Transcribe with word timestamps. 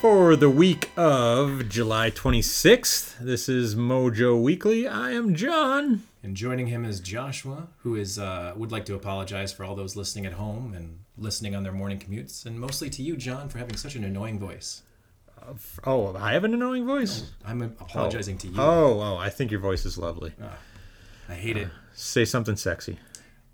For 0.00 0.34
the 0.34 0.48
week 0.48 0.90
of 0.96 1.68
July 1.68 2.10
26th, 2.10 3.18
this 3.18 3.50
is 3.50 3.74
Mojo 3.74 4.42
Weekly. 4.42 4.88
I 4.88 5.10
am 5.10 5.34
John. 5.34 6.04
And 6.22 6.34
joining 6.34 6.68
him 6.68 6.86
is 6.86 7.00
Joshua, 7.00 7.68
who 7.80 7.96
is 7.96 8.18
uh, 8.18 8.54
would 8.56 8.72
like 8.72 8.86
to 8.86 8.94
apologize 8.94 9.52
for 9.52 9.62
all 9.62 9.74
those 9.74 9.96
listening 9.96 10.24
at 10.24 10.32
home 10.32 10.72
and 10.72 11.00
listening 11.18 11.54
on 11.54 11.64
their 11.64 11.72
morning 11.72 11.98
commutes, 11.98 12.46
and 12.46 12.58
mostly 12.58 12.88
to 12.88 13.02
you, 13.02 13.14
John, 13.14 13.50
for 13.50 13.58
having 13.58 13.76
such 13.76 13.94
an 13.94 14.02
annoying 14.02 14.38
voice. 14.38 14.84
Uh, 15.38 15.52
oh, 15.84 16.16
I 16.16 16.32
have 16.32 16.44
an 16.44 16.54
annoying 16.54 16.86
voice? 16.86 17.30
I'm 17.44 17.60
oh. 17.60 17.66
apologizing 17.66 18.38
to 18.38 18.48
you. 18.48 18.54
Oh, 18.58 19.00
oh, 19.02 19.16
I 19.18 19.28
think 19.28 19.50
your 19.50 19.60
voice 19.60 19.84
is 19.84 19.98
lovely. 19.98 20.32
Ah, 20.42 20.56
I 21.28 21.34
hate 21.34 21.58
it. 21.58 21.66
Uh, 21.66 21.70
say 21.92 22.24
something 22.24 22.56
sexy. 22.56 22.98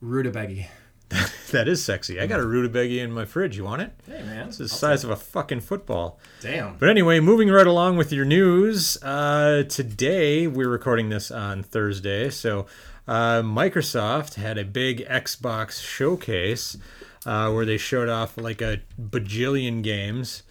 Rutabaga. 0.01 0.69
That 1.53 1.69
is 1.69 1.83
sexy. 1.83 2.21
I 2.21 2.27
got 2.27 2.41
a 2.41 2.45
rutabaga 2.45 2.99
in 3.01 3.13
my 3.13 3.25
fridge. 3.25 3.57
You 3.57 3.63
want 3.65 3.81
it? 3.81 3.93
Hey 4.05 4.21
man, 4.25 4.49
It's 4.49 4.59
the 4.59 4.69
size 4.69 5.05
of 5.05 5.11
a 5.11 5.17
fucking 5.17 5.61
football. 5.61 6.19
damn. 6.43 6.77
But 6.77 6.89
anyway, 6.89 7.21
moving 7.21 7.49
right 7.51 7.67
along 7.69 7.97
with 7.99 8.13
your 8.13 8.25
news. 8.25 9.01
Uh, 9.01 9.63
today, 9.63 10.49
we're 10.49 10.69
recording 10.69 11.09
this 11.09 11.31
on 11.31 11.63
Thursday. 11.63 12.31
So, 12.31 12.67
uh, 13.07 13.43
Microsoft 13.43 14.35
had 14.35 14.59
a 14.59 14.65
big 14.65 15.07
Xbox 15.07 15.81
showcase 15.81 16.77
uh, 17.25 17.53
where 17.53 17.65
they 17.65 17.79
showed 17.79 18.09
off 18.09 18.37
like 18.37 18.61
a 18.61 18.81
bajillion 19.01 19.83
games. 19.85 20.43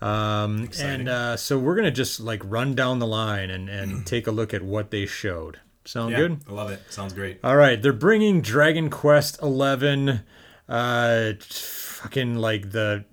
Um, 0.00 0.64
Exciting. 0.64 1.00
and 1.02 1.08
uh, 1.08 1.36
so, 1.36 1.58
we're 1.60 1.76
going 1.76 1.84
to 1.84 1.90
just 1.92 2.18
like 2.18 2.42
run 2.44 2.74
down 2.74 2.98
the 2.98 3.06
line 3.06 3.50
and, 3.50 3.68
and 3.68 4.04
take 4.06 4.26
a 4.26 4.32
look 4.32 4.52
at 4.52 4.62
what 4.62 4.90
they 4.90 5.06
showed. 5.06 5.60
Sound 5.84 6.12
Yeah, 6.12 6.18
good? 6.18 6.40
I 6.48 6.52
love 6.52 6.70
it. 6.70 6.80
Sounds 6.90 7.12
great. 7.12 7.40
All 7.42 7.56
right, 7.56 7.80
they're 7.80 7.92
bringing 7.92 8.40
Dragon 8.42 8.90
Quest 8.90 9.40
Eleven, 9.42 10.20
uh, 10.68 11.32
fucking 11.40 12.36
like 12.36 12.70
the 12.72 13.04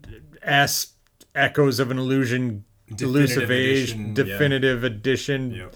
ass 0.44 0.94
echoes 1.36 1.80
of 1.80 1.92
an 1.92 1.98
illusion, 1.98 2.66
elusive 3.00 3.50
age, 3.52 3.92
edition, 3.92 4.08
yeah. 4.10 4.14
definitive 4.16 4.84
edition, 4.84 5.52
Yep. 5.52 5.76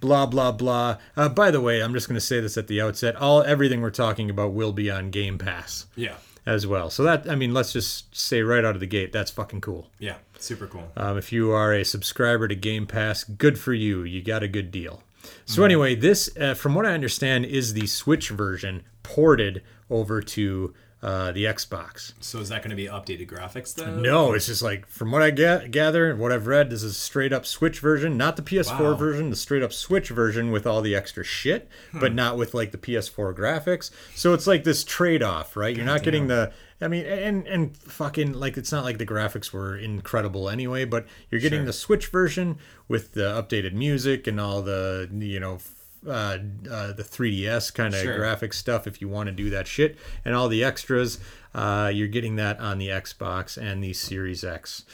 blah 0.00 0.26
blah 0.26 0.52
blah. 0.52 0.98
Uh, 1.16 1.28
by 1.28 1.50
the 1.50 1.60
way, 1.60 1.80
I'm 1.82 1.92
just 1.92 2.08
gonna 2.08 2.20
say 2.20 2.40
this 2.40 2.56
at 2.56 2.66
the 2.68 2.80
outset: 2.80 3.16
all 3.16 3.42
everything 3.42 3.80
we're 3.80 3.90
talking 3.90 4.30
about 4.30 4.52
will 4.52 4.72
be 4.72 4.90
on 4.90 5.10
Game 5.10 5.38
Pass 5.38 5.86
Yeah. 5.96 6.16
as 6.46 6.66
well. 6.66 6.90
So 6.90 7.02
that 7.04 7.28
I 7.28 7.34
mean, 7.34 7.52
let's 7.54 7.72
just 7.72 8.14
say 8.16 8.42
right 8.42 8.64
out 8.64 8.74
of 8.74 8.80
the 8.80 8.86
gate, 8.86 9.12
that's 9.12 9.30
fucking 9.30 9.60
cool. 9.60 9.90
Yeah. 9.98 10.16
Super 10.38 10.66
cool. 10.66 10.90
Um, 10.96 11.18
if 11.18 11.32
you 11.32 11.52
are 11.52 11.72
a 11.74 11.84
subscriber 11.84 12.48
to 12.48 12.54
Game 12.54 12.86
Pass, 12.86 13.24
good 13.24 13.58
for 13.58 13.74
you. 13.74 14.02
You 14.04 14.22
got 14.22 14.42
a 14.42 14.48
good 14.48 14.70
deal. 14.70 15.02
So 15.46 15.64
anyway, 15.64 15.94
this, 15.94 16.30
uh, 16.38 16.54
from 16.54 16.74
what 16.74 16.86
I 16.86 16.92
understand, 16.92 17.44
is 17.44 17.72
the 17.74 17.86
Switch 17.86 18.30
version 18.30 18.82
ported 19.02 19.62
over 19.90 20.20
to 20.22 20.72
uh, 21.02 21.32
the 21.32 21.44
Xbox. 21.44 22.12
So 22.20 22.40
is 22.40 22.50
that 22.50 22.60
going 22.62 22.70
to 22.70 22.76
be 22.76 22.84
updated 22.86 23.26
graphics 23.26 23.74
though? 23.74 23.96
No, 23.96 24.34
it's 24.34 24.46
just 24.46 24.60
like 24.62 24.86
from 24.86 25.10
what 25.10 25.22
I 25.22 25.30
ga- 25.30 25.66
gather 25.68 26.10
and 26.10 26.18
what 26.20 26.30
I've 26.30 26.46
read, 26.46 26.68
this 26.68 26.82
is 26.82 26.92
a 26.92 26.94
straight 26.94 27.32
up 27.32 27.46
Switch 27.46 27.80
version, 27.80 28.18
not 28.18 28.36
the 28.36 28.42
PS4 28.42 28.78
Wow. 28.80 28.94
version, 28.94 29.30
the 29.30 29.36
straight 29.36 29.62
up 29.62 29.72
Switch 29.72 30.10
version 30.10 30.50
with 30.50 30.66
all 30.66 30.82
the 30.82 30.94
extra 30.94 31.24
shit, 31.24 31.68
but 31.94 32.12
not 32.14 32.36
with 32.36 32.52
like 32.52 32.70
the 32.70 32.78
PS4 32.78 33.34
graphics. 33.34 33.90
So 34.14 34.34
it's 34.34 34.46
like 34.46 34.64
this 34.64 34.84
trade 34.84 35.22
off, 35.22 35.56
right? 35.56 35.74
You're 35.74 35.86
not 35.86 36.02
getting 36.02 36.26
the 36.26 36.52
I 36.80 36.88
mean, 36.88 37.04
and 37.04 37.46
and 37.46 37.76
fucking 37.76 38.32
like 38.32 38.56
it's 38.56 38.72
not 38.72 38.84
like 38.84 38.98
the 38.98 39.06
graphics 39.06 39.52
were 39.52 39.76
incredible 39.76 40.48
anyway, 40.48 40.84
but 40.84 41.06
you're 41.30 41.40
getting 41.40 41.60
Sure. 41.60 41.66
the 41.66 41.72
Switch 41.72 42.06
version 42.06 42.58
with 42.88 43.12
the 43.12 43.22
updated 43.22 43.72
music 43.74 44.26
and 44.26 44.40
all 44.40 44.62
the 44.62 45.08
you 45.12 45.38
know 45.40 45.58
uh, 46.06 46.38
uh, 46.70 46.92
the 46.92 47.02
3DS 47.04 47.74
kind 47.74 47.92
of 47.94 48.00
Sure. 48.00 48.16
graphic 48.16 48.54
stuff 48.54 48.86
if 48.86 49.02
you 49.02 49.08
want 49.08 49.26
to 49.26 49.32
do 49.32 49.50
that 49.50 49.66
shit, 49.66 49.98
and 50.24 50.34
all 50.34 50.48
the 50.48 50.64
extras. 50.64 51.18
Uh, 51.54 51.90
you're 51.92 52.08
getting 52.08 52.36
that 52.36 52.58
on 52.60 52.78
the 52.78 52.88
Xbox 52.88 53.60
and 53.60 53.82
the 53.84 53.92
Series 53.92 54.44
X 54.44 54.84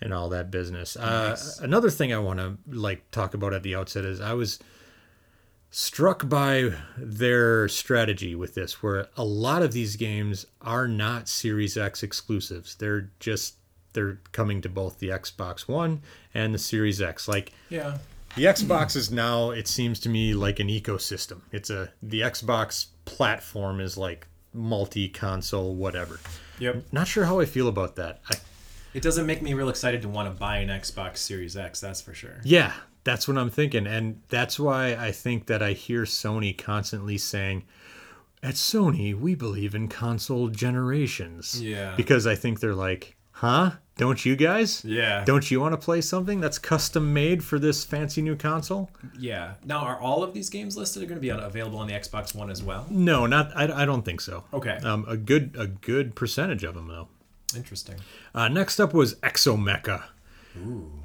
and 0.00 0.12
all 0.12 0.28
that 0.30 0.50
business. 0.50 0.96
Uh, 0.96 1.36
another 1.60 1.90
thing 1.90 2.12
I 2.12 2.18
want 2.18 2.38
to 2.40 2.56
like 2.68 3.10
talk 3.10 3.34
about 3.34 3.52
at 3.54 3.62
the 3.62 3.74
outset 3.76 4.04
is 4.04 4.20
I 4.20 4.32
was 4.32 4.58
struck 5.78 6.26
by 6.26 6.72
their 6.96 7.68
strategy 7.68 8.34
with 8.34 8.54
this 8.54 8.82
where 8.82 9.08
a 9.14 9.22
lot 9.24 9.60
of 9.60 9.72
these 9.72 9.94
games 9.96 10.46
are 10.62 10.88
not 10.88 11.28
series 11.28 11.76
x 11.76 12.02
exclusives 12.02 12.76
they're 12.76 13.10
just 13.20 13.56
they're 13.92 14.18
coming 14.32 14.62
to 14.62 14.70
both 14.70 14.98
the 15.00 15.08
xbox 15.10 15.68
one 15.68 16.00
and 16.32 16.54
the 16.54 16.58
series 16.58 17.02
x 17.02 17.28
like 17.28 17.52
Yeah. 17.68 17.98
the 18.36 18.44
xbox 18.44 18.96
is 18.96 19.10
now 19.10 19.50
it 19.50 19.68
seems 19.68 20.00
to 20.00 20.08
me 20.08 20.32
like 20.32 20.60
an 20.60 20.68
ecosystem 20.68 21.42
it's 21.52 21.68
a 21.68 21.92
the 22.02 22.22
xbox 22.22 22.86
platform 23.04 23.78
is 23.78 23.98
like 23.98 24.26
multi-console 24.54 25.74
whatever 25.74 26.18
Yep. 26.58 26.84
not 26.90 27.06
sure 27.06 27.26
how 27.26 27.38
i 27.38 27.44
feel 27.44 27.68
about 27.68 27.96
that 27.96 28.22
I, 28.30 28.36
It 28.94 29.02
doesn't 29.02 29.26
make 29.26 29.42
me 29.42 29.52
real 29.52 29.68
excited 29.68 30.00
to 30.02 30.08
want 30.08 30.32
to 30.32 30.38
buy 30.40 30.56
an 30.56 30.70
Xbox 30.70 31.18
Series 31.18 31.54
X. 31.54 31.80
That's 31.80 32.00
for 32.00 32.14
sure. 32.14 32.40
Yeah, 32.44 32.72
that's 33.06 33.28
what 33.28 33.38
I'm 33.38 33.50
thinking. 33.50 33.86
And 33.86 34.20
that's 34.28 34.58
why 34.58 34.96
I 34.96 35.12
think 35.12 35.46
that 35.46 35.62
I 35.62 35.72
hear 35.72 36.02
Sony 36.02 36.56
constantly 36.56 37.16
saying, 37.16 37.62
at 38.42 38.54
Sony, 38.54 39.18
we 39.18 39.34
believe 39.34 39.74
in 39.74 39.86
console 39.88 40.48
generations. 40.48 41.62
Yeah. 41.62 41.94
Because 41.96 42.26
I 42.26 42.34
think 42.34 42.58
they're 42.60 42.74
like, 42.74 43.16
huh? 43.30 43.70
Don't 43.96 44.26
you 44.26 44.36
guys? 44.36 44.84
Yeah. 44.84 45.24
Don't 45.24 45.50
you 45.50 45.60
want 45.60 45.72
to 45.72 45.78
play 45.78 46.00
something 46.00 46.40
that's 46.40 46.58
custom 46.58 47.14
made 47.14 47.42
for 47.42 47.58
this 47.58 47.84
fancy 47.84 48.20
new 48.20 48.36
console? 48.36 48.90
Yeah. 49.18 49.54
Now, 49.64 49.78
are 49.78 49.98
all 49.98 50.22
of 50.22 50.34
these 50.34 50.50
games 50.50 50.76
listed 50.76 51.02
are 51.02 51.06
going 51.06 51.16
to 51.16 51.22
be 51.22 51.30
available 51.30 51.78
on 51.78 51.86
the 51.86 51.94
Xbox 51.94 52.34
One 52.34 52.50
as 52.50 52.62
well? 52.62 52.86
No, 52.90 53.24
not. 53.26 53.56
I, 53.56 53.82
I 53.82 53.84
don't 53.86 54.04
think 54.04 54.20
so. 54.20 54.44
Okay. 54.52 54.76
Um, 54.82 55.06
a 55.08 55.16
good 55.16 55.54
a 55.56 55.68
good 55.68 56.14
percentage 56.14 56.64
of 56.64 56.74
them 56.74 56.88
though. 56.88 57.08
Interesting. 57.56 57.96
Uh, 58.34 58.48
next 58.48 58.80
up 58.80 58.92
was 58.92 59.14
Exomecha. 59.16 60.02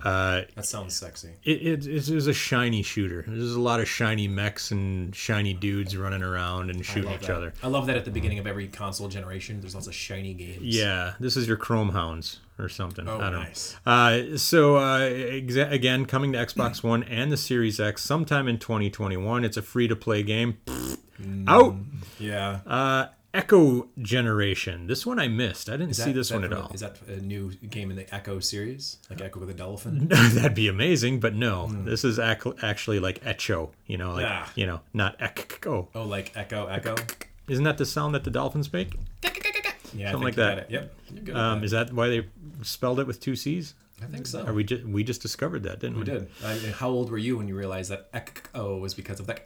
Uh, 0.04 0.42
That 0.56 0.66
sounds 0.66 0.96
sexy. 0.96 1.30
it, 1.44 1.86
it, 1.86 1.88
it 1.88 2.10
was 2.16 2.28
a 2.28 2.34
shiny 2.34 2.82
shooter. 2.82 3.24
There's 3.28 3.54
a 3.54 3.60
lot 3.62 3.80
of 3.80 3.88
shiny 3.88 4.28
mechs 4.28 4.72
and 4.72 5.16
shiny 5.16 5.54
dudes 5.54 5.96
running 5.96 6.24
around 6.24 6.70
and 6.70 6.86
shooting 6.86 7.12
each 7.12 7.22
that. 7.28 7.36
other. 7.36 7.54
I 7.62 7.68
love 7.68 7.86
that 7.88 7.98
at 7.98 8.06
the 8.06 8.12
beginning 8.12 8.40
of 8.40 8.48
every 8.48 8.68
console 8.68 9.08
generation, 9.10 9.62
there's 9.62 9.76
lots 9.76 9.88
of 9.88 9.94
shiny 9.94 10.34
games. 10.34 10.62
Yeah, 10.62 11.14
this 11.20 11.38
is 11.38 11.48
your 11.48 11.58
Chrome 11.58 11.90
Hounds 11.90 12.40
or 12.58 12.70
something. 12.70 13.08
Oh, 13.08 13.20
I 13.20 13.30
don't 13.30 13.44
nice. 13.44 13.76
know. 13.86 13.92
Uh, 13.92 14.38
so 14.38 14.76
uh, 14.78 15.00
exa- 15.02 15.72
again, 15.72 16.06
coming 16.06 16.32
to 16.34 16.38
Xbox 16.40 16.84
One 16.84 17.04
and 17.04 17.32
the 17.32 17.38
Series 17.38 17.80
X 17.80 18.02
sometime 18.04 18.48
in 18.48 18.58
2021. 18.60 19.44
It's 19.46 19.58
a 19.58 19.62
free 19.62 19.88
to 19.88 19.96
play 19.96 20.24
game. 20.24 20.58
Mm. 21.22 21.48
Out. 21.48 21.76
Yeah. 22.20 22.62
Uh, 22.66 23.06
Echo 23.34 23.88
Generation. 24.02 24.88
This 24.88 25.06
one 25.06 25.20
I 25.20 25.28
missed. 25.28 25.70
I 25.70 25.74
didn't 25.74 25.92
Is 25.92 26.04
see 26.04 26.12
this 26.12 26.32
one 26.32 26.44
at 26.44 26.52
all. 26.52 26.70
Is 26.74 26.82
that 26.82 26.98
a 27.08 27.18
new 27.22 27.52
game 27.70 27.90
in 27.90 27.96
the 27.98 28.04
Ecco 28.14 28.40
series? 28.44 28.98
Like 29.10 29.20
Ecco 29.22 29.40
with 29.40 29.50
a 29.50 29.54
Dolphin? 29.54 30.08
That'd 30.10 30.54
be 30.56 30.68
amazing, 30.68 31.20
but 31.22 31.34
no. 31.34 31.68
This 31.68 32.04
is 32.04 32.20
ac- 32.20 32.54
actually 32.62 33.00
like 33.00 33.22
Echo. 33.26 33.72
You 33.88 33.98
know, 33.98 34.14
like 34.14 34.26
Ah. 34.28 34.52
you 34.56 34.66
know, 34.66 34.82
not 34.94 35.16
Echo. 35.20 35.88
Oh, 35.96 36.04
like 36.04 36.34
Echo, 36.36 36.68
Echo? 36.68 36.96
Isn't 37.48 37.64
that 37.64 37.78
the 37.78 37.86
sound 37.86 38.16
that 38.16 38.24
the 38.24 38.32
dolphins 38.32 38.72
make? 38.72 38.94
Yeah, 39.94 40.10
I 40.10 40.12
Something 40.12 40.12
think 40.12 40.24
like 40.24 40.36
that. 40.36 40.72
Yep. 40.72 40.94
You're 41.14 41.24
good 41.24 41.36
at 41.36 41.42
Um, 41.42 41.60
that. 41.60 41.66
is 41.66 41.72
that 41.72 41.94
why 41.94 42.08
they 42.10 42.28
spelled 42.62 43.00
it 43.00 43.08
with 43.08 43.20
two 43.20 43.36
C's? 43.36 43.74
I 44.02 44.06
think 44.08 44.26
so. 44.28 44.46
Or 44.48 44.54
we 44.54 44.64
just 44.64 44.84
we 44.86 45.04
just 45.04 45.22
discovered 45.22 45.64
that, 45.64 45.80
didn't 45.80 45.96
we? 45.96 46.00
we 46.02 46.06
did. 46.06 46.28
I 46.44 46.56
mean, 46.60 46.72
how 46.74 46.90
old 46.90 47.12
were 47.12 47.18
you 47.18 47.38
when 47.38 47.48
you 47.48 47.56
realized 47.56 47.92
that 47.92 48.10
Echo 48.14 48.78
was 48.78 48.94
because 48.94 49.20
of 49.20 49.28
that? 49.28 49.46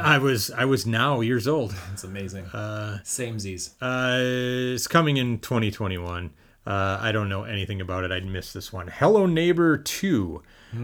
I 0.00 0.18
was 0.18 0.50
I 0.50 0.64
was 0.64 0.86
now 0.86 1.20
years 1.20 1.48
old. 1.48 1.72
that's 1.88 2.04
amazing. 2.04 2.44
Uh, 2.46 2.98
Same 3.04 3.38
Z's. 3.38 3.74
uh, 3.80 4.18
it's 4.20 4.86
coming 4.86 5.16
in 5.16 5.38
2021. 5.38 6.30
Uh, 6.66 6.98
I 7.00 7.12
don't 7.12 7.30
know 7.30 7.44
anything 7.44 7.80
about 7.80 8.04
it. 8.04 8.12
I'd 8.12 8.26
miss 8.26 8.52
this 8.52 8.70
one. 8.72 8.88
Hello 8.88 9.24
Neighbor 9.24 9.78
2, 9.78 10.42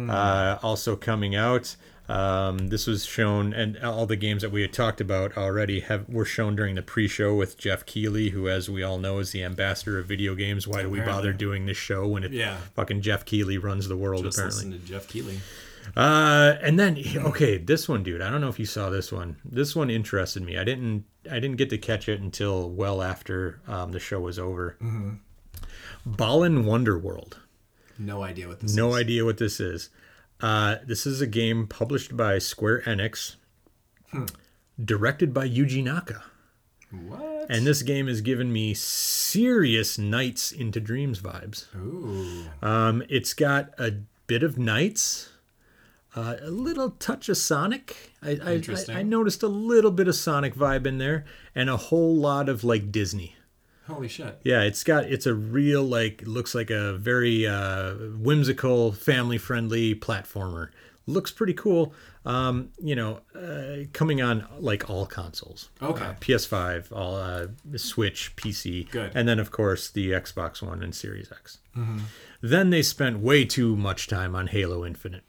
uh, 0.08 0.56
also 0.62 0.96
coming 0.96 1.36
out. 1.36 1.76
Um, 2.06 2.68
this 2.68 2.86
was 2.86 3.06
shown, 3.06 3.54
and 3.54 3.78
all 3.78 4.04
the 4.04 4.16
games 4.16 4.42
that 4.42 4.50
we 4.52 4.60
had 4.60 4.72
talked 4.74 5.00
about 5.00 5.38
already 5.38 5.80
have 5.80 6.06
were 6.08 6.26
shown 6.26 6.54
during 6.54 6.74
the 6.74 6.82
pre-show 6.82 7.34
with 7.34 7.56
Jeff 7.56 7.86
Keighley, 7.86 8.28
who, 8.30 8.46
as 8.48 8.68
we 8.68 8.82
all 8.82 8.98
know, 8.98 9.20
is 9.20 9.30
the 9.32 9.42
ambassador 9.42 9.98
of 9.98 10.06
video 10.06 10.34
games. 10.34 10.68
Why 10.68 10.82
do 10.82 10.90
we 10.90 11.00
bother 11.00 11.32
doing 11.32 11.64
this 11.64 11.78
show 11.78 12.06
when 12.06 12.22
it 12.22 12.32
Yeah. 12.32 12.58
fucking 12.74 13.00
Jeff 13.00 13.24
Keighley 13.24 13.56
runs 13.56 13.88
the 13.88 13.96
world? 13.96 14.24
Just 14.24 14.36
apparently, 14.36 14.64
listen 14.66 14.80
to 14.82 14.86
Jeff 14.86 15.08
Keighley. 15.08 15.40
Uh, 15.96 16.56
and 16.62 16.78
then 16.78 16.98
okay, 17.26 17.56
this 17.58 17.88
one, 17.88 18.02
dude. 18.02 18.20
I 18.22 18.30
don't 18.30 18.40
know 18.40 18.48
if 18.48 18.58
you 18.58 18.66
saw 18.66 18.90
this 18.90 19.10
one. 19.12 19.36
This 19.44 19.74
one 19.76 19.90
interested 19.90 20.42
me. 20.42 20.58
I 20.58 20.64
didn't. 20.64 21.04
I 21.30 21.40
didn't 21.40 21.56
get 21.56 21.70
to 21.70 21.78
catch 21.78 22.08
it 22.08 22.20
until 22.20 22.70
well 22.70 23.02
after 23.02 23.60
um, 23.66 23.92
the 23.92 24.00
show 24.00 24.20
was 24.20 24.38
over. 24.38 24.76
Mm-hmm. 24.82 25.14
Balan 26.06 26.64
Wonderworld. 26.64 27.34
No 27.98 28.22
idea 28.22 28.48
what 28.48 28.60
this 28.60 28.74
No 28.74 28.90
is. 28.90 28.96
idea 28.96 29.24
what 29.24 29.38
this 29.38 29.60
is. 29.60 29.90
Uh, 30.44 30.76
this 30.86 31.06
is 31.06 31.22
a 31.22 31.26
game 31.26 31.66
published 31.66 32.14
by 32.18 32.38
Square 32.38 32.82
Enix, 32.82 33.36
directed 34.78 35.32
by 35.32 35.48
Yuji 35.48 35.82
Naka. 35.82 36.22
What? 36.90 37.46
And 37.48 37.66
this 37.66 37.80
game 37.80 38.08
has 38.08 38.20
given 38.20 38.52
me 38.52 38.74
serious 38.74 39.96
Nights 39.96 40.52
into 40.52 40.80
Dreams 40.80 41.20
vibes. 41.20 41.74
Ooh. 41.74 42.50
Um, 42.60 43.02
it's 43.08 43.32
got 43.32 43.70
a 43.78 43.92
bit 44.26 44.42
of 44.42 44.58
Nights, 44.58 45.30
uh, 46.14 46.36
a 46.42 46.50
little 46.50 46.90
touch 46.90 47.30
of 47.30 47.38
Sonic. 47.38 48.12
I, 48.22 48.32
I, 48.32 48.62
I, 48.68 48.98
I 48.98 49.02
noticed 49.02 49.42
a 49.42 49.48
little 49.48 49.92
bit 49.92 50.08
of 50.08 50.14
Sonic 50.14 50.54
vibe 50.54 50.86
in 50.86 50.98
there, 50.98 51.24
and 51.54 51.70
a 51.70 51.78
whole 51.78 52.14
lot 52.14 52.50
of 52.50 52.64
like 52.64 52.92
Disney. 52.92 53.36
Holy 53.86 54.08
shit. 54.08 54.40
Yeah, 54.44 54.62
it's 54.62 54.82
got 54.82 55.04
it's 55.04 55.26
a 55.26 55.34
real 55.34 55.82
like 55.82 56.22
looks 56.26 56.54
like 56.54 56.70
a 56.70 56.94
very 56.94 57.46
uh, 57.46 57.94
whimsical, 58.18 58.92
family 58.92 59.38
friendly 59.38 59.94
platformer. 59.94 60.70
Looks 61.06 61.30
pretty 61.30 61.52
cool. 61.52 61.92
Um, 62.24 62.70
you 62.78 62.96
know, 62.96 63.20
uh, 63.34 63.84
coming 63.92 64.22
on 64.22 64.46
like 64.58 64.88
all 64.88 65.04
consoles. 65.04 65.68
Okay. 65.82 66.02
Uh, 66.02 66.14
PS5, 66.14 66.90
all 66.96 67.16
uh, 67.16 67.48
Switch, 67.76 68.34
PC, 68.36 68.90
Good. 68.90 69.12
and 69.14 69.28
then 69.28 69.38
of 69.38 69.50
course 69.50 69.90
the 69.90 70.12
Xbox 70.12 70.62
One 70.62 70.82
and 70.82 70.94
Series 70.94 71.30
X. 71.30 71.58
Then 72.40 72.70
they 72.70 72.80
spent 72.82 73.18
way 73.18 73.44
too 73.44 73.76
much 73.76 74.06
time 74.06 74.34
on 74.34 74.46
Halo 74.46 74.86
Infinite. 74.86 75.24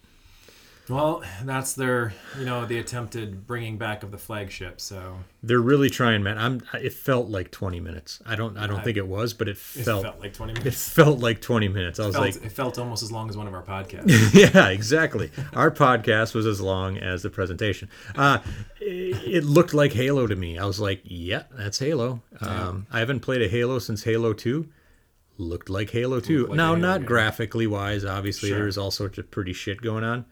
Well, 0.88 1.24
that's 1.44 1.74
their, 1.74 2.14
you 2.38 2.46
know, 2.46 2.66
the 2.66 2.78
attempted 2.78 3.48
bringing 3.48 3.78
back 3.78 4.04
of 4.04 4.12
the 4.12 4.18
flagship. 4.20 4.80
So 4.80 5.18
They're 5.42 5.60
really 5.60 5.90
trying, 5.90 6.22
man. 6.22 6.38
I'm. 6.38 6.62
It 6.80 6.94
felt 6.94 7.28
like 7.30 7.50
20 7.52 7.80
minutes. 7.80 8.22
I 8.26 8.36
don't. 8.36 8.56
I 8.58 8.68
don't 8.68 8.80
I- 8.82 8.84
think 8.84 8.98
it 8.98 9.08
was, 9.08 9.34
but 9.34 9.48
it 9.48 9.52
it 9.52 9.58
felt. 9.58 10.04
felt, 10.04 10.20
like 10.20 10.34
20 10.34 10.54
minutes. 10.54 10.68
it 10.68 10.94
felt 10.94 11.20
like 11.20 11.42
20 11.42 11.68
minutes. 11.70 12.00
I 12.00 12.06
was 12.06 12.16
Felt, 12.16 12.26
like, 12.26 12.36
it 12.46 12.52
felt 12.52 12.78
almost 12.78 13.02
as 13.02 13.12
long 13.12 13.30
as 13.30 13.36
one 13.38 13.48
of 13.48 13.54
our 13.56 13.64
podcasts. 13.64 14.34
yeah, 14.54 14.68
exactly. 14.70 15.32
Our 15.54 15.72
podcast 15.72 16.36
was 16.36 16.46
as 16.46 16.62
long 16.62 16.98
as 16.98 17.24
the 17.24 17.30
presentation. 17.32 17.90
Uh, 18.16 18.40
it, 18.80 19.18
it 19.26 19.44
looked 19.44 19.74
like 19.74 19.94
Halo 19.94 20.28
to 20.28 20.36
me. 20.36 20.60
I 20.60 20.66
was 20.66 20.80
like, 20.80 21.02
yeah, 21.04 21.44
that's 21.52 21.80
Halo. 21.80 22.22
Um, 22.42 22.86
I 22.92 23.00
haven't 23.00 23.22
played 23.22 23.42
a 23.42 23.48
Halo 23.48 23.80
since 23.80 24.04
Halo 24.04 24.34
2. 24.34 24.68
Looked 25.38 25.70
like 25.70 25.90
Halo 25.90 26.20
2. 26.20 26.48
Like 26.48 26.56
now, 26.56 26.68
Halo 26.76 26.78
not 26.80 27.06
graphically 27.06 27.68
wise. 27.68 28.06
Obviously, 28.06 28.50
Sure. 28.50 28.60
there's 28.60 28.78
all 28.78 28.92
sorts 28.92 29.18
of 29.18 29.32
pretty 29.32 29.52
shit 29.54 29.82
going 29.82 30.04
on. 30.04 30.26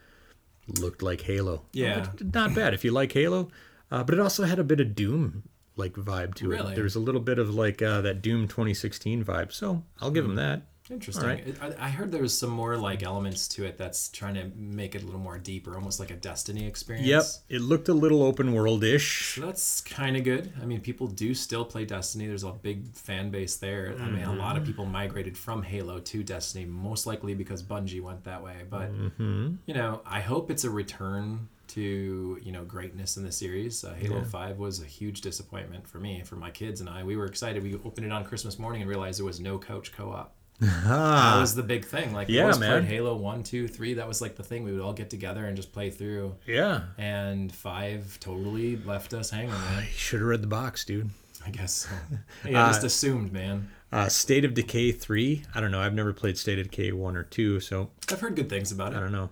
Looked 0.68 1.02
like 1.02 1.22
Halo. 1.22 1.64
Yeah. 1.74 2.08
Not 2.22 2.56
bad 2.56 2.74
if 2.74 2.84
you 2.86 2.92
like 2.92 3.12
Halo. 3.12 3.50
Uh, 3.92 4.04
but 4.04 4.14
it 4.16 4.20
also 4.20 4.44
had 4.44 4.60
a 4.60 4.64
bit 4.64 4.80
of 4.80 4.96
Doom 4.96 5.44
like 5.76 5.94
vibe 5.94 6.36
to 6.36 6.48
Really? 6.48 6.74
it. 6.74 6.76
There's 6.76 6.96
a 6.96 7.00
little 7.00 7.22
bit 7.22 7.38
of 7.40 7.54
like 7.54 7.82
uh, 7.82 8.02
that 8.02 8.22
Doom 8.22 8.48
2016 8.48 9.24
vibe. 9.26 9.52
So 9.52 9.84
I'll 10.00 10.12
give 10.12 10.24
Hmm. 10.26 10.36
them 10.36 10.38
that. 10.38 10.62
Interesting. 10.94 11.26
Right. 11.26 11.56
I, 11.62 11.86
I 11.86 11.90
heard 11.90 12.12
there 12.12 12.22
was 12.22 12.38
some 12.38 12.50
more 12.52 12.78
like 12.78 13.04
elements 13.04 13.48
to 13.50 13.66
it 13.66 13.78
that's 13.78 14.10
trying 14.10 14.36
to 14.36 14.52
make 14.56 14.96
it 14.96 15.02
a 15.02 15.06
little 15.06 15.20
more 15.20 15.38
deeper, 15.38 15.76
almost 15.76 16.00
like 16.00 16.12
a 16.12 16.16
Destiny 16.16 16.66
experience. 16.68 17.08
Yep, 17.08 17.24
it 17.60 17.62
looked 17.64 17.90
a 17.90 17.94
little 17.94 18.22
open 18.24 18.54
world-ish. 18.54 19.36
So 19.36 19.42
that's 19.42 19.82
kind 19.82 20.16
of 20.16 20.24
good. 20.24 20.54
I 20.62 20.66
mean, 20.66 20.82
people 20.82 21.08
do 21.08 21.34
still 21.34 21.66
play 21.66 21.86
Destiny. 21.86 22.28
There's 22.28 22.44
a 22.44 22.52
big 22.52 22.94
fan 22.96 23.32
base 23.32 23.58
there. 23.58 23.96
I 24.00 24.10
mean, 24.10 24.24
a 24.24 24.34
lot 24.34 24.54
Mm-hmm. 24.54 24.58
of 24.62 24.66
people 24.68 24.86
migrated 24.86 25.38
from 25.38 25.64
Halo 25.64 26.00
to 26.00 26.24
Destiny, 26.24 26.66
most 26.66 27.08
likely 27.08 27.34
because 27.34 27.64
Bungie 27.64 28.02
went 28.02 28.24
that 28.26 28.44
way. 28.44 28.58
But 28.70 28.92
Mm-hmm. 28.94 29.56
you 29.66 29.74
know, 29.74 30.02
I 30.06 30.20
hope 30.22 30.52
it's 30.52 30.64
a 30.64 30.70
return 30.70 31.50
to 31.70 32.38
you 32.44 32.52
know 32.52 32.64
greatness 32.66 33.18
in 33.18 33.24
the 33.24 33.32
series. 33.32 33.84
Uh, 33.84 33.94
Halo 33.94 34.18
Yeah. 34.18 34.24
Five 34.26 34.60
was 34.60 34.82
a 34.82 34.86
huge 34.86 35.22
disappointment 35.22 35.88
for 35.88 35.98
me, 35.98 36.22
for 36.24 36.36
my 36.36 36.52
kids 36.52 36.82
and 36.82 36.90
I. 36.90 37.04
We 37.04 37.16
were 37.16 37.26
excited. 37.26 37.64
We 37.64 37.74
opened 37.76 38.06
it 38.06 38.12
on 38.12 38.24
Christmas 38.26 38.60
morning 38.60 38.82
and 38.82 38.90
realized 38.90 39.18
there 39.20 39.26
was 39.26 39.40
no 39.40 39.58
couch 39.58 39.92
co-op. 39.92 40.36
That 40.64 40.84
Ah, 40.86 41.38
was 41.42 41.56
the 41.56 41.64
big 41.64 41.86
thing. 41.86 42.14
Like, 42.14 42.28
we 42.28 42.36
Yeah, 42.36 42.44
always 42.44 42.60
man. 42.60 42.84
played 42.84 42.92
Halo 42.94 43.16
1, 43.16 43.44
2, 43.44 43.68
3. 43.68 43.96
That 43.96 44.08
was 44.08 44.22
like 44.22 44.36
the 44.36 44.44
thing. 44.44 44.64
We 44.64 44.72
would 44.72 44.82
all 44.82 44.94
get 44.94 45.10
together 45.10 45.46
and 45.46 45.56
just 45.56 45.72
play 45.74 45.90
through. 45.90 46.36
yeah. 46.48 46.82
And 46.98 47.54
5 47.54 48.20
totally 48.20 48.78
left 48.78 49.14
us 49.14 49.30
hanging, 49.30 49.52
man. 49.52 49.84
You 49.84 49.90
should 49.98 50.20
have 50.20 50.28
read 50.30 50.42
the 50.42 50.48
box, 50.48 50.86
dude. 50.86 51.10
I 51.46 51.50
guess 51.50 51.74
so. 51.74 51.90
Yeah, 52.50 52.66
I 52.66 52.70
just 52.70 52.84
Uh, 52.84 52.88
assumed, 52.88 53.34
man. 53.34 53.70
Uh, 53.92 54.08
State 54.10 54.44
of 54.46 54.54
Decay 54.54 54.92
3. 54.92 55.44
I 55.54 55.62
don't 55.62 55.72
know. 55.72 55.80
I've 55.82 55.94
never 55.94 56.14
played 56.14 56.38
State 56.38 56.58
of 56.60 56.70
Decay 56.72 56.92
1 56.94 57.16
or 57.16 57.24
2, 57.24 57.60
so 57.60 57.90
I've 58.12 58.20
heard 58.22 58.36
good 58.36 58.50
things 58.50 58.72
about 58.72 58.94
it. 58.94 58.98
I 58.98 59.00
don't 59.00 59.12
know. 59.12 59.30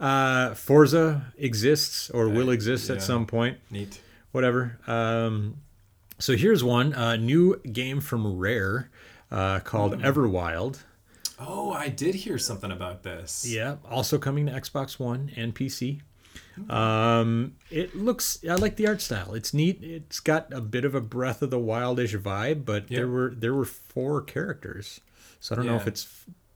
Uh, 0.00 0.54
Forza 0.54 1.32
exists 1.38 2.10
or 2.10 2.28
will 2.28 2.50
exist 2.50 2.88
yeah. 2.88 2.96
at 2.96 3.02
some 3.02 3.24
point. 3.26 3.58
Neat. 3.70 4.00
Whatever. 4.32 4.78
Um, 4.86 5.58
so 6.18 6.36
here's 6.36 6.62
one 6.64 6.92
uh, 6.94 7.16
new 7.16 7.56
game 7.72 8.00
from 8.00 8.36
Rare 8.38 8.90
uh, 9.34 9.60
called 9.60 9.94
Hmm. 9.96 10.04
Everwild. 10.04 10.78
Oh, 11.38 11.72
I 11.72 11.88
did 11.88 12.14
hear 12.14 12.38
something 12.38 12.70
about 12.70 13.02
this. 13.02 13.44
Yeah, 13.46 13.76
also 13.90 14.18
coming 14.18 14.46
to 14.46 14.52
Xbox 14.52 14.98
One 15.00 15.30
and 15.36 15.54
PC. 15.54 16.00
Um, 16.70 17.56
it 17.70 17.96
looks. 17.96 18.38
I 18.48 18.54
like 18.54 18.76
the 18.76 18.86
art 18.86 19.00
style. 19.00 19.34
It's 19.34 19.52
neat. 19.52 19.80
It's 19.82 20.20
got 20.20 20.52
a 20.52 20.60
bit 20.60 20.84
of 20.84 20.94
a 20.94 21.00
Breath 21.00 21.42
of 21.42 21.50
the 21.50 21.58
Wildish 21.58 22.16
vibe, 22.20 22.64
but 22.64 22.90
Yeah. 22.90 22.98
there 22.98 23.08
were 23.08 23.34
there 23.36 23.54
were 23.54 23.64
four 23.64 24.22
characters, 24.22 25.00
so 25.40 25.54
I 25.54 25.56
don't 25.56 25.66
know 25.66 25.76
if 25.76 25.86
it's 25.86 26.06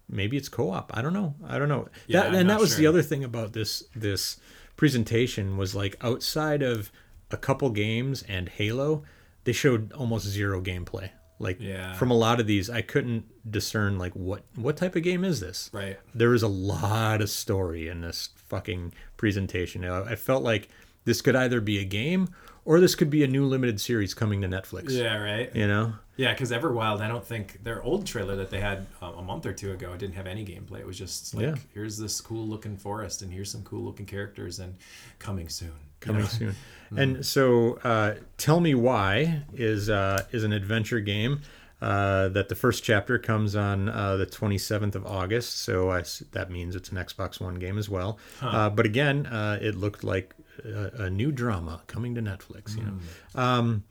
maybe 0.09 0.37
it's 0.37 0.49
co-op. 0.49 0.97
I 0.97 1.03
don't 1.03 1.13
know. 1.13 1.35
I 1.47 1.59
don't 1.59 1.69
know. 1.69 1.89
Yeah, 2.07 2.23
that, 2.23 2.35
and 2.35 2.49
that 2.51 2.61
was 2.61 2.77
the 2.77 2.87
other 2.87 3.03
thing 3.03 3.25
about 3.25 3.53
this 3.53 3.85
this 3.95 4.39
presentation 4.77 5.57
was 5.57 5.75
like 5.75 5.97
outside 6.01 6.63
of 6.63 6.93
a 7.31 7.37
couple 7.37 7.69
games 7.71 8.23
and 8.23 8.49
Halo, 8.49 9.03
they 9.45 9.53
showed 9.53 9.93
almost 9.93 10.25
zero 10.27 10.61
gameplay. 10.63 11.11
Like 11.41 11.59
Yeah. 11.61 11.93
from 11.95 12.11
a 12.11 12.15
lot 12.17 12.41
of 12.41 12.47
these, 12.47 12.69
I 12.69 12.83
couldn't 12.83 13.25
discern 13.51 13.99
like 13.99 14.13
what 14.15 14.43
what 14.57 14.77
type 14.77 14.97
of 14.97 15.03
game 15.03 15.25
is 15.25 15.41
this 15.41 15.71
Right. 15.73 15.99
there 16.15 16.31
was 16.31 16.43
a 16.43 16.49
lot 16.49 17.21
of 17.23 17.31
story 17.31 17.89
in 17.89 18.01
this 18.01 18.31
fucking 18.49 18.93
presentation. 19.17 19.85
I 19.85 20.13
I 20.13 20.17
felt 20.17 20.43
like 20.43 20.69
this 21.05 21.21
could 21.21 21.37
either 21.37 21.61
be 21.61 21.79
a 21.79 21.85
game 21.85 22.29
or 22.65 22.81
this 22.81 22.95
could 22.95 23.09
be 23.11 23.23
a 23.25 23.27
new 23.29 23.47
limited 23.47 23.81
series 23.81 24.13
coming 24.15 24.43
to 24.43 24.49
Netflix. 24.49 24.91
Yeah, 24.91 25.17
right. 25.17 25.55
You 25.55 25.67
know? 25.67 25.95
Yeah, 26.19 26.33
because 26.35 26.51
Everwild, 26.51 27.01
I 27.01 27.07
don't 27.09 27.25
think 27.25 27.63
their 27.63 27.81
old 27.83 28.05
trailer 28.05 28.35
that 28.37 28.51
they 28.51 28.61
had 28.61 28.87
um, 29.01 29.15
a 29.19 29.23
month 29.23 29.47
or 29.47 29.53
two 29.53 29.73
ago 29.73 29.97
didn't 29.97 30.17
have 30.17 30.27
any 30.27 30.45
gameplay. 30.45 30.81
It 30.81 30.87
was 30.87 30.99
just 30.99 31.33
like, 31.35 31.45
Yeah. 31.47 31.55
here's 31.73 31.97
this 31.97 32.21
cool 32.21 32.45
looking 32.47 32.77
forest 32.77 33.23
and 33.23 33.33
here's 33.33 33.51
some 33.53 33.63
cool 33.63 33.83
looking 33.85 34.05
characters 34.05 34.59
and 34.59 34.75
coming 35.21 35.49
soon. 35.49 35.69
You 35.69 35.75
Coming 36.01 36.23
know? 36.23 36.29
soon. 36.29 36.55
And 36.97 37.25
so, 37.25 37.75
uh, 37.85 38.15
Tell 38.37 38.61
Me 38.61 38.75
Why 38.75 39.43
is 39.55 39.89
uh, 39.91 40.25
is 40.33 40.43
an 40.43 40.53
adventure 40.53 41.01
game 41.01 41.43
uh, 41.81 42.29
that 42.31 42.49
the 42.49 42.55
first 42.57 42.83
chapter 42.83 43.19
comes 43.19 43.55
on 43.55 43.89
uh, 43.89 44.17
the 44.17 44.27
27th 44.27 44.95
of 44.97 45.07
August. 45.07 45.59
So 45.63 45.91
I 45.93 46.03
that 46.33 46.51
means 46.51 46.75
it's 46.75 46.89
an 46.91 46.97
Xbox 46.97 47.41
One 47.41 47.55
game 47.57 47.79
as 47.79 47.89
well. 47.89 48.19
Uh, 48.43 48.71
but 48.71 48.87
again, 48.87 49.27
uh, 49.27 49.59
it 49.61 49.75
looked 49.77 50.03
like 50.03 50.35
a, 50.65 51.05
a 51.05 51.11
new 51.11 51.31
drama 51.31 51.83
coming 51.87 52.15
to 52.17 52.23
Netflix. 52.23 52.77
You 52.77 52.85
know, 52.85 53.41
um, 53.41 53.85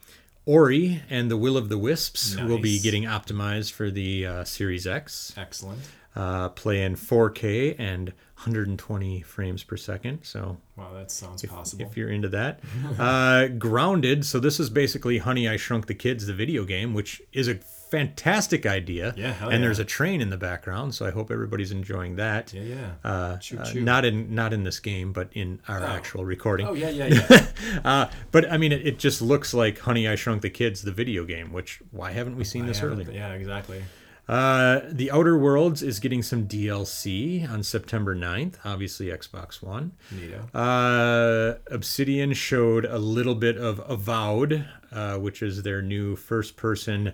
Ori 0.47 1.03
and 1.09 1.29
the 1.29 1.35
Will 1.35 1.57
of 1.57 1.67
the 1.67 1.77
Wisps 1.77 2.37
will 2.37 2.57
be 2.57 2.79
getting 2.79 3.03
optimized 3.03 3.73
for 3.73 3.91
the 3.91 4.25
uh, 4.25 4.43
Series 4.45 4.87
X. 4.87 5.33
Excellent. 5.35 5.79
Uh, 6.15 6.47
play 6.49 6.81
in 6.83 6.95
4K 6.95 7.75
and 7.77 8.07
120 8.37 9.21
frames 9.21 9.63
per 9.63 9.75
second. 9.75 10.23
So 10.23 10.57
Wow, 10.77 10.93
that 10.93 11.11
sounds 11.11 11.43
possible. 11.45 11.85
if 11.85 11.97
you're 11.97 12.09
into 12.09 12.29
that. 12.29 12.61
uh, 12.97 13.47
Grounded. 13.49 14.25
So 14.25 14.39
this 14.39 14.59
is 14.59 14.69
basically 14.69 15.17
Honey, 15.17 15.49
I 15.49 15.57
Shrunk 15.57 15.87
the 15.87 15.93
Kids, 15.93 16.25
the 16.25 16.33
video 16.33 16.63
game, 16.63 16.93
which 16.93 17.21
is 17.33 17.49
a 17.49 17.59
fantastic 17.89 18.65
idea. 18.65 19.13
Yeah, 19.17 19.35
and 19.41 19.51
yeah. 19.51 19.57
there's 19.59 19.79
a 19.79 19.85
train 19.85 20.21
in 20.21 20.29
the 20.29 20.37
background, 20.37 20.95
so 20.95 21.05
I 21.05 21.11
hope 21.11 21.31
everybody's 21.31 21.71
enjoying 21.71 22.15
that. 22.17 22.53
yeah, 22.53 22.61
yeah. 22.61 22.91
Uh, 23.03 23.37
Choo 23.37 23.57
uh, 23.59 23.71
not 23.75 24.05
in 24.05 24.33
not 24.33 24.53
in 24.53 24.63
this 24.63 24.79
game, 24.79 25.13
but 25.13 25.29
in 25.33 25.59
our 25.67 25.83
actual 25.83 26.25
recording. 26.25 26.67
oh, 26.67 26.73
yeah, 26.73 26.89
yeah, 26.89 27.07
yeah. 27.29 27.79
Uh, 27.83 28.09
but 28.31 28.51
I 28.51 28.57
mean, 28.57 28.71
it, 28.71 28.85
it 28.85 28.99
just 28.99 29.21
looks 29.21 29.53
like 29.53 29.79
Honey, 29.79 30.07
I 30.07 30.15
Shrunk 30.15 30.41
the 30.41 30.49
Kids, 30.49 30.81
the 30.81 30.91
video 30.91 31.25
game. 31.25 31.53
Which 31.53 31.81
why 31.91 32.11
haven't 32.11 32.35
we 32.35 32.43
seen 32.43 32.65
I 32.65 32.67
this 32.67 32.81
earlier? 32.81 33.11
Yeah, 33.11 33.33
exactly. 33.33 33.83
Uh, 34.27 34.81
the 34.89 35.09
Outer 35.09 35.37
Worlds 35.37 35.81
is 35.81 35.99
getting 35.99 36.21
some 36.21 36.47
DLC 36.47 37.49
on 37.49 37.63
September 37.63 38.13
9th, 38.13 38.55
obviously 38.65 39.07
Xbox 39.07 39.61
One. 39.61 39.93
Neato. 40.13 40.49
Uh, 40.53 41.59
Obsidian 41.71 42.33
showed 42.33 42.83
a 42.83 42.97
little 42.97 43.35
bit 43.35 43.57
of 43.57 43.79
Avowed, 43.89 44.67
uh, 44.91 45.15
which 45.15 45.41
is 45.41 45.63
their 45.63 45.81
new 45.81 46.17
first 46.17 46.57
person 46.57 47.13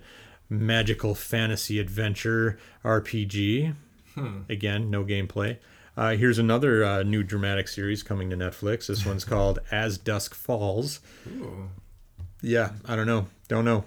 magical 0.50 1.16
fantasy 1.16 1.80
adventure 1.80 2.58
RPG. 2.84 3.76
Again, 4.48 4.92
no 4.92 5.04
gameplay. 5.04 5.58
Uh, 5.98 6.12
here's 6.16 6.38
another 6.40 6.84
uh, 6.84 7.04
new 7.04 7.24
dramatic 7.24 7.68
series 7.68 8.04
coming 8.04 8.30
to 8.30 8.36
Netflix. 8.38 8.88
This 8.88 9.06
one's 9.08 9.26
called 9.26 9.60
As 9.72 9.98
Dusk 9.98 10.34
Falls. 10.36 11.00
Ooh. 11.28 11.70
Yeah, 12.42 12.72
I 12.86 12.96
don't 12.96 13.08
know. 13.08 13.28
Don't 13.48 13.66
know. 13.66 13.86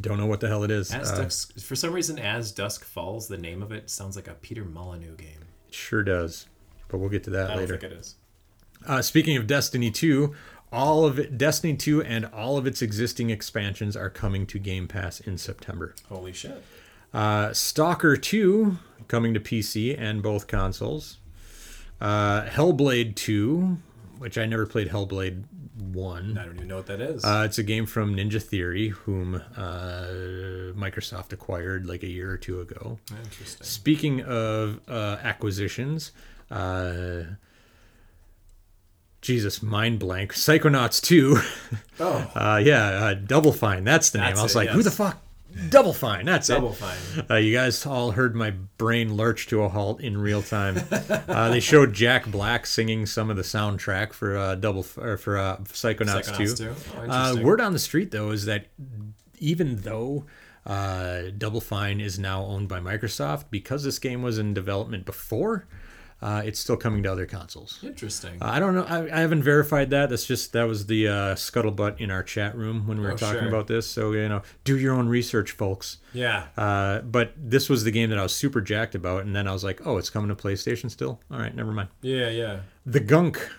Don't 0.00 0.18
know 0.18 0.26
what 0.26 0.40
the 0.40 0.48
hell 0.48 0.64
it 0.64 0.70
is. 0.70 0.92
As 0.92 1.10
Uh, 1.12 1.22
Dusk, 1.24 1.58
for 1.60 1.76
some 1.76 1.92
reason, 1.92 2.18
As 2.18 2.50
Dusk 2.52 2.84
Falls, 2.84 3.28
the 3.28 3.36
name 3.38 3.62
of 3.62 3.72
it 3.72 3.88
sounds 3.90 4.16
like 4.16 4.28
a 4.28 4.34
Peter 4.34 4.64
Molyneux 4.64 5.16
game. 5.16 5.44
it 5.68 5.74
sure 5.74 6.02
does. 6.02 6.46
But 6.88 6.98
we'll 6.98 7.08
get 7.10 7.24
to 7.24 7.30
that 7.30 7.46
I 7.46 7.54
don't 7.54 7.56
later. 7.58 7.78
think 7.78 7.92
it 7.92 7.98
is. 7.98 8.16
Uh, 8.86 9.00
speaking 9.00 9.36
of 9.36 9.46
Destiny 9.46 9.90
2, 9.90 10.34
all 10.72 11.04
of 11.04 11.18
it, 11.18 11.36
Destiny 11.36 11.76
2 11.76 12.02
and 12.02 12.24
all 12.26 12.56
of 12.56 12.66
its 12.66 12.80
existing 12.82 13.30
expansions 13.30 13.96
are 13.96 14.10
coming 14.10 14.46
to 14.46 14.58
Game 14.58 14.88
Pass 14.88 15.20
in 15.20 15.36
September. 15.38 15.94
Holy 16.08 16.32
shit. 16.32 16.62
Uh, 17.12 17.52
Stalker 17.52 18.16
2 18.16 18.78
coming 19.06 19.34
to 19.34 19.40
PC 19.40 19.94
and 19.98 20.22
both 20.22 20.46
consoles. 20.46 21.18
Uh, 22.00 22.46
Hellblade 22.46 23.14
2, 23.14 23.76
which 24.18 24.38
I 24.38 24.46
never 24.46 24.66
played 24.66 24.88
Hellblade 24.88 25.44
1. 25.92 26.38
I 26.38 26.44
don't 26.44 26.56
even 26.56 26.68
know 26.68 26.76
what 26.76 26.86
that 26.86 27.00
is. 27.00 27.24
Uh, 27.24 27.42
it's 27.44 27.58
a 27.58 27.62
game 27.62 27.86
from 27.86 28.16
Ninja 28.16 28.42
Theory, 28.42 28.88
whom 28.88 29.34
uh, 29.56 30.06
Microsoft 30.74 31.32
acquired 31.32 31.86
like 31.86 32.02
a 32.02 32.08
year 32.08 32.30
or 32.30 32.38
two 32.38 32.60
ago. 32.60 32.98
Interesting. 33.10 33.64
Speaking 33.66 34.22
of 34.22 34.80
uh, 34.88 35.18
acquisitions, 35.22 36.12
uh, 36.50 37.22
Jesus, 39.22 39.62
mind 39.62 40.00
blank. 40.00 40.34
Psychonauts 40.34 41.00
2. 41.00 41.38
Oh, 42.00 42.30
uh, 42.34 42.60
yeah, 42.62 42.84
uh, 42.86 43.14
Double 43.14 43.52
Fine. 43.52 43.84
That's 43.84 44.10
the 44.10 44.18
name. 44.18 44.28
That's 44.28 44.40
I 44.40 44.42
was 44.42 44.54
it, 44.54 44.58
like, 44.58 44.68
who 44.70 44.82
the 44.82 44.90
fuck? 44.90 45.18
Double 45.68 45.92
Fine. 45.92 46.26
That's 46.26 46.48
Double 46.48 46.72
it. 46.72 46.76
Fine. 46.76 47.26
Uh, 47.30 47.36
you 47.36 47.54
guys 47.54 47.86
all 47.86 48.10
heard 48.10 48.34
my 48.34 48.50
brain 48.50 49.16
lurch 49.16 49.46
to 49.48 49.62
a 49.62 49.68
halt 49.68 50.00
in 50.00 50.18
real 50.18 50.42
time. 50.42 50.76
uh, 50.90 51.50
they 51.50 51.60
showed 51.60 51.92
Jack 51.92 52.26
Black 52.26 52.66
singing 52.66 53.06
some 53.06 53.30
of 53.30 53.36
the 53.36 53.42
soundtrack 53.42 54.12
for 54.12 54.36
uh, 54.36 54.54
Double 54.56 54.84
or 54.96 55.16
for 55.16 55.38
uh, 55.38 55.58
Psychonauts, 55.58 56.30
Psychonauts 56.30 56.56
2. 56.58 56.74
2? 56.74 56.74
Oh, 56.98 57.10
uh, 57.10 57.42
word 57.42 57.60
on 57.60 57.72
the 57.72 57.78
street 57.78 58.10
though 58.10 58.30
is 58.30 58.46
that 58.46 58.66
even 59.38 59.76
though 59.76 60.24
uh, 60.66 61.22
Double 61.36 61.60
Fine 61.60 62.00
is 62.00 62.18
now 62.18 62.44
owned 62.44 62.68
by 62.68 62.80
Microsoft, 62.80 63.44
because 63.50 63.84
this 63.84 63.98
game 63.98 64.22
was 64.22 64.38
in 64.38 64.54
development 64.54 65.04
before, 65.04 65.66
uh, 66.22 66.40
it's 66.44 66.58
still 66.60 66.76
coming 66.76 67.02
to 67.02 67.12
other 67.12 67.26
consoles. 67.26 67.78
Interesting. 67.82 68.38
I 68.40 68.58
don't 68.60 68.74
know. 68.74 68.84
I, 68.84 69.14
I 69.14 69.20
haven't 69.20 69.42
verified 69.42 69.90
that. 69.90 70.08
That's 70.10 70.24
just 70.24 70.52
that 70.52 70.64
was 70.64 70.86
the 70.86 71.08
uh, 71.08 71.34
scuttlebutt 71.34 72.00
in 72.00 72.10
our 72.10 72.22
chat 72.22 72.56
room 72.56 72.86
when 72.86 72.98
we 72.98 73.04
were 73.04 73.12
Oh, 73.12 73.16
talking 73.16 73.40
sure. 73.40 73.48
about 73.48 73.66
this. 73.66 73.86
So 73.86 74.12
you 74.12 74.28
know, 74.28 74.42
do 74.64 74.78
your 74.78 74.94
own 74.94 75.08
research, 75.08 75.50
folks. 75.50 75.98
yeah. 76.14 76.46
Uh, 76.56 77.00
but 77.00 77.32
this 77.36 77.68
was 77.68 77.84
the 77.84 77.90
game 77.90 78.08
that 78.10 78.18
I 78.18 78.22
was 78.22 78.34
super 78.34 78.60
jacked 78.60 78.94
about, 78.94 79.24
and 79.24 79.34
then 79.36 79.46
I 79.48 79.52
was 79.52 79.64
like, 79.64 79.84
oh, 79.86 79.96
it's 79.98 80.10
coming 80.10 80.34
to 80.34 80.40
PlayStation 80.40 80.90
still. 80.90 81.20
All 81.30 81.38
right, 81.38 81.54
never 81.54 81.72
mind. 81.72 81.88
Yeah, 82.00 82.28
yeah. 82.30 82.60
The 82.86 83.00
Gunk, 83.00 83.50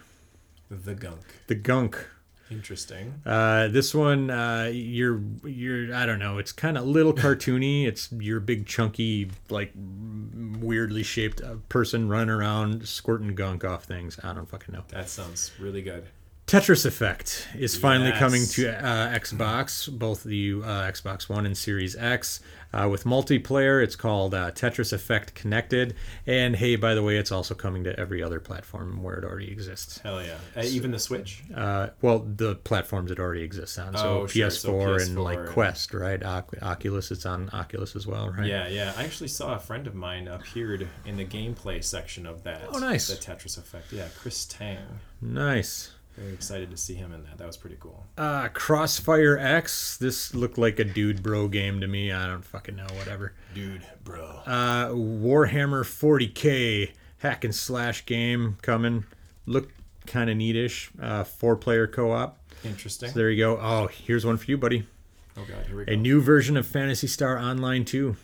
The 0.69 0.95
gunk. 0.95 1.19
the 1.47 1.55
Gunk. 1.55 2.07
Interesting. 2.53 3.21
Uh, 3.25 3.67
this 3.67 3.93
one, 3.93 4.29
uh, 4.29 4.69
you're 4.71 5.21
you're 5.43 5.93
I 5.93 6.05
don't 6.05 6.19
know. 6.19 6.37
It's 6.37 6.51
kind 6.51 6.77
of 6.77 6.85
little 6.85 7.13
cartoony. 7.13 7.83
It's 7.93 8.11
your 8.11 8.39
big 8.39 8.65
chunky 8.65 9.29
like 9.49 9.71
weirdly 9.75 11.03
shaped 11.03 11.41
uh, 11.41 11.55
person 11.69 12.07
running 12.07 12.29
around 12.29 12.87
squirting 12.87 13.35
gunk 13.35 13.63
off 13.63 13.83
things. 13.83 14.19
I 14.23 14.33
don't 14.33 14.47
fucking 14.49 14.73
know. 14.73 14.83
That 14.89 15.09
sounds 15.09 15.51
really 15.59 15.81
good. 15.81 16.05
Tetris 16.47 16.85
Effect 16.85 17.47
is 17.57 17.75
finally 17.75 18.09
Yes. 18.09 18.19
coming 18.19 18.45
to 18.45 18.69
uh, 18.85 19.17
Xbox, 19.17 19.89
both 19.97 20.23
the 20.23 20.55
uh, 20.61 20.91
Xbox 20.91 21.27
One 21.29 21.45
and 21.45 21.57
Series 21.57 21.95
X, 21.95 22.41
uh, 22.73 22.87
with 22.91 23.05
multiplayer. 23.05 23.81
It's 23.81 23.95
called 23.95 24.35
uh, 24.35 24.51
Tetris 24.51 24.91
Effect 24.91 25.33
Connected, 25.35 25.95
and 26.27 26.55
hey, 26.57 26.75
by 26.75 26.95
the 26.95 27.01
way, 27.01 27.15
it's 27.17 27.31
also 27.31 27.55
coming 27.55 27.85
to 27.85 27.97
every 27.97 28.21
other 28.21 28.39
platform 28.41 29.01
where 29.01 29.15
it 29.15 29.23
already 29.23 29.49
exists. 29.49 29.99
Hell 29.99 30.21
yeah. 30.21 30.35
Uh, 30.55 30.63
even 30.65 30.91
the 30.91 30.99
Switch? 30.99 31.43
Uh, 31.55 31.87
well, 32.01 32.19
the 32.19 32.55
platforms 32.55 33.09
it 33.09 33.19
already 33.19 33.41
exists 33.41 33.79
on, 33.79 33.95
so 33.95 34.21
Oh, 34.21 34.23
PS4, 34.25 34.51
so 34.99 35.05
and 35.05 35.23
like 35.23 35.37
PS4 35.39 35.45
and- 35.45 35.49
Quest, 35.49 35.93
right? 35.93 36.23
Oc- 36.23 36.53
Oculus, 36.61 37.09
it's 37.09 37.25
on 37.25 37.49
Oculus 37.53 37.95
as 37.95 38.05
well, 38.05 38.29
right? 38.29 38.45
Yeah, 38.47 38.67
yeah. 38.67 38.93
I 38.97 39.05
actually 39.05 39.29
saw 39.29 39.55
a 39.55 39.59
friend 39.59 39.87
of 39.87 39.95
mine 39.95 40.27
appeared 40.27 40.87
in 41.05 41.15
the 41.15 41.25
gameplay 41.25 41.81
section 41.83 42.27
of 42.27 42.43
that. 42.43 42.63
Oh, 42.71 42.79
nice. 42.79 43.07
The 43.07 43.15
Tetris 43.15 43.57
Effect. 43.57 43.91
Yeah, 43.93 44.09
Chris 44.19 44.43
Tang. 44.45 44.77
Nice. 45.21 45.92
Very 46.17 46.33
excited 46.33 46.69
to 46.69 46.77
see 46.77 46.93
him 46.93 47.11
in 47.11 47.23
that. 47.23 47.39
That 47.39 47.47
was 47.47 47.57
pretty 47.57 47.77
cool. 47.79 48.05
Uh, 48.17 48.47
Crossfire 48.49 49.37
X. 49.37 49.97
This 49.97 50.35
looked 50.35 50.57
like 50.59 50.77
a 50.79 50.83
dude 50.83 51.23
bro 51.23 51.47
game 51.47 51.81
to 51.81 51.87
me. 51.87 52.11
I 52.11 52.27
don't 52.27 52.45
fucking 52.45 52.75
know. 52.75 52.85
Whatever. 52.95 53.33
Dude, 53.55 53.81
bro. 54.03 54.41
Uh, 54.45 54.89
Warhammer 54.89 55.83
40k 55.83 56.91
hack 57.17 57.43
and 57.43 57.55
slash 57.55 58.05
game 58.05 58.57
coming. 58.61 59.05
Look 59.47 59.71
kind 60.05 60.29
of 60.29 60.37
neatish. 60.37 60.89
Uh, 61.01 61.23
four 61.23 61.55
player 61.55 61.87
co 61.87 62.11
op. 62.11 62.37
Interesting. 62.63 63.09
So 63.09 63.15
there 63.19 63.31
you 63.31 63.43
go. 63.43 63.57
Oh, 63.59 63.87
here's 63.87 64.25
one 64.25 64.37
for 64.37 64.45
you, 64.51 64.57
buddy. 64.57 64.87
oh 65.35 65.45
god, 65.47 65.65
here 65.65 65.77
we 65.77 65.85
go. 65.85 65.93
A 65.93 65.95
new 65.95 66.21
version 66.21 66.55
of 66.57 66.67
Phantasy 66.67 67.07
Star 67.07 67.39
Online 67.39 67.83
2. 67.85 68.15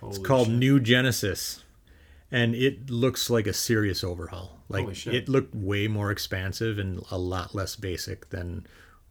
Holy 0.00 0.10
It's 0.10 0.18
called 0.18 0.46
shit. 0.46 0.56
New 0.56 0.78
Genesis. 0.80 1.64
And 2.32 2.54
it 2.54 2.90
looks 2.90 3.28
like 3.28 3.46
a 3.46 3.52
serious 3.52 4.04
overhaul. 4.04 4.60
Like 4.68 5.06
it 5.06 5.28
looked 5.28 5.54
way 5.54 5.88
more 5.88 6.12
expansive 6.12 6.78
and 6.78 7.04
a 7.10 7.18
lot 7.18 7.54
less 7.54 7.74
basic 7.74 8.30
than 8.30 8.66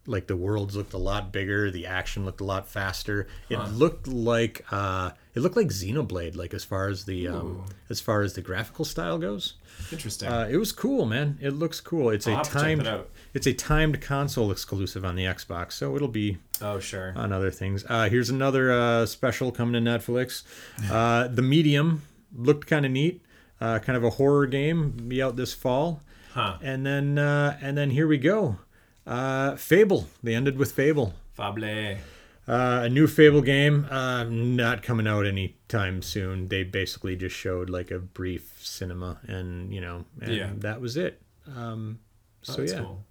like 0.06 0.26
the 0.26 0.36
worlds 0.36 0.74
looked 0.74 0.94
a 0.94 0.98
lot 0.98 1.30
bigger, 1.30 1.70
the 1.70 1.86
action 1.86 2.24
looked 2.24 2.40
a 2.40 2.44
lot 2.44 2.66
faster. 2.66 3.28
It 3.50 3.58
looked 3.58 4.08
like 4.08 4.64
uh 4.70 5.10
it 5.34 5.40
looked 5.40 5.56
like 5.56 5.68
Xenoblade 5.68 6.34
like 6.34 6.54
as 6.54 6.64
far 6.64 6.88
as 6.88 7.04
the 7.04 7.28
um 7.28 7.64
as 7.90 8.00
far 8.00 8.22
as 8.22 8.32
the 8.32 8.40
graphical 8.40 8.84
style 8.84 9.18
goes. 9.18 9.54
Interesting. 9.92 10.28
Uh, 10.28 10.48
it 10.50 10.56
was 10.56 10.72
cool, 10.72 11.06
man. 11.06 11.38
It 11.40 11.50
looks 11.50 11.80
cool. 11.80 12.10
It's 12.10 12.26
I'll 12.26 12.40
a 12.40 12.44
timed 12.44 12.88
it's 13.34 13.46
a 13.46 13.52
timed 13.52 14.00
console 14.00 14.50
exclusive 14.50 15.04
on 15.04 15.14
the 15.14 15.24
Xbox, 15.24 15.72
so 15.72 15.94
it'll 15.94 16.08
be 16.08 16.38
oh 16.60 16.80
sure. 16.80 17.12
on 17.16 17.32
other 17.32 17.50
things. 17.50 17.84
Uh, 17.88 18.08
here's 18.08 18.30
another 18.30 18.72
uh, 18.72 19.06
special 19.06 19.52
coming 19.52 19.82
to 19.82 19.90
Netflix. 19.90 20.42
Uh, 20.90 21.28
the 21.28 21.42
Medium 21.42 22.02
looked 22.34 22.66
kind 22.66 22.84
of 22.86 22.92
neat, 22.92 23.22
uh, 23.60 23.78
kind 23.80 23.96
of 23.96 24.04
a 24.04 24.10
horror 24.10 24.46
game. 24.46 24.90
Be 25.08 25.22
out 25.22 25.36
this 25.36 25.52
fall, 25.54 26.02
Huh. 26.32 26.58
and 26.62 26.84
then 26.86 27.18
uh, 27.18 27.58
and 27.60 27.76
then 27.76 27.90
here 27.90 28.06
we 28.06 28.18
go. 28.18 28.58
Uh, 29.06 29.56
Fable. 29.56 30.06
They 30.22 30.34
ended 30.34 30.56
with 30.58 30.72
Fable. 30.72 31.14
Fable. 31.34 31.98
Uh, 32.48 32.80
a 32.84 32.88
new 32.88 33.06
Fable 33.06 33.42
game, 33.42 33.86
uh, 33.90 34.24
not 34.24 34.82
coming 34.82 35.06
out 35.06 35.24
anytime 35.24 36.02
soon. 36.02 36.48
They 36.48 36.64
basically 36.64 37.14
just 37.14 37.36
showed 37.36 37.70
like 37.70 37.90
a 37.90 37.98
brief 37.98 38.56
cinema, 38.60 39.20
and 39.26 39.72
you 39.72 39.80
know, 39.80 40.04
and 40.20 40.34
Yeah. 40.34 40.50
that 40.58 40.80
was 40.80 40.96
it. 40.96 41.20
Um, 41.56 42.00
Oh, 42.48 42.52
so 42.54 42.60
that's 42.62 42.72
yeah, 42.72 42.78
cool. 42.80 43.04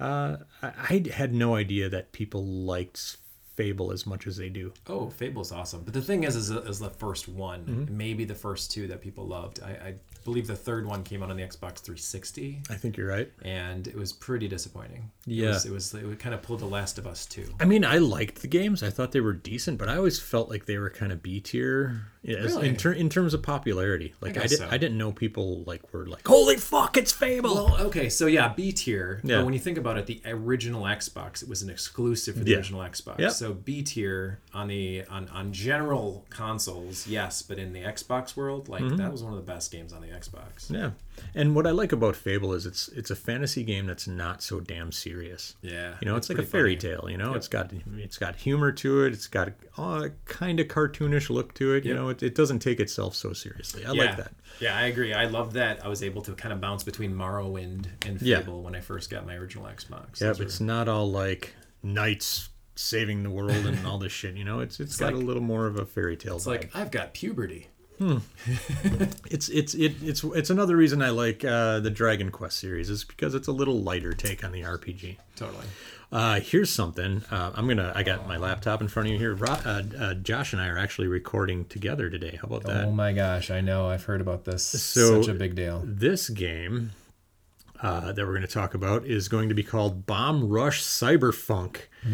uh, 0.00 0.36
I, 0.62 0.68
I 0.90 1.02
had 1.12 1.34
no 1.34 1.54
idea 1.56 1.88
that 1.88 2.12
people 2.12 2.44
liked 2.46 3.16
Fable 3.58 3.90
as 3.90 4.06
much 4.06 4.28
as 4.28 4.36
they 4.36 4.48
do. 4.48 4.72
Oh, 4.86 5.10
Fable's 5.10 5.50
awesome. 5.50 5.82
But 5.84 5.92
the 5.92 6.00
thing 6.00 6.22
is, 6.22 6.36
is, 6.36 6.48
is 6.50 6.78
the 6.78 6.90
first 6.90 7.26
one, 7.28 7.64
Mm-hmm. 7.64 7.96
maybe 8.04 8.24
the 8.24 8.34
first 8.46 8.70
two 8.70 8.86
that 8.86 9.00
people 9.00 9.26
loved. 9.26 9.60
I, 9.62 9.70
I 9.88 9.94
believe 10.28 10.46
the 10.46 10.56
third 10.56 10.86
one 10.86 11.02
came 11.02 11.22
out 11.22 11.30
on 11.30 11.36
the 11.36 11.42
Xbox 11.42 11.78
360, 11.80 12.62
I 12.70 12.74
think 12.74 12.96
you're 12.96 13.08
right. 13.08 13.30
and 13.42 13.86
it 13.86 13.94
was 13.96 14.12
pretty 14.12 14.46
disappointing. 14.48 15.10
It 15.26 15.46
was, 15.46 15.66
it 15.66 15.72
was. 15.72 15.92
It 15.94 16.18
kind 16.18 16.34
of 16.34 16.42
pulled 16.42 16.60
The 16.60 16.66
Last 16.66 16.98
of 16.98 17.06
Us 17.06 17.26
too. 17.26 17.46
I 17.60 17.64
mean, 17.64 17.84
I 17.84 17.98
liked 17.98 18.40
the 18.42 18.48
games. 18.48 18.82
I 18.82 18.90
thought 18.90 19.12
they 19.12 19.20
were 19.20 19.32
decent, 19.32 19.78
but 19.78 19.88
I 19.88 19.96
always 19.96 20.18
felt 20.20 20.48
like 20.50 20.66
they 20.66 20.78
were 20.78 20.90
kind 20.90 21.12
of 21.12 21.22
B 21.22 21.40
tier 21.40 22.02
Really? 22.24 22.68
in, 22.68 22.76
ter- 22.76 22.92
in 22.92 23.08
terms 23.08 23.32
of 23.34 23.42
popularity. 23.42 24.14
Like 24.20 24.36
I, 24.36 24.42
guess 24.42 24.50
did, 24.50 24.58
so. 24.60 24.68
I 24.70 24.76
didn't 24.78 24.98
know 24.98 25.12
people 25.12 25.62
like 25.66 25.92
were 25.92 26.06
like, 26.06 26.26
"Holy 26.26 26.56
fuck, 26.56 26.96
it's 26.96 27.12
Fable!" 27.12 27.54
Well, 27.54 27.80
okay, 27.86 28.08
so 28.10 28.26
yeah, 28.26 28.48
B 28.52 28.72
tier. 28.72 29.20
Yeah. 29.24 29.36
But 29.38 29.44
when 29.46 29.54
you 29.54 29.60
think 29.60 29.78
about 29.78 29.96
it, 29.98 30.06
the 30.06 30.20
original 30.26 30.82
Xbox, 30.82 31.42
it 31.42 31.48
was 31.48 31.62
an 31.62 31.70
exclusive 31.70 32.36
for 32.36 32.44
the 32.44 32.50
Yeah. 32.52 32.56
original 32.58 32.80
Xbox. 32.82 33.18
Yep. 33.20 33.32
So 33.32 33.52
B 33.54 33.82
tier 33.82 34.40
on 34.54 34.68
the 34.68 35.04
on, 35.06 35.28
on 35.28 35.52
general 35.52 36.26
consoles, 36.30 37.06
yes, 37.06 37.40
but 37.42 37.58
in 37.58 37.72
the 37.72 37.80
Xbox 37.80 38.36
world, 38.36 38.68
like 38.68 38.82
Mm-hmm. 38.82 38.96
that 38.96 39.10
was 39.12 39.22
one 39.22 39.32
of 39.32 39.38
the 39.38 39.50
best 39.52 39.70
games 39.72 39.92
on 39.92 40.00
the 40.02 40.08
Xbox. 40.20 40.70
yeah, 40.70 40.90
and 41.34 41.54
what 41.54 41.66
I 41.66 41.70
like 41.70 41.92
about 41.92 42.16
Fable 42.16 42.52
is 42.54 42.66
it's 42.66 42.88
it's 42.88 43.10
a 43.10 43.16
fantasy 43.16 43.64
game 43.64 43.86
that's 43.86 44.06
not 44.06 44.42
so 44.42 44.60
damn 44.60 44.92
serious. 44.92 45.54
Yeah. 45.62 45.94
You 46.00 46.08
know, 46.08 46.16
it's, 46.16 46.28
like 46.28 46.38
a 46.38 46.42
fairy 46.42 46.76
funny. 46.76 46.94
tale. 46.94 47.08
You 47.10 47.16
know, 47.16 47.34
it's 47.34 47.48
got 47.48 47.72
it's 47.96 48.18
got 48.18 48.36
humor 48.36 48.72
to 48.72 49.04
it. 49.04 49.12
It's 49.12 49.26
got 49.26 49.52
a 49.76 50.10
kind 50.24 50.60
of 50.60 50.68
cartoonish 50.68 51.30
look 51.30 51.54
to 51.54 51.74
it. 51.74 51.84
You 51.84 51.94
know, 51.94 52.08
it, 52.08 52.22
it 52.22 52.34
doesn't 52.34 52.60
take 52.60 52.80
itself 52.80 53.14
so 53.14 53.32
seriously. 53.32 53.84
I 53.84 53.92
yeah. 53.92 54.04
like 54.04 54.16
that. 54.16 54.32
Yeah, 54.60 54.76
I 54.76 54.86
agree. 54.86 55.12
I 55.12 55.26
love 55.26 55.52
that. 55.54 55.84
I 55.84 55.88
was 55.88 56.02
able 56.02 56.22
to 56.22 56.32
kind 56.32 56.52
of 56.52 56.60
bounce 56.60 56.84
between 56.84 57.14
Morrowind 57.14 57.86
and 58.06 58.20
Yeah. 58.20 58.40
Fable 58.40 58.62
when 58.62 58.74
I 58.74 58.80
first 58.80 59.10
got 59.10 59.26
my 59.26 59.34
original 59.34 59.66
Xbox. 59.66 60.20
Yep, 60.20 60.36
Those 60.36 60.40
it's 60.40 60.60
not 60.60 60.88
all 60.88 61.10
like 61.10 61.54
knights 61.82 62.48
saving 62.74 63.24
the 63.24 63.30
world 63.30 63.66
and 63.66 63.84
all 63.86 63.98
this 63.98 64.12
shit. 64.12 64.36
You 64.36 64.44
know, 64.44 64.60
it's 64.60 64.80
it's 64.80 64.96
got 64.96 65.12
a 65.12 65.16
little 65.16 65.42
more 65.42 65.66
of 65.66 65.78
a 65.78 65.84
fairy 65.84 66.16
tale. 66.16 66.36
it's 66.36 66.46
like 66.46 66.70
I've 66.74 66.90
got 66.90 67.14
puberty. 67.14 67.68
It's 68.00 69.48
it's 69.48 69.74
it, 69.74 69.94
it's 70.02 70.24
it's 70.24 70.50
another 70.50 70.76
reason 70.76 71.02
I 71.02 71.10
like 71.10 71.44
uh, 71.44 71.80
the 71.80 71.90
Dragon 71.90 72.30
Quest 72.30 72.58
series 72.58 72.90
is 72.90 73.04
because 73.04 73.34
it's 73.34 73.48
a 73.48 73.52
little 73.52 73.80
lighter 73.82 74.12
take 74.12 74.44
on 74.44 74.52
the 74.52 74.62
RPG. 74.62 75.16
Totally. 75.36 75.64
Uh, 76.10 76.40
here's 76.40 76.70
something. 76.70 77.22
Uh, 77.30 77.52
I'm 77.54 77.68
gonna. 77.68 77.92
I 77.94 78.02
got 78.02 78.26
my 78.26 78.36
laptop 78.38 78.80
in 78.80 78.88
front 78.88 79.08
of 79.08 79.12
you 79.12 79.18
here. 79.18 79.34
Ro- 79.34 79.48
uh, 79.64 79.82
uh, 79.98 80.14
Josh 80.14 80.52
and 80.52 80.62
I 80.62 80.68
are 80.68 80.78
actually 80.78 81.08
recording 81.08 81.66
together 81.66 82.08
today. 82.08 82.38
How 82.40 82.46
about 82.48 82.64
that? 82.64 82.84
Oh 82.86 82.90
my 82.92 83.12
gosh, 83.12 83.50
I 83.50 83.60
know. 83.60 83.88
I've 83.88 84.04
heard 84.04 84.20
about 84.20 84.44
this. 84.44 84.64
So- 84.64 85.20
Such 85.22 85.28
a 85.28 85.34
big 85.34 85.54
deal. 85.54 85.82
This 85.84 86.30
game 86.30 86.92
uh, 87.82 88.12
that 88.12 88.24
we're 88.24 88.32
going 88.32 88.40
to 88.40 88.48
talk 88.48 88.72
about 88.74 89.04
is 89.06 89.28
going 89.28 89.50
to 89.50 89.54
be 89.54 89.62
called 89.62 90.06
Bomb 90.06 90.48
Rush 90.48 90.82
Cyberfunk, 90.82 91.76
uh, 92.06 92.08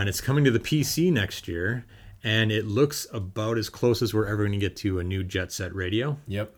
and 0.00 0.08
it's 0.10 0.20
coming 0.20 0.44
to 0.44 0.50
the 0.50 0.60
PC 0.60 1.10
next 1.10 1.48
year. 1.48 1.86
And 2.24 2.52
it 2.52 2.66
looks 2.66 3.06
about 3.12 3.58
as 3.58 3.68
close 3.68 4.00
as 4.02 4.14
we're 4.14 4.26
ever 4.26 4.38
going 4.44 4.52
to 4.52 4.58
get 4.58 4.76
to 4.76 4.98
a 5.00 5.04
new 5.04 5.24
Jet 5.24 5.50
Set 5.52 5.74
Radio. 5.74 6.18
Yep, 6.28 6.54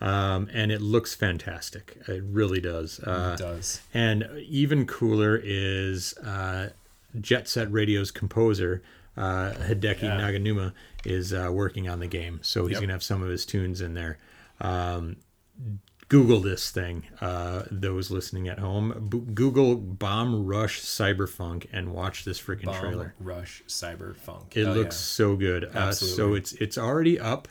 Um, 0.00 0.48
and 0.52 0.70
it 0.70 0.80
looks 0.80 1.14
fantastic. 1.14 1.98
It 2.06 2.22
really 2.24 2.60
does. 2.60 3.00
Uh, 3.00 3.36
it 3.38 3.42
does. 3.42 3.80
and 3.92 4.28
even 4.46 4.86
cooler 4.86 5.40
is 5.42 6.16
uh, 6.18 6.70
Jet 7.20 7.48
Set 7.48 7.70
Radio's 7.72 8.10
composer, 8.12 8.80
uh, 9.16 9.52
Hideki 9.54 10.02
Yeah. 10.02 10.20
Naganuma, 10.20 10.72
is 11.04 11.32
uh, 11.32 11.48
working 11.52 11.88
on 11.88 11.98
the 11.98 12.06
game. 12.06 12.38
So 12.42 12.62
he's 12.66 12.72
Yep. 12.74 12.80
going 12.80 12.88
to 12.88 12.94
have 12.94 13.02
some 13.02 13.22
of 13.22 13.28
his 13.28 13.44
tunes 13.44 13.80
in 13.80 13.94
there. 13.94 14.18
Um, 14.60 15.16
Google 16.08 16.40
this 16.40 16.70
thing, 16.70 17.04
uh, 17.20 17.64
those 17.70 18.10
listening 18.10 18.48
at 18.48 18.58
home. 18.58 19.08
B- 19.10 19.20
Google 19.34 19.76
Bomb 19.76 20.46
Rush 20.46 20.80
Cyberfunk 20.80 21.66
and 21.72 21.92
watch 21.92 22.24
this 22.24 22.40
freaking 22.40 22.64
Bomb 22.64 22.80
trailer. 22.80 23.14
Rush 23.20 23.62
Cyberpunk. 23.68 24.56
It 24.56 24.64
Oh, 24.66 24.72
looks 24.72 24.96
yeah. 24.96 25.00
so 25.26 25.36
good. 25.36 25.64
Uh, 25.74 25.92
so 25.92 26.32
it's 26.34 26.52
it's 26.52 26.78
already 26.78 27.20
up 27.20 27.46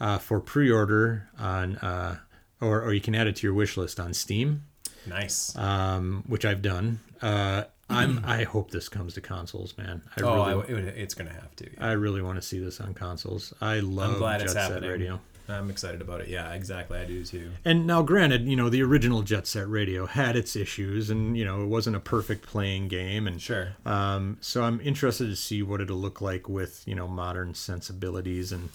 uh, 0.00 0.18
for 0.18 0.38
pre-order 0.40 1.28
on, 1.38 1.76
uh, 1.76 2.18
or 2.60 2.82
or 2.82 2.92
you 2.92 3.00
can 3.00 3.14
add 3.14 3.26
it 3.26 3.36
to 3.36 3.46
your 3.46 3.54
wish 3.54 3.76
list 3.78 3.98
on 3.98 4.12
Steam 4.12 4.64
nice. 5.06 5.56
um, 5.56 6.24
which 6.26 6.44
I've 6.44 6.60
done. 6.60 7.00
Uh, 7.22 7.64
I'm. 7.88 8.22
I 8.24 8.44
hope 8.44 8.70
this 8.70 8.88
comes 8.88 9.14
to 9.14 9.20
consoles, 9.22 9.76
man. 9.78 10.02
I 10.16 10.22
oh, 10.22 10.46
really, 10.62 10.74
I, 10.74 10.78
it, 10.88 10.94
it's 10.98 11.14
gonna 11.14 11.32
have 11.32 11.54
to. 11.56 11.70
I 11.78 11.92
really 11.92 12.20
want 12.22 12.36
to 12.36 12.42
see 12.42 12.58
this 12.58 12.80
on 12.80 12.92
consoles. 12.94 13.54
I 13.62 13.80
love 13.80 14.12
I'm 14.12 14.18
glad 14.18 14.38
Jet 14.40 14.44
it's 14.44 14.52
Set. 14.54 14.82
Radio. 14.82 15.20
I'm 15.48 15.68
excited 15.68 16.00
about 16.00 16.22
it. 16.22 16.28
Yeah, 16.28 16.52
exactly. 16.54 16.98
I 16.98 17.04
do 17.04 17.22
too. 17.24 17.50
And 17.66 17.86
now, 17.86 18.00
granted, 18.02 18.46
you 18.46 18.56
know 18.56 18.70
the 18.70 18.82
original 18.82 19.20
Jet 19.22 19.46
Set 19.46 19.68
Radio 19.68 20.06
had 20.06 20.36
its 20.36 20.56
issues, 20.56 21.10
and 21.10 21.36
you 21.36 21.44
know 21.44 21.62
it 21.62 21.66
wasn't 21.66 21.96
a 21.96 22.00
perfect 22.00 22.46
playing 22.46 22.88
game, 22.88 23.26
and 23.26 23.40
Sure. 23.42 23.68
Um, 23.84 24.38
so 24.40 24.62
I'm 24.64 24.80
interested 24.80 25.26
to 25.26 25.36
see 25.36 25.62
what 25.62 25.80
it'll 25.82 25.98
look 25.98 26.20
like 26.22 26.48
with 26.48 26.82
you 26.86 26.94
know 26.94 27.06
modern 27.06 27.54
sensibilities 27.54 28.52
and 28.52 28.70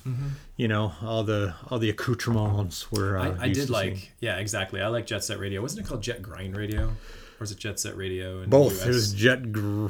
you 0.58 0.68
know 0.68 0.94
all 1.02 1.24
the 1.24 1.56
all 1.70 1.80
the 1.80 1.90
accoutrements 1.90 2.92
we're. 2.92 3.18
Uh, 3.18 3.20
Mm-hmm. 3.30 3.42
I, 3.42 3.46
I 3.46 3.50
did 3.50 3.70
like, 3.70 3.96
seeing. 3.98 4.08
yeah, 4.20 4.38
exactly. 4.38 4.82
I 4.82 4.88
like 4.88 5.06
Jet 5.08 5.24
Set 5.24 5.40
Radio. 5.40 5.62
Wasn't 5.62 5.84
it 5.86 5.88
called 5.90 6.02
Jet 6.04 6.22
Grind 6.22 6.56
Radio, 6.56 6.86
or 6.88 6.92
was 7.40 7.52
it 7.52 7.58
Jet 7.58 7.80
Set 7.80 7.98
Radio? 7.98 8.42
In 8.42 8.50
both. 8.50 8.74
The 8.80 8.82
US? 8.82 8.86
It 8.86 8.90
was 8.94 9.14
Jet. 9.14 9.52
Gr- 9.52 9.88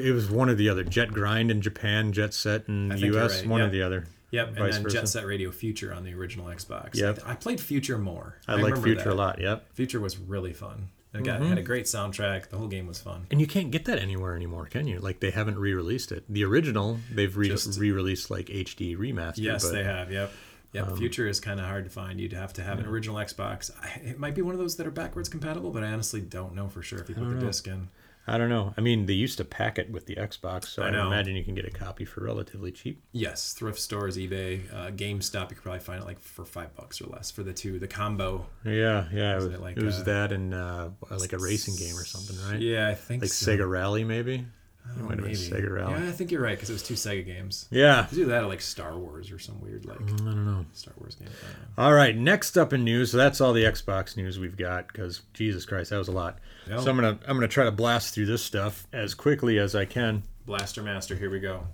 it 0.00 0.12
was 0.12 0.28
one 0.30 0.50
or 0.50 0.54
the 0.54 0.68
other. 0.68 0.82
Jet 0.84 1.08
Grind 1.12 1.50
in 1.50 1.60
Japan, 1.62 2.12
Jet 2.12 2.34
Set 2.34 2.68
in 2.68 2.92
I 2.92 2.96
U.S. 2.96 3.40
right, 3.42 3.48
One 3.50 3.60
or 3.60 3.70
the 3.70 3.82
other. 3.82 4.06
Yep, 4.36 4.48
and 4.48 4.72
then 4.72 4.82
versa. 4.82 4.96
Jet 4.98 5.08
Set 5.08 5.26
Radio 5.26 5.50
Future 5.50 5.92
on 5.92 6.04
the 6.04 6.14
original 6.14 6.46
Xbox. 6.46 6.94
Yep. 6.94 7.20
I, 7.26 7.32
I 7.32 7.34
played 7.34 7.60
Future 7.60 7.98
more. 7.98 8.36
I, 8.46 8.54
like 8.56 8.76
Future 8.82 9.04
that. 9.04 9.12
a 9.12 9.14
lot. 9.14 9.40
Yep. 9.40 9.72
Future 9.74 10.00
was 10.00 10.16
really 10.18 10.52
fun. 10.52 10.88
It 11.14 11.24
got, 11.24 11.40
Mm-hmm. 11.40 11.48
had 11.48 11.58
a 11.58 11.62
great 11.62 11.86
soundtrack. 11.86 12.50
The 12.50 12.58
whole 12.58 12.68
game 12.68 12.86
was 12.86 13.00
fun. 13.00 13.26
And 13.30 13.40
you 13.40 13.46
can't 13.46 13.70
get 13.70 13.86
that 13.86 13.98
anywhere 13.98 14.36
anymore, 14.36 14.66
can 14.66 14.86
you? 14.86 14.98
Like 14.98 15.20
they 15.20 15.30
haven't 15.30 15.58
re-released 15.58 16.12
it. 16.12 16.24
The 16.28 16.44
original 16.44 16.98
they've 17.10 17.34
re- 17.34 17.48
Just- 17.48 17.78
re-released 17.80 18.30
like 18.30 18.46
HD 18.48 18.96
remastered. 18.98 19.38
Yes, 19.38 19.64
but 19.64 19.70
um, 19.70 19.74
they 19.76 19.84
have. 19.84 20.12
Yep. 20.12 20.32
Yep. 20.72 20.96
Future 20.98 21.26
is 21.26 21.40
kind 21.40 21.58
of 21.58 21.64
hard 21.64 21.84
to 21.84 21.90
find. 21.90 22.20
You'd 22.20 22.34
have 22.34 22.52
to 22.54 22.62
have 22.62 22.78
an 22.78 22.84
original 22.84 23.16
Xbox. 23.16 23.70
I, 23.82 23.98
it 24.10 24.18
might 24.18 24.34
be 24.34 24.42
one 24.42 24.52
of 24.54 24.58
those 24.60 24.76
that 24.76 24.86
are 24.86 24.90
backwards 24.90 25.30
compatible, 25.30 25.70
but 25.70 25.82
I 25.82 25.86
honestly 25.92 26.20
don't 26.20 26.54
know 26.54 26.68
for 26.68 26.82
sure 26.82 26.98
if 26.98 27.08
you 27.08 27.14
put 27.14 27.26
the 27.26 27.34
know. 27.36 27.40
disc 27.46 27.66
in. 27.66 27.88
I 28.28 28.38
don't 28.38 28.48
know. 28.48 28.74
I 28.76 28.80
mean, 28.80 29.06
they 29.06 29.12
used 29.12 29.38
to 29.38 29.44
pack 29.44 29.78
it 29.78 29.90
with 29.90 30.06
the 30.06 30.16
Xbox, 30.16 30.66
so 30.66 30.82
I 30.82 30.88
I, 30.88 31.06
imagine 31.06 31.36
you 31.36 31.44
can 31.44 31.54
get 31.54 31.64
a 31.64 31.70
copy 31.70 32.04
for 32.04 32.24
relatively 32.24 32.72
cheap. 32.72 33.00
Yes, 33.12 33.52
thrift 33.52 33.78
stores, 33.78 34.16
eBay, 34.18 34.62
uh, 34.74 34.90
GameStop. 34.90 35.50
You 35.50 35.56
could 35.56 35.62
probably 35.62 35.80
find 35.80 36.02
it 36.02 36.06
like 36.06 36.18
for 36.20 36.44
five 36.44 36.74
bucks 36.74 37.00
or 37.00 37.06
less 37.06 37.30
for 37.30 37.42
the 37.44 37.52
two, 37.52 37.78
the 37.78 37.86
combo. 37.86 38.46
Yeah, 38.64 39.06
yeah. 39.12 39.32
It 39.32 39.34
Was 39.36 39.44
was, 39.44 39.54
it 39.54 39.60
like, 39.60 39.76
it 39.76 39.82
was 39.82 40.00
uh, 40.00 40.04
that 40.04 40.32
and 40.32 40.52
uh, 40.54 40.88
like 41.10 41.32
a 41.32 41.38
racing 41.38 41.76
game 41.76 41.96
or 41.96 42.04
something, 42.04 42.36
right? 42.50 42.60
Yeah, 42.60 42.88
I 42.88 42.94
think 42.94 43.22
Like 43.22 43.30
so. 43.30 43.52
Sega 43.52 43.68
Rally, 43.68 44.02
maybe. 44.02 44.44
Oh, 44.88 45.00
it 45.00 45.02
might 45.04 45.18
have 45.18 45.24
been. 45.26 45.34
Sega 45.34 45.70
Rally. 45.70 45.94
Yeah, 46.02 46.08
I 46.08 46.12
think 46.12 46.30
you're 46.30 46.40
right 46.40 46.56
because 46.56 46.70
it 46.70 46.72
was 46.74 46.82
two 46.82 46.94
Sega 46.94 47.24
games. 47.24 47.66
Yeah. 47.70 48.06
Either 48.12 48.26
that 48.26 48.46
like 48.48 48.60
Star 48.60 48.96
Wars 48.96 49.30
or 49.30 49.38
some 49.38 49.60
weird 49.60 49.84
like 49.84 50.00
I 50.00 50.06
don't 50.16 50.44
know. 50.44 50.64
Star 50.72 50.94
Wars 50.98 51.14
game. 51.14 51.28
I 51.28 51.46
don't 51.46 51.60
know. 51.60 51.84
All 51.84 51.92
right, 51.92 52.16
next 52.16 52.56
up 52.56 52.72
in 52.72 52.84
news. 52.84 53.10
So 53.10 53.16
that's 53.16 53.40
all 53.40 53.52
the 53.52 53.64
Xbox 53.64 54.16
news 54.16 54.38
we've 54.38 54.56
got. 54.56 54.88
Because 54.88 55.22
Jesus 55.34 55.64
Christ, 55.64 55.90
that 55.90 55.98
was 55.98 56.08
a 56.08 56.12
lot. 56.12 56.38
Yep. 56.68 56.80
So 56.80 56.90
I'm 56.90 56.96
gonna 56.96 57.18
I'm 57.26 57.36
gonna 57.36 57.48
try 57.48 57.64
to 57.64 57.72
blast 57.72 58.14
through 58.14 58.26
this 58.26 58.42
stuff 58.42 58.86
as 58.92 59.14
quickly 59.14 59.58
as 59.58 59.74
I 59.74 59.84
can. 59.84 60.22
Blaster 60.46 60.82
Master, 60.82 61.16
here 61.16 61.30
we 61.30 61.40
go. 61.40 61.64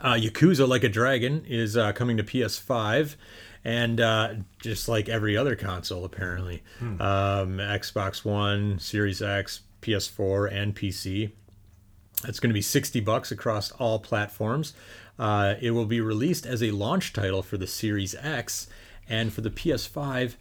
Uh, 0.00 0.14
Yakuza 0.14 0.66
Like 0.66 0.82
a 0.84 0.88
Dragon 0.88 1.44
is 1.46 1.76
uh, 1.76 1.92
coming 1.92 2.16
to 2.16 2.24
PS5, 2.24 3.14
and 3.64 4.00
uh, 4.00 4.34
just 4.60 4.88
like 4.88 5.08
every 5.08 5.36
other 5.36 5.54
console, 5.54 6.04
apparently, 6.04 6.62
um, 6.80 6.98
Xbox 7.58 8.24
One, 8.24 8.80
Series 8.80 9.22
X, 9.22 9.60
PS4, 9.80 10.52
and 10.52 10.74
PC. 10.74 11.30
It's 12.24 12.38
going 12.40 12.50
to 12.50 12.54
be 12.54 12.62
60 12.62 13.00
bucks 13.00 13.32
across 13.32 13.70
all 13.72 13.98
platforms. 13.98 14.74
Uh, 15.18 15.54
it 15.60 15.72
will 15.72 15.86
be 15.86 16.00
released 16.00 16.46
as 16.46 16.62
a 16.62 16.70
launch 16.70 17.12
title 17.12 17.42
for 17.42 17.56
the 17.56 17.66
Series 17.66 18.14
X 18.14 18.68
and 19.08 19.32
for 19.32 19.40
the 19.40 19.50
PS5 19.50 20.34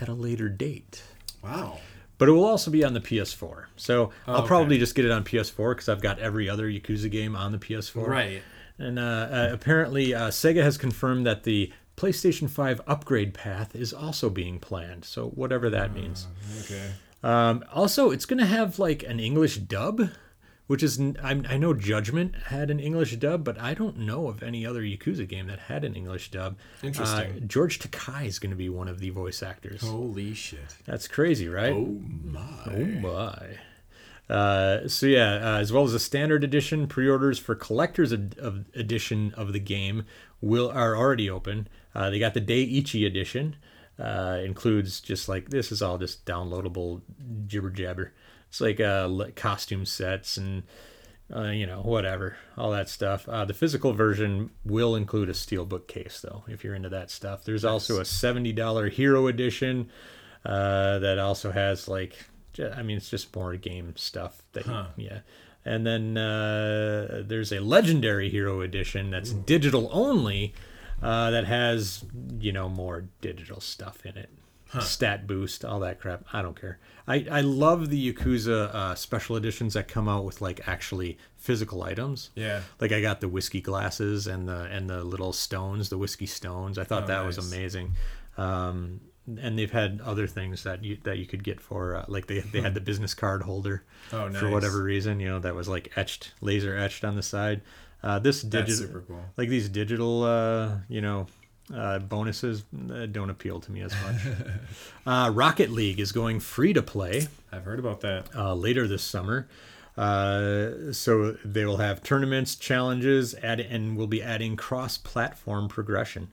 at 0.00 0.08
a 0.08 0.12
later 0.14 0.48
date. 0.48 1.02
Wow. 1.42 1.78
But 2.18 2.28
it 2.28 2.32
will 2.32 2.44
also 2.44 2.70
be 2.70 2.84
on 2.84 2.94
the 2.94 3.00
PS4. 3.00 3.66
So 3.76 4.10
I'll 4.26 4.38
Okay. 4.38 4.46
probably 4.48 4.78
just 4.78 4.94
get 4.96 5.04
it 5.04 5.10
on 5.12 5.22
PS4 5.24 5.74
because 5.74 5.88
I've 5.88 6.00
got 6.02 6.18
every 6.18 6.48
other 6.48 6.68
Yakuza 6.68 7.10
game 7.10 7.36
on 7.36 7.52
the 7.52 7.58
PS4. 7.58 8.06
Right. 8.06 8.42
And 8.78 8.98
uh, 8.98 9.02
uh, 9.02 9.48
apparently, 9.52 10.14
uh, 10.14 10.28
Sega 10.28 10.62
has 10.62 10.76
confirmed 10.76 11.26
that 11.26 11.44
the 11.44 11.72
PlayStation 11.96 12.48
5 12.50 12.80
upgrade 12.86 13.34
path 13.34 13.74
is 13.74 13.92
also 13.92 14.30
being 14.30 14.58
planned. 14.60 15.04
So, 15.04 15.28
whatever 15.30 15.68
that 15.70 15.94
means. 15.94 16.26
Okay. 16.64 16.90
Um, 17.24 17.64
also, 17.72 18.10
it's 18.10 18.24
going 18.24 18.38
to 18.38 18.46
have 18.46 18.78
like 18.78 19.02
an 19.02 19.18
English 19.18 19.56
dub, 19.58 20.10
which 20.68 20.82
is, 20.82 21.00
I, 21.22 21.34
know 21.56 21.74
Judgment 21.74 22.36
had 22.36 22.70
an 22.70 22.78
English 22.78 23.16
dub, 23.16 23.42
but 23.42 23.58
I 23.58 23.72
don't 23.74 23.98
know 23.98 24.28
of 24.28 24.42
any 24.42 24.64
other 24.64 24.82
Yakuza 24.82 25.26
game 25.26 25.46
that 25.48 25.58
had 25.60 25.82
an 25.82 25.94
English 25.94 26.30
dub. 26.30 26.56
Interesting. 26.82 27.32
Uh, 27.32 27.40
George 27.46 27.78
Takei 27.78 28.26
is 28.26 28.38
going 28.38 28.50
to 28.50 28.56
be 28.56 28.68
one 28.68 28.86
of 28.86 29.00
the 29.00 29.08
voice 29.08 29.42
actors. 29.42 29.80
Holy 29.80 30.34
shit. 30.34 30.76
That's 30.84 31.08
crazy, 31.08 31.48
right? 31.48 31.72
Oh 31.72 31.98
my. 32.22 32.64
Oh 32.66 32.84
my. 32.84 34.34
Uh, 34.34 34.86
so 34.86 35.06
yeah, 35.06 35.36
uh, 35.36 35.58
as 35.58 35.72
well 35.72 35.84
as 35.84 35.92
the 35.92 35.98
standard 35.98 36.44
edition, 36.44 36.86
pre-orders 36.86 37.38
for 37.38 37.54
collector's 37.54 38.12
of 38.12 38.66
edition 38.74 39.32
of 39.38 39.54
the 39.54 39.60
game 39.60 40.04
will 40.42 40.70
are 40.70 40.94
already 40.94 41.30
open. 41.30 41.66
Uh, 41.94 42.10
they 42.10 42.18
got 42.18 42.34
the 42.34 42.40
Day 42.40 42.62
Ichi 42.62 43.06
edition, 43.06 43.56
uh, 43.98 44.38
includes 44.44 45.00
just 45.00 45.30
like 45.30 45.48
this 45.48 45.72
is 45.72 45.80
all 45.80 45.96
just 45.96 46.26
downloadable 46.26 47.00
jibber 47.46 47.70
jabber. 47.70 48.12
It's 48.48 48.60
like 48.60 48.80
uh, 48.80 49.08
costume 49.36 49.84
sets 49.86 50.36
and 50.36 50.62
uh, 51.34 51.50
you 51.50 51.66
know 51.66 51.82
whatever, 51.82 52.36
all 52.56 52.70
that 52.70 52.88
stuff. 52.88 53.28
Uh, 53.28 53.44
the 53.44 53.52
physical 53.54 53.92
version 53.92 54.50
will 54.64 54.96
include 54.96 55.28
a 55.28 55.34
steel 55.34 55.64
bookcase 55.66 56.20
though, 56.22 56.44
if 56.48 56.64
you're 56.64 56.74
into 56.74 56.88
that 56.88 57.10
stuff. 57.10 57.44
There's 57.44 57.64
also 57.64 58.00
a 58.00 58.04
seventy 58.04 58.52
dollar 58.52 58.88
Hero 58.88 59.26
edition 59.26 59.90
uh, 60.44 60.98
that 61.00 61.18
also 61.18 61.50
has 61.52 61.86
like 61.88 62.16
I 62.74 62.82
mean 62.82 62.96
it's 62.96 63.10
just 63.10 63.34
more 63.36 63.54
game 63.56 63.94
stuff 63.96 64.42
that 64.52 64.66
you- 64.66 64.72
yeah. 64.96 65.20
And 65.64 65.86
then 65.86 66.16
uh, 66.16 67.22
there's 67.26 67.52
a 67.52 67.60
legendary 67.60 68.30
hero 68.30 68.62
edition 68.62 69.10
that's 69.10 69.32
digital 69.32 69.90
only 69.92 70.54
uh, 71.02 71.30
that 71.30 71.44
has 71.44 72.04
you 72.40 72.52
know 72.52 72.70
more 72.70 73.04
digital 73.20 73.60
stuff 73.60 74.06
in 74.06 74.16
it. 74.16 74.30
Stat 74.80 75.26
boost, 75.26 75.64
all 75.64 75.80
that 75.80 75.98
crap. 76.00 76.24
I 76.32 76.42
don't 76.42 76.58
care. 76.60 76.78
I, 77.06 77.26
I 77.30 77.40
love 77.40 77.88
the 77.88 78.12
Yakuza 78.12 78.74
uh, 78.74 78.94
special 78.94 79.36
editions 79.36 79.74
that 79.74 79.88
come 79.88 80.08
out 80.08 80.24
with 80.24 80.40
like 80.42 80.68
actually 80.68 81.16
physical 81.36 81.82
items. 81.82 82.30
Yeah. 82.34 82.60
Like 82.80 82.92
I 82.92 83.00
got 83.00 83.20
the 83.20 83.28
whiskey 83.28 83.60
glasses 83.62 84.26
and 84.26 84.46
the 84.46 84.64
and 84.70 84.88
the 84.90 85.02
little 85.04 85.32
stones, 85.32 85.88
the 85.88 85.96
whiskey 85.98 86.26
stones. 86.26 86.76
I 86.78 86.84
thought 86.84 87.04
Oh, 87.04 87.06
that 87.06 87.24
was 87.24 87.38
amazing. 87.38 87.94
Um, 88.36 89.00
and 89.40 89.58
they've 89.58 89.70
had 89.70 90.00
other 90.04 90.26
things 90.26 90.62
that 90.64 90.82
you 90.84 90.98
that 91.04 91.18
you 91.18 91.26
could 91.26 91.44
get 91.44 91.60
for 91.60 91.96
uh, 91.96 92.04
like 92.08 92.26
they 92.26 92.40
they 92.40 92.60
had 92.60 92.74
the 92.74 92.80
business 92.80 93.14
card 93.14 93.42
holder 93.42 93.84
Oh, 94.12 94.30
for 94.32 94.50
whatever 94.50 94.82
reason. 94.82 95.20
You 95.20 95.28
know 95.28 95.38
that 95.38 95.54
was 95.54 95.68
like 95.68 95.92
etched, 95.96 96.32
laser 96.40 96.76
etched 96.76 97.04
on 97.04 97.16
the 97.16 97.22
side. 97.22 97.62
Uh, 98.02 98.18
this 98.20 98.42
digital, 98.42 99.00
cool. 99.08 99.20
like 99.36 99.48
these 99.48 99.68
digital, 99.68 100.22
uh, 100.22 100.76
you 100.88 101.00
know, 101.00 101.26
uh, 101.74 101.98
bonuses 101.98 102.64
uh, 102.90 103.06
don't 103.06 103.30
appeal 103.30 103.60
to 103.60 103.72
me 103.72 103.82
as 103.82 103.92
much. 104.02 104.34
uh, 105.06 105.30
Rocket 105.30 105.70
League 105.70 106.00
is 106.00 106.12
going 106.12 106.40
free 106.40 106.72
to 106.72 106.82
play 106.82 107.28
I've 107.52 107.64
heard 107.64 107.78
about 107.78 108.00
that. 108.02 108.26
uh, 108.34 108.54
later 108.54 108.86
this 108.86 109.02
summer. 109.02 109.48
Uh, 109.96 110.92
so 110.92 111.32
they 111.44 111.64
will 111.64 111.78
have 111.78 112.02
tournaments, 112.04 112.54
challenges, 112.54 113.34
add, 113.42 113.58
and 113.58 113.96
we'll 113.96 114.06
be 114.06 114.22
adding 114.22 114.54
cross-platform 114.54 115.68
progression. 115.68 116.28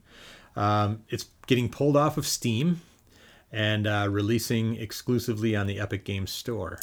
Um, 0.54 1.02
it's 1.08 1.26
getting 1.48 1.68
pulled 1.68 1.96
off 1.96 2.16
of 2.16 2.26
Steam 2.28 2.80
and 3.52 3.86
uh, 3.86 4.06
releasing 4.08 4.76
exclusively 4.76 5.56
on 5.56 5.66
the 5.66 5.80
Epic 5.80 6.04
Games 6.04 6.30
Store. 6.30 6.78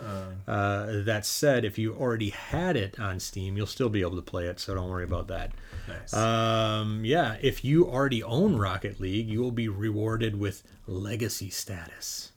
Ah. 0.00 0.50
Uh, 0.50 1.02
that 1.04 1.26
said, 1.26 1.64
if 1.64 1.76
you 1.76 1.94
already 1.94 2.30
had 2.30 2.76
it 2.76 3.00
on 3.00 3.18
Steam, 3.18 3.56
you'll 3.56 3.66
still 3.66 3.88
be 3.88 4.00
able 4.00 4.16
to 4.16 4.22
play 4.22 4.46
it, 4.46 4.60
so 4.60 4.74
don't 4.74 4.88
worry 4.88 5.04
about 5.04 5.26
that. 5.28 5.52
Nice. 5.88 6.14
Um, 6.14 7.04
yeah, 7.04 7.36
if 7.40 7.64
you 7.64 7.86
already 7.86 8.22
own 8.22 8.56
Rocket 8.56 9.00
League, 9.00 9.28
you 9.28 9.40
will 9.40 9.50
be 9.50 9.68
rewarded 9.68 10.38
with 10.38 10.62
legacy 10.86 11.50
status. 11.50 12.32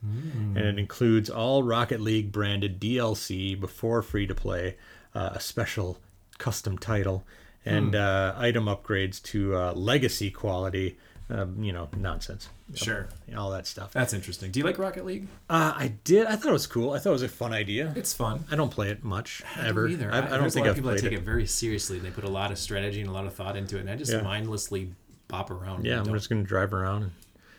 And 0.58 0.58
it 0.58 0.80
includes 0.80 1.30
all 1.30 1.64
Rocket 1.64 2.02
League 2.02 2.32
branded 2.32 2.80
DLC 2.80 3.60
before 3.60 4.02
free 4.02 4.26
to 4.28 4.36
play, 4.36 4.78
uh, 5.14 5.32
a 5.34 5.40
special 5.40 5.98
custom 6.38 6.78
title, 6.78 7.24
and 7.66 7.96
uh, 7.96 8.34
item 8.38 8.66
upgrades 8.66 9.22
to 9.24 9.56
uh, 9.56 9.74
legacy 9.74 10.32
quality. 10.32 10.98
Uh, 11.32 11.46
you 11.60 11.72
know, 11.72 11.88
nonsense. 11.96 12.50
Sure. 12.74 13.08
All 13.38 13.52
that 13.52 13.66
stuff. 13.66 13.94
That's 13.94 14.12
interesting. 14.14 14.52
Do 14.52 14.60
you 14.60 14.66
like 14.66 14.78
Rocket 14.78 15.06
League? 15.06 15.28
Uh, 15.50 15.72
I 15.76 15.94
did. 16.04 16.28
I 16.28 16.36
thought 16.36 16.50
it 16.50 16.54
was 16.54 16.68
cool. 16.68 16.92
I 16.92 17.00
thought 17.00 17.12
it 17.12 17.14
was 17.14 17.24
a 17.24 17.30
fun 17.30 17.54
idea. 17.54 17.94
It's 17.96 18.14
fun. 18.14 18.44
I 18.52 18.58
don't 18.58 18.70
play 18.72 18.90
it 18.90 19.02
much 19.04 19.42
I 19.56 19.68
ever. 19.70 19.88
either. 19.88 20.12
I, 20.12 20.18
I 20.18 20.22
don't 20.22 20.42
There's 20.42 20.54
think 20.56 20.66
a 20.66 20.70
lot 20.70 20.72
I've 20.72 20.72
of 20.72 20.76
people 20.84 20.92
that 20.92 21.02
take 21.02 21.12
it. 21.14 21.20
it 21.20 21.22
very 21.24 21.46
seriously 21.48 21.98
and 21.98 22.06
they 22.06 22.10
put 22.12 22.26
a 22.26 22.30
lot 22.30 22.52
of 22.52 22.58
strategy 22.58 23.00
and 23.00 23.10
a 23.10 23.14
lot 23.14 23.26
of 23.26 23.34
thought 23.34 23.56
into 23.56 23.78
it, 23.78 23.82
and 23.82 23.90
I 23.90 23.96
just 23.96 24.12
Yeah. 24.12 24.22
mindlessly 24.22 24.92
bop 25.30 25.50
around. 25.52 25.86
Yeah, 25.86 25.94
and 25.94 26.00
I'm 26.02 26.06
don't 26.08 26.16
just 26.18 26.30
gonna 26.30 26.44
drive 26.44 26.74
around 26.74 27.04
and 27.04 27.12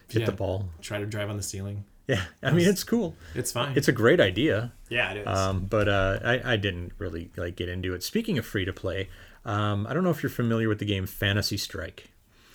hit 0.09 0.21
Yeah. 0.21 0.27
the 0.27 0.33
ball. 0.33 0.69
try 0.83 0.99
to 0.99 1.07
drive 1.07 1.31
on 1.31 1.39
the 1.39 1.43
ceiling. 1.43 1.85
Yeah, 2.09 2.23
I 2.43 2.51
mean 2.51 2.69
it's 2.69 2.85
cool. 2.85 3.15
It's 3.35 3.53
fine. 3.53 3.75
It's 3.77 3.89
a 3.89 3.93
great 3.93 4.21
idea. 4.21 4.73
yeah, 4.91 5.13
it 5.13 5.19
is. 5.19 5.27
Um, 5.27 5.65
but 5.65 5.89
uh, 5.89 6.19
I, 6.23 6.53
I 6.53 6.57
didn't 6.57 6.93
really 6.99 7.31
like 7.37 7.57
get 7.57 7.71
into 7.71 7.95
it. 7.95 8.03
Speaking 8.03 8.37
of 8.39 8.45
free 8.45 8.65
to 8.67 8.73
play, 8.73 9.09
um, 9.47 9.87
I 9.87 9.95
don't 9.95 10.05
know 10.05 10.11
if 10.11 10.23
you're 10.23 10.29
familiar 10.31 10.69
with 10.69 10.79
the 10.81 10.85
game 10.85 11.07
Fantasy 11.07 11.57
Strike. 11.57 12.09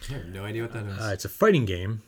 I 0.09 0.13
have 0.13 0.25
no 0.27 0.45
idea 0.45 0.61
what 0.61 0.73
that 0.73 0.85
is. 0.85 0.99
Uh, 0.99 1.11
it's 1.13 1.25
a 1.25 1.29
fighting 1.29 1.65
game 1.65 2.01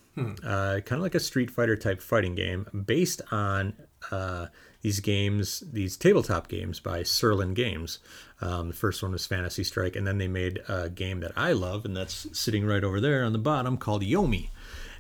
uh, 0.44 0.80
kind 0.82 1.00
of 1.00 1.02
like 1.02 1.16
a 1.16 1.20
Street 1.20 1.52
Fighter 1.52 1.76
type 1.76 2.02
fighting 2.02 2.36
game 2.36 2.68
based 2.86 3.22
on 3.32 3.74
uh, 4.12 4.48
these 4.82 5.00
games, 5.00 5.64
these 5.72 5.98
tabletop 5.98 6.48
games 6.48 6.80
by 6.80 7.02
Sirlin 7.04 7.54
Games. 7.54 8.00
Um, 8.42 8.70
the 8.70 8.74
first 8.74 9.02
one 9.04 9.12
was 9.12 9.26
Fantasy 9.26 9.64
Strike, 9.64 9.96
and 9.96 10.06
then 10.06 10.18
they 10.18 10.28
made 10.28 10.62
a 10.68 10.90
game 10.90 11.20
that 11.22 11.34
I 11.36 11.52
love, 11.54 11.86
and 11.86 11.96
that's 11.96 12.28
sitting 12.38 12.66
right 12.66 12.84
over 12.84 13.00
there 13.00 13.24
on 13.24 13.34
the 13.34 13.40
bottom 13.40 13.78
called 13.78 14.04
Yomi. 14.04 14.50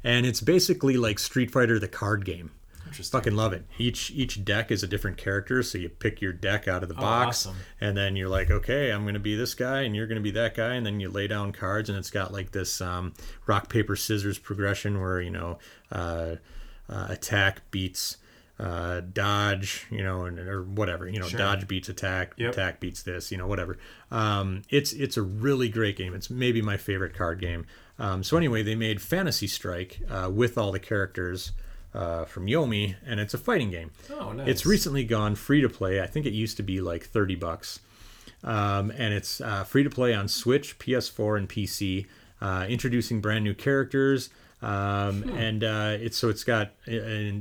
And 0.03 0.25
it's 0.25 0.41
basically 0.41 0.95
like 0.97 1.19
Street 1.19 1.51
Fighter, 1.51 1.79
the 1.79 1.87
card 1.87 2.25
game. 2.25 2.51
Fucking 2.93 3.35
love 3.35 3.53
it. 3.53 3.65
Each 3.77 4.11
each 4.11 4.43
deck 4.43 4.71
is 4.71 4.83
a 4.83 4.87
different 4.87 5.17
character, 5.17 5.63
so 5.63 5.77
you 5.77 5.89
pick 5.89 6.21
your 6.21 6.33
deck 6.33 6.67
out 6.67 6.83
of 6.83 6.89
the 6.89 6.95
box, 6.95 7.45
awesome. 7.45 7.57
and 7.81 7.95
then 7.97 8.15
you're 8.15 8.29
like, 8.29 8.49
okay, 8.51 8.91
I'm 8.91 9.05
gonna 9.05 9.19
be 9.19 9.35
this 9.35 9.53
guy, 9.53 9.81
and 9.81 9.95
you're 9.95 10.07
gonna 10.07 10.19
be 10.21 10.31
that 10.31 10.55
guy, 10.55 10.75
and 10.75 10.85
then 10.85 10.99
you 10.99 11.09
lay 11.09 11.27
down 11.27 11.51
cards, 11.51 11.89
and 11.89 11.97
it's 11.97 12.11
got 12.11 12.31
like 12.33 12.51
this 12.51 12.81
um, 12.81 13.13
rock 13.47 13.69
paper 13.69 13.95
scissors 13.95 14.37
progression 14.37 14.99
where 14.99 15.21
you 15.21 15.29
know 15.31 15.57
uh, 15.91 16.35
uh, 16.89 17.07
attack 17.09 17.69
beats 17.71 18.17
uh, 18.59 19.01
dodge, 19.13 19.87
you 19.89 20.03
know, 20.03 20.25
and 20.25 20.37
or 20.37 20.63
whatever, 20.63 21.07
you 21.07 21.17
know, 21.19 21.29
dodge 21.29 21.65
beats 21.67 21.87
attack, 21.87 22.33
Yep. 22.35 22.51
attack 22.51 22.79
beats 22.81 23.03
this, 23.03 23.31
you 23.31 23.37
know, 23.37 23.47
whatever. 23.47 23.77
Um, 24.11 24.63
it's 24.69 24.91
it's 24.91 25.15
a 25.15 25.21
really 25.21 25.69
great 25.69 25.95
game. 25.95 26.13
It's 26.13 26.29
maybe 26.29 26.61
my 26.61 26.75
favorite 26.75 27.13
card 27.13 27.39
game. 27.39 27.65
Um, 27.97 28.21
so 28.23 28.35
anyway, 28.37 28.63
they 28.63 28.75
made 28.75 29.01
Fantasy 29.01 29.47
Strike 29.47 30.01
uh, 30.09 30.29
with 30.33 30.57
all 30.57 30.71
the 30.73 30.79
characters 30.79 31.51
uh, 31.93 32.25
from 32.25 32.47
Yomi, 32.47 32.95
and 33.05 33.19
it's 33.19 33.33
a 33.33 33.37
fighting 33.37 33.71
game. 33.71 33.91
Oh, 34.11 34.31
nice. 34.31 34.47
It's 34.47 34.65
recently 34.65 35.03
gone 35.03 35.35
free 35.35 35.61
to 35.61 35.69
play. 35.69 36.01
I 36.01 36.07
think 36.07 36.25
it 36.25 36.33
used 36.33 36.57
to 36.57 36.63
be 36.63 36.81
like 36.81 37.05
thirty 37.05 37.35
bucks, 37.35 37.79
um, 38.43 38.91
and 38.91 39.13
it's 39.13 39.41
uh, 39.41 39.63
free 39.63 39.83
to 39.83 39.89
play 39.89 40.13
on 40.13 40.27
Switch, 40.27 40.77
PS4, 40.79 41.37
and 41.37 41.49
PC. 41.49 42.05
Uh, 42.41 42.65
introducing 42.69 43.19
brand 43.19 43.43
new 43.43 43.53
characters, 43.53 44.29
um, 44.61 45.23
and 45.31 45.61
uh, 45.61 45.97
it's 45.99 46.17
so 46.17 46.29
it's 46.29 46.45
got 46.45 46.67
uh, 46.87 46.91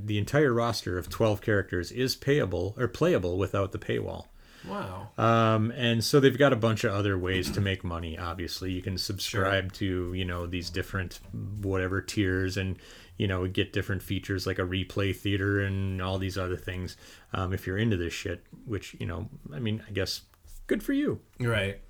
the 0.04 0.16
entire 0.18 0.52
roster 0.52 0.98
of 0.98 1.08
twelve 1.08 1.40
characters 1.40 1.92
is 1.92 2.16
payable 2.16 2.74
or 2.76 2.88
playable 2.88 3.38
without 3.38 3.70
the 3.70 3.78
paywall. 3.78 4.26
Wow. 4.66 5.11
Um, 5.16 5.70
and 5.76 6.02
so 6.02 6.20
they've 6.20 6.37
got 6.37 6.52
a 6.52 6.56
bunch 6.56 6.84
of 6.84 6.92
other 6.92 7.16
ways 7.16 7.50
to 7.52 7.61
make 7.61 7.84
money. 7.84 8.18
Obviously, 8.18 8.72
you 8.72 8.82
can 8.82 8.98
subscribe 8.98 9.72
to 9.74 10.12
you 10.14 10.24
know 10.24 10.46
these 10.46 10.70
different 10.70 11.20
whatever 11.61 12.00
tiers, 12.00 12.56
and 12.56 12.76
you 13.18 13.26
know 13.26 13.46
get 13.46 13.72
different 13.72 14.02
features 14.02 14.46
like 14.46 14.59
a 14.59 14.62
replay 14.62 15.14
theater 15.14 15.61
and 15.61 16.00
all 16.00 16.18
these 16.18 16.38
other 16.38 16.57
things. 16.57 16.96
Um, 17.35 17.52
if 17.52 17.66
you're 17.66 17.78
into 17.78 17.96
this 17.96 18.12
shit, 18.12 18.44
which 18.64 18.96
you 18.98 19.07
know, 19.07 19.28
I 19.52 19.59
mean, 19.59 19.83
I 19.87 19.90
guess 19.90 20.22
good 20.66 20.83
for 20.83 20.92
you. 20.92 21.20
Right. 21.38 21.81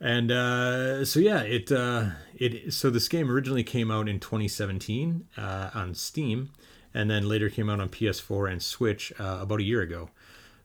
And 0.00 0.30
uh, 0.30 1.04
so 1.04 1.20
yeah, 1.20 1.40
it 1.40 1.70
uh, 1.70 2.10
it 2.34 2.72
so 2.72 2.90
this 2.90 3.08
game 3.08 3.30
originally 3.30 3.64
came 3.64 3.90
out 3.90 4.08
in 4.08 4.20
2017 4.20 5.26
uh, 5.36 5.70
on 5.74 5.94
Steam, 5.94 6.50
and 6.92 7.10
then 7.10 7.28
later 7.28 7.48
came 7.48 7.70
out 7.70 7.80
on 7.80 7.88
PS4 7.88 8.50
and 8.50 8.62
Switch 8.62 9.12
uh, 9.18 9.38
about 9.40 9.60
a 9.60 9.64
year 9.64 9.80
ago. 9.80 10.10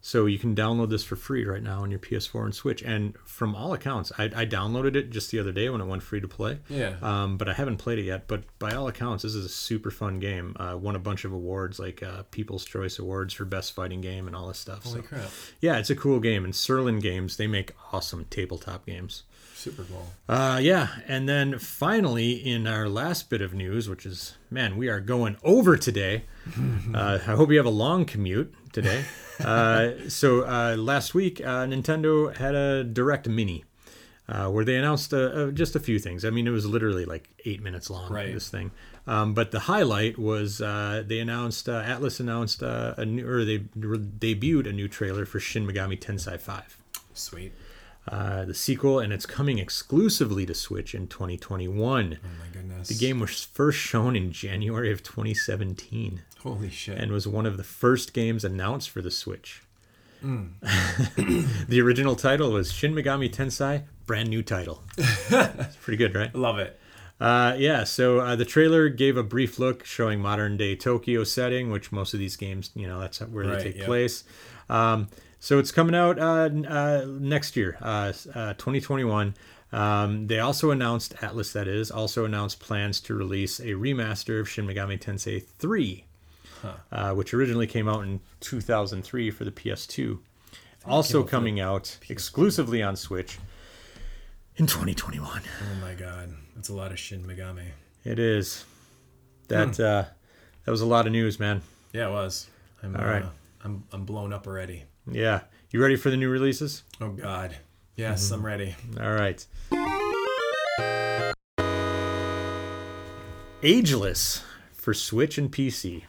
So 0.01 0.27
you 0.27 0.39
can 0.39 0.55
download 0.55 0.89
this 0.89 1.03
for 1.03 1.15
free 1.17 1.45
right 1.45 1.61
now 1.61 1.81
on 1.81 1.91
your 1.91 1.99
PS4 1.99 2.45
and 2.45 2.55
Switch. 2.55 2.81
And 2.81 3.17
from 3.25 3.53
all 3.53 3.73
accounts, 3.73 4.11
I, 4.17 4.25
I 4.25 4.45
downloaded 4.45 4.95
it 4.95 5.09
just 5.09 5.29
the 5.31 5.39
other 5.39 5.51
day 5.51 5.69
when 5.69 5.81
it 5.81 5.85
went 5.85 6.03
free 6.03 6.21
to 6.21 6.27
play. 6.27 6.59
Yeah. 6.69 6.95
Um, 7.01 7.37
but 7.37 7.49
I 7.49 7.53
haven't 7.53 7.77
played 7.77 7.99
it 7.99 8.03
yet. 8.03 8.27
But 8.27 8.43
by 8.59 8.71
all 8.71 8.87
accounts, 8.87 9.23
this 9.23 9.35
is 9.35 9.45
a 9.45 9.49
super 9.49 9.91
fun 9.91 10.19
game. 10.19 10.55
Uh, 10.57 10.77
won 10.77 10.95
a 10.95 10.99
bunch 10.99 11.25
of 11.25 11.33
awards 11.33 11.79
like 11.79 12.01
uh, 12.01 12.23
People's 12.31 12.63
Choice 12.63 12.97
Awards 12.97 13.33
for 13.33 13.43
best 13.43 13.73
fighting 13.73 13.99
game 13.99 14.27
and 14.27 14.35
all 14.35 14.47
this 14.47 14.57
stuff. 14.57 14.83
Holy 14.83 15.01
so 15.01 15.07
crap. 15.07 15.29
yeah, 15.59 15.77
it's 15.77 15.89
a 15.89 15.95
cool 15.95 16.21
game. 16.21 16.45
And 16.45 16.53
Sirlin 16.53 17.01
Games, 17.01 17.35
they 17.35 17.47
make 17.47 17.73
awesome 17.91 18.25
tabletop 18.29 18.85
games. 18.85 19.23
Super 19.53 19.83
cool. 19.83 20.07
Uh, 20.29 20.57
yeah, 20.61 20.87
and 21.05 21.27
then 21.27 21.59
finally, 21.59 22.31
in 22.31 22.65
our 22.65 22.87
last 22.87 23.29
bit 23.29 23.41
of 23.41 23.53
news, 23.53 23.89
which 23.89 24.05
is 24.05 24.37
man, 24.49 24.77
we 24.77 24.87
are 24.87 25.01
going 25.01 25.35
over 25.43 25.75
today. 25.75 26.23
uh, 26.93 27.19
I 27.21 27.31
hope 27.35 27.51
you 27.51 27.57
have 27.57 27.65
a 27.65 27.69
long 27.69 28.05
commute 28.05 28.53
today. 28.73 29.03
Uh, 29.39 30.09
so 30.09 30.41
uh, 30.41 30.75
last 30.77 31.13
week, 31.13 31.39
uh, 31.39 31.63
Nintendo 31.65 32.35
had 32.35 32.55
a 32.55 32.83
Direct 32.83 33.25
Mini. 33.29 33.63
Uh, 34.27 34.49
where 34.49 34.65
they 34.65 34.75
announced 34.75 35.11
just 35.53 35.75
a 35.77 35.79
few 35.79 35.97
things. 35.97 36.25
I 36.25 36.29
mean, 36.29 36.45
it 36.45 36.51
was 36.51 36.65
literally 36.65 37.05
like 37.05 37.29
eight 37.45 37.63
minutes 37.63 37.89
long. 37.89 38.11
Right. 38.11 38.33
This 38.33 38.49
thing, 38.49 38.69
um, 39.07 39.33
but 39.33 39.49
the 39.51 39.61
highlight 39.61 40.19
was 40.19 40.61
uh, 40.61 41.03
they 41.07 41.19
announced 41.19 41.67
uh, 41.69 41.81
Atlus 41.81 42.19
announced 42.19 42.61
uh, 42.61 42.93
a 42.97 43.05
new 43.05 43.25
or 43.27 43.43
they 43.45 43.63
re- 43.75 43.97
debuted 43.97 44.67
a 44.69 44.73
new 44.73 44.87
trailer 44.89 45.25
for 45.25 45.39
Shin 45.39 45.65
Megami 45.65 45.97
Tensei 45.97 46.37
Five 46.37 46.77
Sweet. 47.13 47.53
uh, 48.07 48.43
the 48.45 48.53
sequel, 48.53 48.99
and 48.99 49.11
it's 49.13 49.25
coming 49.25 49.57
exclusively 49.57 50.45
to 50.45 50.53
Switch 50.53 50.93
in 50.93 51.07
2021. 51.07 52.19
Oh 52.21 52.27
my 52.39 52.53
goodness. 52.53 52.89
The 52.89 52.95
game 52.95 53.19
was 53.21 53.45
first 53.45 53.79
shown 53.79 54.15
in 54.15 54.31
January 54.31 54.91
of 54.91 55.01
2017 55.01 56.21
Holy 56.43 56.69
shit. 56.69 56.97
and 56.97 57.11
was 57.11 57.27
one 57.27 57.45
of 57.45 57.57
the 57.57 57.63
first 57.63 58.13
games 58.13 58.43
announced 58.43 58.89
for 58.89 59.01
the 59.01 59.11
Switch. 59.11 59.61
the 60.21 61.79
original 61.81 62.15
title 62.15 62.51
was 62.51 62.71
Shin 62.71 62.93
Megami 62.93 63.31
Tensei, 63.31 63.83
brand 64.05 64.29
new 64.29 64.43
title. 64.43 64.83
it's 64.97 65.75
pretty 65.77 65.97
good, 65.97 66.13
right? 66.13 66.33
Love 66.35 66.59
it. 66.59 66.77
Uh, 67.21 67.55
yeah, 67.57 67.83
so 67.83 68.19
uh, 68.19 68.35
the 68.35 68.45
trailer 68.45 68.87
gave 68.89 69.17
a 69.17 69.23
brief 69.23 69.59
look 69.59 69.85
showing 69.85 70.19
modern 70.21 70.55
day 70.57 70.75
Tokyo 70.75 71.23
setting, 71.23 71.69
which 71.69 71.91
most 71.91 72.13
of 72.13 72.19
these 72.19 72.35
games, 72.37 72.71
you 72.75 72.87
know, 72.87 72.99
that's 72.99 73.19
where 73.19 73.45
Right, 73.45 73.57
they 73.57 73.63
take 73.63 73.77
yep. 73.77 73.85
place. 73.85 74.23
Um, 74.69 75.09
so 75.39 75.57
it's 75.59 75.71
coming 75.71 75.95
out 75.95 76.19
uh, 76.19 76.49
uh, 76.67 77.05
next 77.07 77.55
year, 77.55 77.77
uh, 77.81 78.13
uh, 78.33 78.53
2021. 78.53 79.33
Um, 79.71 80.27
they 80.27 80.39
also 80.39 80.71
announced, 80.71 81.15
Atlus 81.17 81.53
that 81.53 81.67
is, 81.67 81.91
also 81.91 82.25
announced 82.25 82.59
plans 82.59 82.99
to 83.01 83.13
release 83.13 83.59
a 83.59 83.73
remaster 83.73 84.39
of 84.39 84.49
Shin 84.49 84.65
Megami 84.65 84.99
Tensei 84.99 85.43
3, 85.45 86.05
uh, 86.91 87.13
which 87.13 87.33
originally 87.33 87.67
came 87.67 87.87
out 87.89 88.03
in 88.03 88.19
2003 88.41 89.31
for 89.31 89.43
the 89.45 89.51
PS2. 89.51 90.19
Also 90.85 91.19
out 91.19 91.21
for 91.21 91.25
the 91.25 91.31
coming 91.31 91.59
out 91.59 91.97
exclusively 92.09 92.81
on 92.81 92.95
Switch 92.95 93.37
in 94.55 94.65
2021. 94.67 95.41
Oh 95.41 95.81
my 95.81 95.93
god. 95.93 96.33
That's 96.55 96.69
a 96.69 96.73
lot 96.73 96.91
of 96.91 96.99
Shin 96.99 97.23
Megami. 97.25 97.69
It 98.03 98.19
is. 98.19 98.65
That 99.49 99.75
Hmm. 99.75 99.83
uh, 99.83 100.03
that 100.65 100.71
was 100.71 100.81
a 100.81 100.85
lot 100.85 101.05
of 101.07 101.11
news, 101.13 101.39
man. 101.39 101.61
Yeah, 101.93 102.07
it 102.07 102.11
was. 102.11 102.47
I'm, 102.83 102.95
All 102.95 103.05
right. 103.05 103.23
uh, 103.23 103.29
I'm, 103.63 103.83
I'm 103.91 104.05
blown 104.05 104.31
up 104.31 104.47
already. 104.47 104.83
Yeah. 105.09 105.41
You 105.71 105.81
ready 105.81 105.95
for 105.95 106.09
the 106.09 106.17
new 106.17 106.29
releases? 106.29 106.83
Oh 107.01 107.09
god. 107.09 107.57
Yes, 107.95 108.25
Mm-hmm. 108.25 108.33
I'm 108.35 108.45
ready. 108.45 108.75
All 109.01 109.13
right. 109.13 109.45
Ageless 113.61 114.41
for 114.73 114.93
Switch 114.93 115.37
and 115.37 115.51
PC. 115.51 116.03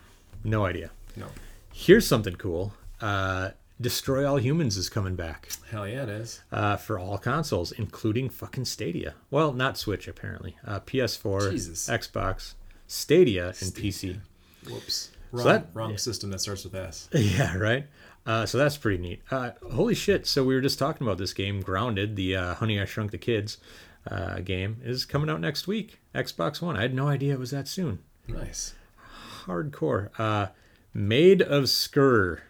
No 0.45 0.65
idea. 0.67 0.91
No. 1.17 1.27
Here's 1.73 2.07
something 2.07 2.35
cool. 2.35 2.73
Uh, 3.01 3.51
Destroy 3.81 4.29
All 4.29 4.37
Humans 4.37 4.77
is 4.77 4.91
coming 4.91 5.17
back 5.17 5.49
Hell 5.71 5.89
yeah, 5.89 6.03
it 6.03 6.09
is. 6.11 6.43
uh, 6.53 6.77
for 6.77 6.99
all 6.99 7.17
consoles, 7.17 7.73
including 7.73 8.29
fucking 8.29 8.67
Stadia. 8.67 9.15
Well, 9.31 9.53
not 9.55 9.79
Switch 9.79 10.07
apparently. 10.07 10.57
Uh, 10.67 10.81
PS4, 10.81 11.51
Jesus. 11.51 11.89
Xbox, 11.89 12.55
Stadia, 12.87 13.47
and 13.47 13.55
PC. 13.73 14.21
Whoops. 14.69 15.13
Wrong, 15.33 15.47
that- 15.47 15.67
wrong 15.73 15.97
system 15.97 16.31
that 16.31 16.41
starts 16.41 16.65
with 16.65 16.75
S. 16.75 17.09
Yeah, 17.15 17.57
right. 17.57 17.87
Uh, 18.27 18.45
so 18.45 18.59
that's 18.59 18.77
pretty 18.77 18.99
neat. 19.03 19.23
Uh, 19.31 19.53
holy 19.73 19.95
shit! 19.95 20.27
So 20.27 20.45
we 20.45 20.55
were 20.55 20.61
just 20.61 20.79
talking 20.79 21.07
about 21.07 21.17
this 21.17 21.33
game, 21.33 21.63
Grounded, 21.63 22.17
the 22.17 22.37
uh, 22.37 22.55
Honey 22.57 22.79
I 22.79 22.85
Shrunk 22.85 23.13
the 23.13 23.19
Kids 23.19 23.57
uh, 24.11 24.41
game, 24.41 24.77
is 24.85 25.07
coming 25.07 25.31
out 25.31 25.41
next 25.41 25.67
week. 25.67 26.01
Xbox 26.15 26.61
One. 26.61 26.77
I 26.77 26.83
had 26.83 26.93
no 26.93 27.09
idea 27.09 27.33
it 27.33 27.39
was 27.39 27.51
that 27.53 27.67
soon. 27.67 28.01
Nice. 28.29 28.75
Hardcore. 29.47 30.11
Uh, 30.19 30.49
Maid 30.95 31.43
of 31.43 31.69
Sker. 31.69 32.43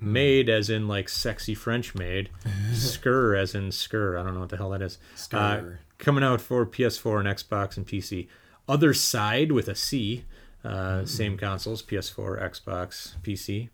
Made 0.00 0.48
as 0.48 0.68
in 0.68 0.88
like 0.88 1.08
sexy 1.08 1.54
French 1.54 1.94
maid. 1.94 2.28
Skur 2.72 3.38
as 3.38 3.54
in 3.54 3.68
skur. 3.68 4.18
I 4.18 4.24
don't 4.24 4.34
know 4.34 4.40
what 4.40 4.48
the 4.48 4.56
hell 4.56 4.70
that 4.70 4.82
is. 4.82 4.98
Uh, 5.32 5.60
coming 5.98 6.24
out 6.24 6.40
for 6.40 6.66
PS4 6.66 7.20
and 7.20 7.28
Xbox 7.28 7.76
and 7.76 7.86
PC. 7.86 8.26
Othercide 8.68 9.52
with 9.52 9.68
a 9.68 9.76
C. 9.76 10.24
Uh, 10.64 11.04
Same 11.04 11.36
consoles, 11.36 11.82
PS4, 11.82 12.40
Xbox, 12.42 13.14
PC. 13.22 13.68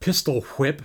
Pistol 0.00 0.42
Whip. 0.58 0.82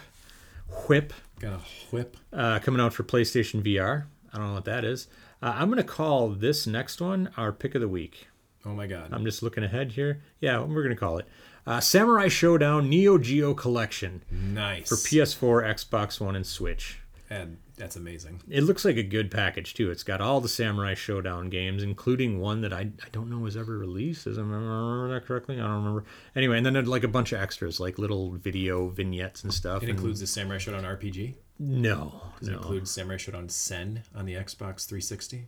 Whip 0.88 1.14
Got 1.40 1.54
a 1.54 1.60
whip. 1.96 2.16
uh, 2.34 2.60
coming 2.60 2.80
out 2.82 2.94
for 2.94 3.04
PlayStation 3.04 3.62
VR. 3.62 4.06
I 4.34 4.38
don't 4.38 4.48
know 4.48 4.54
what 4.54 4.66
that 4.66 4.86
is. 4.86 5.08
Uh, 5.42 5.54
I'm 5.56 5.68
going 5.70 5.78
to 5.78 5.84
call 5.84 6.30
this 6.30 6.66
next 6.66 7.02
one 7.02 7.30
our 7.38 7.52
pick 7.52 7.76
of 7.76 7.82
the 7.82 7.88
week. 7.90 8.28
Oh 8.68 8.74
my 8.74 8.86
god. 8.88 9.10
I'm 9.14 9.24
just 9.24 9.42
looking 9.42 9.64
ahead 9.64 9.94
here. 9.94 10.22
Yeah, 10.42 10.60
we're 10.60 10.84
going 10.84 10.90
to 10.90 11.00
call 11.00 11.20
it 11.20 11.28
uh, 11.66 11.80
Samurai 11.80 12.28
Shodown 12.28 12.88
Neo 12.88 13.18
Geo 13.18 13.54
Collection 13.54 14.24
nice. 14.32 14.90
for 14.90 14.96
PS4, 14.96 15.74
Xbox 15.74 16.20
One, 16.20 16.36
and 16.36 16.46
Switch. 16.46 17.00
And 17.30 17.58
that's 17.78 17.98
amazing. 17.98 18.42
It 18.50 18.64
looks 18.64 18.86
like 18.86 18.96
a 18.96 19.04
good 19.04 19.30
package 19.30 19.74
too. 19.74 19.92
It's 19.92 20.04
got 20.04 20.22
all 20.22 20.40
the 20.40 20.48
Samurai 20.48 20.96
Shodown 20.96 21.50
games, 21.50 21.84
including 21.84 22.40
one 22.40 22.62
that 22.62 22.72
I, 22.72 22.80
I 22.80 23.10
don't 23.12 23.30
know 23.30 23.40
was 23.40 23.58
ever 23.58 23.78
released. 23.78 24.24
Does 24.24 24.38
I 24.38 24.42
remember 24.42 25.14
that 25.14 25.26
correctly? 25.26 25.56
I 25.56 25.64
don't 25.64 25.84
remember. 25.84 26.06
Anyway, 26.36 26.58
and 26.58 26.66
then 26.66 26.86
like 26.86 27.04
a 27.04 27.10
bunch 27.10 27.34
of 27.34 27.42
extras, 27.42 27.80
like 27.82 28.00
little 28.00 28.32
video 28.32 28.88
vignettes 28.88 29.44
and 29.44 29.54
stuff. 29.54 29.84
It 29.84 29.90
includes 29.90 30.22
the 30.22 30.28
Samurai 30.28 30.58
Shodown 30.58 30.84
RPG. 30.84 31.36
no, 31.60 32.22
Does 32.40 32.48
it 32.48 32.54
include 32.54 32.88
Samurai 32.88 33.18
Shodown 33.18 33.52
Sen 33.52 34.04
on 34.16 34.26
the 34.26 34.36
Xbox 34.36 34.88
360? 34.88 35.48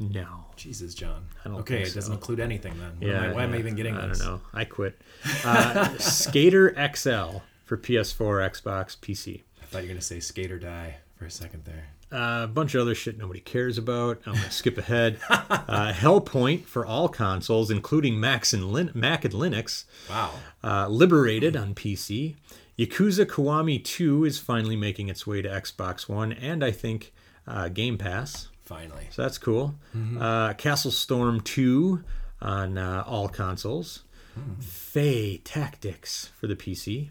No. 0.00 0.46
Jesus, 0.56 0.94
John. 0.94 1.26
Okay, 1.46 1.76
think 1.76 1.88
it 1.88 1.94
doesn't 1.94 2.12
include 2.12 2.40
anything 2.40 2.74
then. 2.80 2.92
Why 2.98 3.06
Yeah. 3.06 3.22
am 3.24 3.30
I, 3.30 3.34
why 3.34 3.44
am 3.44 3.52
I 3.52 3.58
even 3.58 3.74
getting 3.76 3.96
I 3.96 4.06
this? 4.08 4.20
I 4.20 4.24
don't 4.24 4.34
know. 4.34 4.40
I 4.54 4.64
quit. 4.64 5.00
Uh, 5.44 5.88
Skater 5.98 6.70
XL 6.94 7.38
for 7.66 7.76
PS4, 7.76 8.50
Xbox, 8.50 8.96
PC. 8.98 9.42
I 9.62 9.66
thought 9.66 9.82
you 9.82 9.88
were 9.88 9.94
gonna 9.94 10.00
say 10.00 10.18
Skater 10.20 10.58
die 10.58 10.96
for 11.16 11.26
a 11.26 11.30
second 11.30 11.64
there. 11.64 11.88
Uh, 12.12 12.42
a 12.44 12.48
bunch 12.48 12.74
of 12.74 12.80
other 12.80 12.94
shit 12.94 13.16
nobody 13.18 13.38
cares 13.40 13.78
about. 13.78 14.20
I'm 14.26 14.32
gonna 14.34 14.50
skip 14.50 14.78
ahead. 14.78 15.18
Uh, 15.70 15.92
Hellpoint 15.92 16.64
for 16.64 16.84
all 16.84 17.08
consoles, 17.08 17.70
including 17.70 18.18
Macs 18.18 18.52
and 18.52 18.72
Lin- 18.72 18.90
Mac 18.92 19.24
and 19.24 19.32
Linux. 19.34 19.84
Wow. 20.08 20.32
Uh, 20.64 20.88
Liberated 20.88 21.56
on 21.56 21.74
PC. 21.74 22.34
Yakuza 22.76 23.24
Kiwami 23.24 23.82
2 23.84 24.24
is 24.24 24.38
finally 24.40 24.74
making 24.74 25.08
its 25.08 25.26
way 25.28 25.42
to 25.42 25.48
Xbox 25.48 26.08
One 26.08 26.32
and 26.32 26.64
I 26.64 26.72
think 26.72 27.12
uh, 27.46 27.68
Game 27.68 27.98
Pass. 27.98 28.48
Finally. 28.70 29.08
So 29.10 29.22
that's 29.22 29.36
cool. 29.36 29.74
Uh, 30.20 30.52
Castle 30.52 30.92
Storm 30.92 31.40
2 31.40 32.04
on 32.40 32.78
uh, 32.78 33.02
all 33.04 33.28
consoles. 33.28 34.04
Fae 34.60 35.40
Tactics 35.42 36.30
for 36.38 36.46
the 36.46 36.54
PC. 36.54 37.10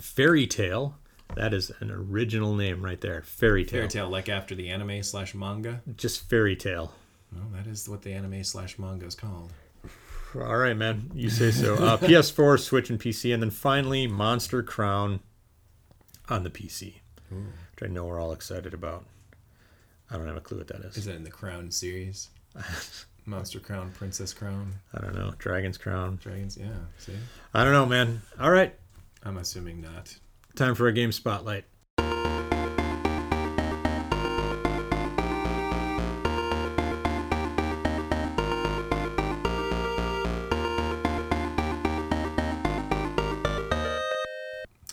Fairy 0.00 0.46
Tail. 0.46 0.96
That 1.36 1.52
is 1.52 1.70
an 1.80 1.90
original 1.90 2.54
name 2.54 2.82
right 2.82 2.98
there. 2.98 3.20
Fairy 3.26 3.66
Tail. 3.66 3.80
Fairy 3.80 3.88
Tail, 3.88 4.08
like 4.08 4.30
after 4.30 4.54
the 4.54 4.70
anime 4.70 5.02
slash 5.02 5.34
manga. 5.34 5.82
Just 5.98 6.30
Fairy 6.30 6.56
Tail. 6.56 6.94
Well, 7.30 7.44
that 7.52 7.66
is 7.66 7.86
what 7.86 8.00
the 8.00 8.14
anime 8.14 8.42
slash 8.42 8.78
manga 8.78 9.04
is 9.04 9.14
called. 9.14 9.52
All 10.34 10.56
right, 10.56 10.76
man. 10.76 11.10
You 11.14 11.28
say 11.28 11.50
so. 11.50 11.74
Uh, 11.74 11.96
PS4, 11.98 12.58
Switch, 12.58 12.88
and 12.88 12.98
PC. 12.98 13.34
And 13.34 13.42
then 13.42 13.50
finally, 13.50 14.06
Monster 14.06 14.62
Crown 14.62 15.20
on 16.30 16.42
the 16.42 16.50
PC, 16.50 16.94
which 17.30 17.82
I 17.82 17.86
know 17.86 18.06
we're 18.06 18.18
all 18.18 18.32
excited 18.32 18.72
about. 18.72 19.04
I 20.10 20.16
don't 20.16 20.26
have 20.26 20.36
a 20.36 20.40
clue 20.40 20.58
what 20.58 20.68
that 20.68 20.80
is. 20.80 20.96
Is 20.96 21.04
that 21.06 21.16
in 21.16 21.24
the 21.24 21.30
Crown 21.30 21.70
series? 21.70 22.28
Monster 23.26 23.58
Crown, 23.58 23.90
Princess 23.92 24.34
Crown, 24.34 24.74
I 24.92 25.00
don't 25.00 25.14
know. 25.14 25.32
Dragon's 25.38 25.78
Crown. 25.78 26.18
Dragons. 26.22 26.58
Yeah. 26.58 26.66
See, 26.98 27.14
I 27.54 27.64
don't 27.64 27.72
know, 27.72 27.86
man. 27.86 28.20
All 28.38 28.50
right. 28.50 28.74
I'm 29.22 29.38
assuming 29.38 29.80
not. 29.80 30.14
Time 30.54 30.74
for 30.74 30.88
a 30.88 30.92
game 30.92 31.10
spotlight. 31.10 31.64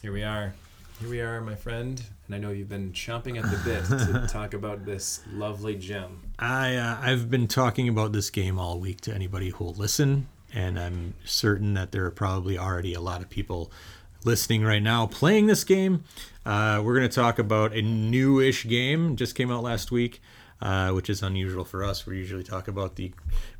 Here 0.02 0.12
we 0.12 0.24
are. 0.24 0.54
Here 1.02 1.10
we 1.10 1.20
are, 1.20 1.42
my 1.42 1.56
friend. 1.56 2.00
And 2.28 2.36
I 2.36 2.38
know 2.38 2.52
you've 2.52 2.70
been 2.70 2.92
chomping 2.92 3.44
at 3.44 3.50
the 3.50 3.58
bit 3.66 3.84
to 3.86 4.28
talk 4.32 4.54
about 4.54 4.86
this 4.86 5.22
lovely 5.34 5.74
gem. 5.76 6.22
I 6.38 6.76
uh, 6.76 7.00
I've 7.02 7.28
been 7.28 7.48
talking 7.48 7.90
about 7.90 8.12
this 8.12 8.30
game 8.30 8.60
all 8.60 8.80
week 8.80 9.02
to 9.02 9.14
anybody 9.14 9.50
who'll 9.50 9.74
listen, 9.74 10.28
and 10.54 10.80
I'm 10.80 11.16
certain 11.26 11.74
that 11.74 11.92
there 11.92 12.06
are 12.06 12.12
probably 12.12 12.56
already 12.56 12.94
a 12.94 13.02
lot 13.02 13.22
of 13.22 13.32
people 13.32 13.72
listening 14.26 14.64
right 14.64 14.84
now 14.84 15.08
playing 15.08 15.48
this 15.48 15.64
game. 15.64 16.04
Uh, 16.46 16.84
we're 16.86 16.96
going 16.96 17.10
to 17.10 17.16
talk 17.16 17.40
about 17.40 17.74
a 17.74 17.82
newish 17.82 18.68
game 18.68 19.16
just 19.16 19.34
came 19.34 19.50
out 19.50 19.64
last 19.64 19.90
week, 19.90 20.22
uh, 20.62 20.92
which 20.92 21.10
is 21.10 21.24
unusual 21.24 21.66
for 21.66 21.84
us. 21.84 22.06
We 22.06 22.18
usually 22.18 22.44
talk 22.44 22.68
about 22.68 22.96
the 22.96 23.12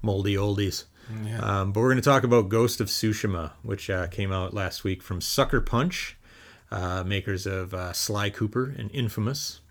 moldy 0.04 0.36
oldies. 0.36 0.84
Yeah. 1.26 1.40
Um, 1.40 1.72
but 1.72 1.80
we're 1.80 1.90
going 1.90 2.04
to 2.04 2.08
talk 2.08 2.24
about 2.24 2.50
Ghost 2.50 2.80
of 2.80 2.88
Tsushima, 2.88 3.54
which 3.64 3.90
uh, 3.90 4.06
came 4.08 4.32
out 4.32 4.54
last 4.54 4.84
week 4.84 5.02
from 5.02 5.22
Sucker 5.22 5.60
Punch, 5.60 6.18
uh, 6.72 7.04
makers 7.04 7.46
of 7.46 7.74
uh, 7.74 7.94
Sly 7.94 8.30
Cooper 8.30 8.74
and 8.78 8.90
Infamous. 8.92 9.62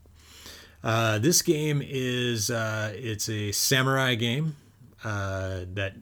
Uh, 0.83 1.19
this 1.19 1.43
game 1.43 1.83
is 1.85 2.51
uh, 2.51 2.93
it's 2.95 3.29
a 3.29 3.53
samurai 3.53 4.15
game 4.15 4.57
uh, 5.05 5.61
that 5.75 5.95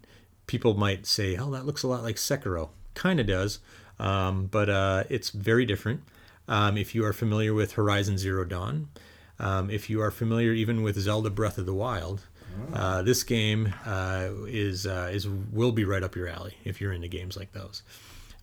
people 0.47 0.75
might 0.75 1.07
say, 1.07 1.37
"Oh, 1.37 1.51
that 1.51 1.67
looks 1.67 1.83
a 1.83 1.89
lot 1.89 2.03
like 2.03 2.17
Sekiro." 2.17 2.71
Kind 2.95 3.21
of 3.21 3.27
does, 3.27 3.61
um, 3.99 4.47
but 4.47 4.69
it's 5.11 5.31
very 5.31 5.65
different. 5.65 6.03
Um, 6.49 6.77
if 6.77 6.95
you 6.95 7.05
are 7.05 7.13
familiar 7.13 7.55
with 7.55 7.73
Horizon 7.73 8.19
Zero 8.19 8.45
Dawn, 8.45 8.89
um, 9.39 9.71
if 9.71 9.91
you 9.91 10.01
are 10.01 10.11
familiar 10.11 10.53
even 10.53 10.83
with 10.83 10.99
Zelda 10.99 11.31
Breath 11.31 11.59
of 11.59 11.67
the 11.67 11.75
Wild, 11.75 12.23
uh, 12.73 13.03
this 13.03 13.23
game 13.23 13.73
uh, 13.87 14.29
is 14.47 14.87
uh, 14.87 15.11
is 15.13 15.29
will 15.29 15.73
be 15.73 15.85
right 15.85 16.03
up 16.03 16.17
your 16.17 16.29
alley 16.29 16.55
if 16.65 16.81
you're 16.81 16.93
into 16.93 17.09
games 17.09 17.37
like 17.37 17.53
those. 17.53 17.83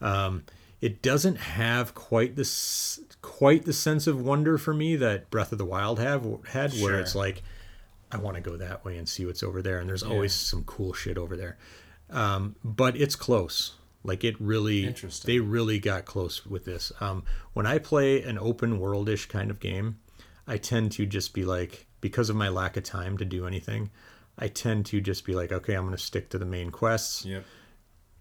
Um, 0.01 0.43
it 0.85 1.01
doesn't 1.01 1.37
have 1.37 1.93
quite 1.95 2.35
this 2.35 2.99
quite 3.21 3.65
the 3.65 3.73
sense 3.73 4.05
of 4.07 4.21
wonder 4.21 4.57
for 4.57 4.73
me 4.73 4.95
that 4.97 5.29
Breath 5.31 5.51
of 5.51 5.57
the 5.57 5.65
Wild 5.65 5.97
have 5.99 6.23
had, 6.49 6.71
where 6.73 6.91
Sure. 6.93 6.99
it's 6.99 7.15
like 7.15 7.41
I 8.11 8.17
want 8.17 8.35
to 8.35 8.41
go 8.41 8.55
that 8.57 8.85
way 8.85 8.97
and 8.97 9.09
see 9.09 9.25
what's 9.25 9.43
over 9.43 9.61
there, 9.61 9.79
and 9.79 9.89
there's 9.89 10.03
always 10.03 10.33
some 10.33 10.63
cool 10.63 10.93
shit 10.93 11.17
over 11.17 11.35
there. 11.35 11.57
Um, 12.09 12.55
but 12.63 12.95
it's 12.95 13.15
close. 13.15 13.73
Like 14.03 14.23
it 14.23 14.39
really, 14.39 14.85
Interesting. 14.85 15.27
they 15.27 15.39
really 15.39 15.79
got 15.79 16.05
close 16.05 16.45
with 16.45 16.65
this. 16.65 16.91
Um, 17.01 17.23
when 17.53 17.65
I 17.65 17.79
play 17.79 18.21
an 18.21 18.37
open 18.37 18.79
worldish 18.79 19.27
kind 19.27 19.49
of 19.49 19.59
game, 19.59 19.97
I 20.47 20.57
tend 20.57 20.91
to 20.93 21.07
just 21.07 21.33
be 21.33 21.43
like, 21.43 21.87
because 22.01 22.29
of 22.29 22.35
my 22.35 22.47
lack 22.49 22.77
of 22.77 22.83
time 22.83 23.17
to 23.17 23.25
do 23.25 23.47
anything, 23.47 23.89
I 24.37 24.47
tend 24.49 24.85
to 24.87 25.01
just 25.01 25.25
be 25.25 25.33
like, 25.33 25.51
okay, 25.51 25.73
I'm 25.73 25.85
going 25.85 25.97
to 25.97 26.01
stick 26.11 26.29
to 26.29 26.37
the 26.37 26.45
main 26.45 26.69
quests, 26.69 27.25
Yep. 27.25 27.43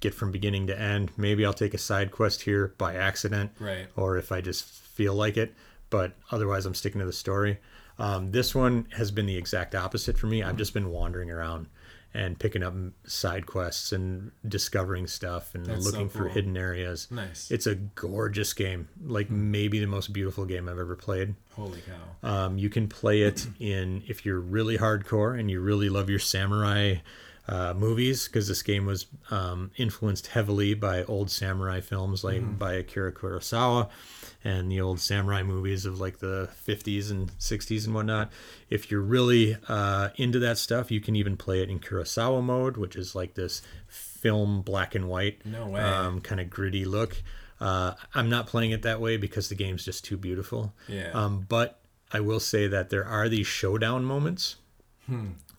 Get 0.05 0.15
from 0.15 0.31
beginning 0.31 0.69
to 0.69 0.81
end. 0.81 1.11
Maybe 1.17 1.45
I'll 1.45 1.53
take 1.53 1.75
a 1.75 1.79
side 1.79 2.13
quest 2.13 2.43
here 2.43 2.75
by 2.79 2.95
accident, 2.95 3.51
Right. 3.59 3.87
or 3.97 4.17
if 4.17 4.31
I 4.31 4.41
just 4.41 4.65
feel 4.65 5.15
like 5.15 5.37
it. 5.37 5.55
But 5.91 6.13
otherwise, 6.31 6.67
I'm 6.67 6.75
sticking 6.75 7.01
to 7.01 7.07
the 7.07 7.13
story. 7.13 7.59
Um, 7.99 8.31
this 8.33 8.55
one 8.55 8.87
has 8.93 9.11
been 9.11 9.27
the 9.27 9.37
exact 9.37 9.75
opposite 9.75 10.19
for 10.19 10.27
me. 10.27 10.43
I've 10.43 10.57
just 10.57 10.75
been 10.75 10.91
wandering 10.91 11.31
around 11.31 11.67
and 12.13 12.39
picking 12.39 12.63
up 12.63 12.75
side 13.07 13.45
quests 13.47 13.93
and 13.93 14.31
discovering 14.47 15.07
stuff 15.07 15.53
and 15.55 15.67
That's 15.67 15.85
so 15.85 15.91
looking 15.91 16.09
for 16.09 16.29
hidden 16.29 16.57
areas. 16.57 17.09
Nice. 17.11 17.51
It's 17.51 17.67
a 17.67 17.75
gorgeous 17.75 18.53
game, 18.53 18.89
like 19.05 19.31
maybe 19.31 19.81
the 19.81 19.87
most 19.89 20.13
beautiful 20.13 20.45
game 20.45 20.69
I've 20.69 20.79
ever 20.79 20.95
played. 20.97 21.35
Holy 21.55 21.81
cow. 21.81 22.29
Um, 22.47 22.59
you 22.59 22.69
can 22.69 22.87
play 22.89 23.23
it 23.23 23.47
in 23.59 24.03
if 24.07 24.25
you're 24.25 24.39
really 24.41 24.79
hardcore 24.79 25.39
and 25.39 25.51
you 25.51 25.61
really 25.61 25.89
love 25.89 26.09
your 26.09 26.21
samurai 26.21 26.97
uh, 27.47 27.75
movies, 27.75 28.27
because 28.27 28.49
this 28.49 28.63
game 28.63 28.87
was 28.87 29.07
um, 29.31 29.71
influenced 29.77 30.29
heavily 30.29 30.75
by 30.75 31.03
old 31.05 31.31
samurai 31.31 31.81
films 31.81 32.25
like 32.25 32.59
by 32.59 32.75
Akira 32.75 33.13
Kurosawa 33.13 33.89
and 34.43 34.71
the 34.71 34.81
old 34.81 35.01
samurai 35.01 35.43
movies 35.43 35.87
of 35.87 36.01
like 36.01 36.19
the 36.19 36.49
50s 36.67 37.11
and 37.11 37.31
60s 37.39 37.87
and 37.87 37.95
whatnot. 37.95 38.31
If 38.71 38.91
you're 38.91 39.01
really 39.01 39.57
uh, 39.69 40.11
into 40.17 40.39
that 40.41 40.59
stuff, 40.59 40.91
you 40.91 41.01
can 41.01 41.17
even 41.17 41.37
play 41.37 41.63
it 41.63 41.71
in 41.71 41.81
Kurosawa 41.81 42.43
mode, 42.43 42.77
which 42.77 42.97
is 42.97 43.15
like 43.15 43.35
this 43.35 43.63
film 43.89 44.63
black 44.63 44.95
and 44.95 45.09
white 45.09 45.45
No 45.45 45.77
um, 45.77 46.21
kind 46.21 46.41
of 46.41 46.49
gritty 46.49 46.85
look. 46.85 47.23
Uh, 47.61 47.95
I'm 48.15 48.29
not 48.29 48.47
playing 48.47 48.73
it 48.73 48.83
that 48.83 49.01
way 49.01 49.17
because 49.17 49.49
the 49.49 49.55
game's 49.55 49.85
just 49.85 50.05
too 50.05 50.17
beautiful. 50.17 50.75
Yeah. 50.89 51.11
Um, 51.13 51.47
but 51.49 51.81
I 52.13 52.21
will 52.21 52.41
say 52.41 52.67
that 52.69 52.91
there 52.91 53.05
are 53.05 53.29
these 53.29 53.47
showdown 53.47 54.05
moments 54.05 54.57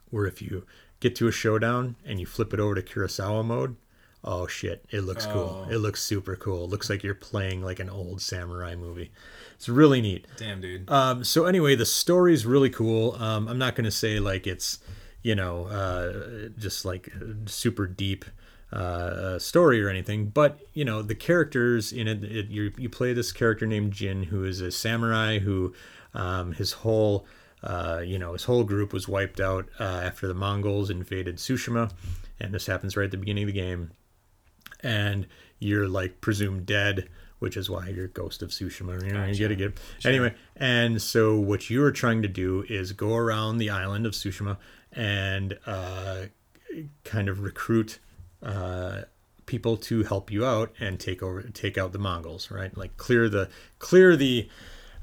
where 0.10 0.26
if 0.26 0.42
you 0.42 0.66
get 1.06 1.16
to 1.16 1.28
a 1.28 1.32
showdown 1.32 1.96
and 2.04 2.20
you 2.20 2.26
flip 2.26 2.52
it 2.52 2.60
over 2.60 2.74
to 2.74 2.82
Kurosawa 2.82 3.46
mode, 3.46 3.76
oh 4.24 4.48
shit, 4.48 4.84
it 4.90 5.02
looks 5.02 5.28
cool. 5.28 5.66
Oh. 5.68 5.72
It 5.72 5.78
looks 5.78 6.02
super 6.02 6.36
cool. 6.36 6.64
It 6.64 6.72
looks 6.72 6.90
like 6.90 7.04
you're 7.04 7.14
playing 7.14 7.62
like 7.62 7.80
an 7.80 7.92
old 7.92 8.22
samurai 8.22 8.76
movie. 8.76 9.12
It's 9.54 9.70
really 9.70 10.02
neat. 10.02 10.26
Damn, 10.38 10.62
dude. 10.62 10.90
Um, 10.90 11.24
so 11.24 11.46
anyway, 11.46 11.76
the 11.76 11.86
story's 11.86 12.44
really 12.44 12.72
cool. 12.72 13.16
Um, 13.20 13.48
I'm 13.48 13.60
not 13.60 13.76
to 13.76 13.92
say 13.92 14.20
like 14.20 14.48
it's, 14.48 14.80
you 15.22 15.36
know, 15.36 15.66
uh, 15.66 16.50
just 16.58 16.86
like 16.86 17.14
super 17.46 17.86
deep 17.86 18.26
uh, 18.74 18.76
uh, 18.76 19.40
story 19.40 19.84
or 19.84 19.90
anything, 19.90 20.26
but 20.26 20.60
you 20.74 20.84
know, 20.86 21.04
the 21.04 21.14
characters 21.14 21.94
in 21.94 22.08
it, 22.08 22.24
it 22.24 22.48
you, 22.48 22.72
you 22.80 22.90
play 22.90 23.14
this 23.14 23.32
character 23.32 23.68
named 23.68 23.94
Jin, 23.94 24.24
who 24.24 24.44
is 24.44 24.60
a 24.60 24.72
samurai 24.72 25.38
who, 25.38 25.76
um, 26.16 26.54
his 26.54 26.72
whole, 26.72 27.28
uh, 27.66 28.02
you 28.06 28.18
know, 28.20 28.34
his 28.34 28.44
whole 28.44 28.64
group 28.64 28.94
was 28.94 29.08
wiped 29.08 29.40
out 29.40 29.68
uh, 29.80 29.84
after 29.84 30.28
the 30.28 30.34
Mongols 30.34 30.90
invaded 30.90 31.38
Tsushima, 31.38 31.92
and 32.40 32.54
this 32.54 32.68
happens 32.68 32.96
right 32.96 33.06
at 33.06 33.12
the 33.12 33.18
beginning 33.18 33.44
of 33.44 33.48
the 33.48 33.60
game 33.60 33.92
and 34.86 35.28
you're 35.60 35.88
like 35.88 36.22
presumed 36.22 36.66
dead, 36.66 37.10
which 37.40 37.58
is 37.58 37.70
why 37.70 37.90
you're 37.90 38.08
Ghost 38.08 38.42
of 38.42 38.50
Tsushima. 38.50 39.04
You 39.06 39.14
know, 39.14 39.26
you 39.26 39.36
get 39.36 39.50
to 39.50 39.56
get 39.56 39.78
anyway. 40.06 40.34
And 40.56 41.02
so 41.02 41.38
what 41.38 41.70
you 41.70 41.84
are 41.84 41.92
trying 41.92 42.22
to 42.22 42.28
do 42.28 42.64
is 42.70 42.94
go 42.94 43.16
around 43.16 43.58
the 43.58 43.70
island 43.70 44.06
of 44.06 44.14
Tsushima 44.14 44.58
and 44.94 45.58
uh, 45.66 46.26
kind 47.04 47.28
of 47.28 47.42
recruit 47.42 48.00
uh, 48.44 49.02
people 49.46 49.78
to 49.78 50.04
help 50.04 50.32
you 50.32 50.46
out 50.46 50.74
and 50.80 51.00
take 51.00 51.22
over, 51.24 51.42
take 51.42 51.78
out 51.78 51.92
the 51.92 52.00
Mongols, 52.00 52.52
right? 52.52 52.76
Like 52.78 52.96
clear 52.98 53.28
the 53.28 53.50
clear 53.80 54.16
the 54.16 54.48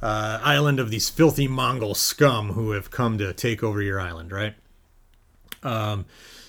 uh, 0.03 0.41
island 0.43 0.81
of 0.81 0.91
these 0.91 1.09
filthy 1.09 1.49
Mongol 1.49 1.95
scum 1.95 2.51
who 2.53 2.73
have 2.73 2.91
come 2.91 3.19
to 3.19 3.33
take 3.33 3.63
over 3.63 3.81
your 3.81 4.01
island, 4.01 4.33
right? 4.33 4.55
Um, 5.63 6.07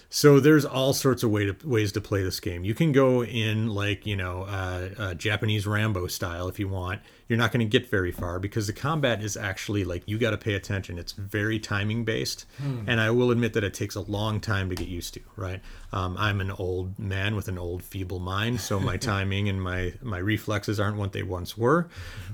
So 0.09 0.39
there's 0.39 0.63
all 0.63 0.93
sorts 0.93 1.23
of 1.23 1.31
way 1.31 1.47
to, 1.47 1.67
ways 1.67 1.91
to 1.93 1.99
play 2.01 2.21
this 2.21 2.39
game. 2.39 2.63
You 2.63 2.75
can 2.75 2.91
go 2.91 3.23
in 3.23 3.67
like 3.69 4.05
you 4.05 4.15
know 4.15 4.43
uh, 4.43 4.89
uh, 4.95 5.13
Japanese 5.15 5.65
Rambo 5.65 6.05
style 6.05 6.47
if 6.47 6.59
you 6.59 6.67
want. 6.67 7.01
You're 7.27 7.37
not 7.37 7.51
going 7.51 7.65
to 7.65 7.79
get 7.79 7.89
very 7.89 8.11
far 8.11 8.39
because 8.39 8.67
the 8.67 8.73
combat 8.73 9.23
is 9.23 9.37
actually 9.37 9.83
like 9.83 10.03
you 10.05 10.17
got 10.17 10.31
to 10.31 10.37
pay 10.37 10.53
attention. 10.53 10.97
It's 10.99 11.13
very 11.13 11.59
timing 11.59 12.03
based, 12.03 12.45
and 12.87 12.99
I 12.99 13.11
will 13.11 13.31
admit 13.31 13.53
that 13.53 13.63
it 13.63 13.73
takes 13.73 13.95
a 13.95 14.01
long 14.01 14.39
time 14.39 14.69
to 14.69 14.75
get 14.75 14.87
used 14.87 15.13
to. 15.15 15.21
Right, 15.35 15.61
um, 15.91 16.15
I'm 16.17 16.41
an 16.41 16.51
old 16.51 16.99
man 16.99 17.35
with 17.35 17.47
an 17.47 17.57
old 17.57 17.83
feeble 17.83 18.19
mind, 18.19 18.59
so 18.59 18.79
my 18.79 18.97
timing 19.13 19.49
and 19.49 19.61
my 19.61 19.93
my 20.01 20.17
reflexes 20.17 20.79
aren't 20.79 20.97
what 20.97 21.13
they 21.13 21.23
once 21.23 21.57
were. 21.57 21.87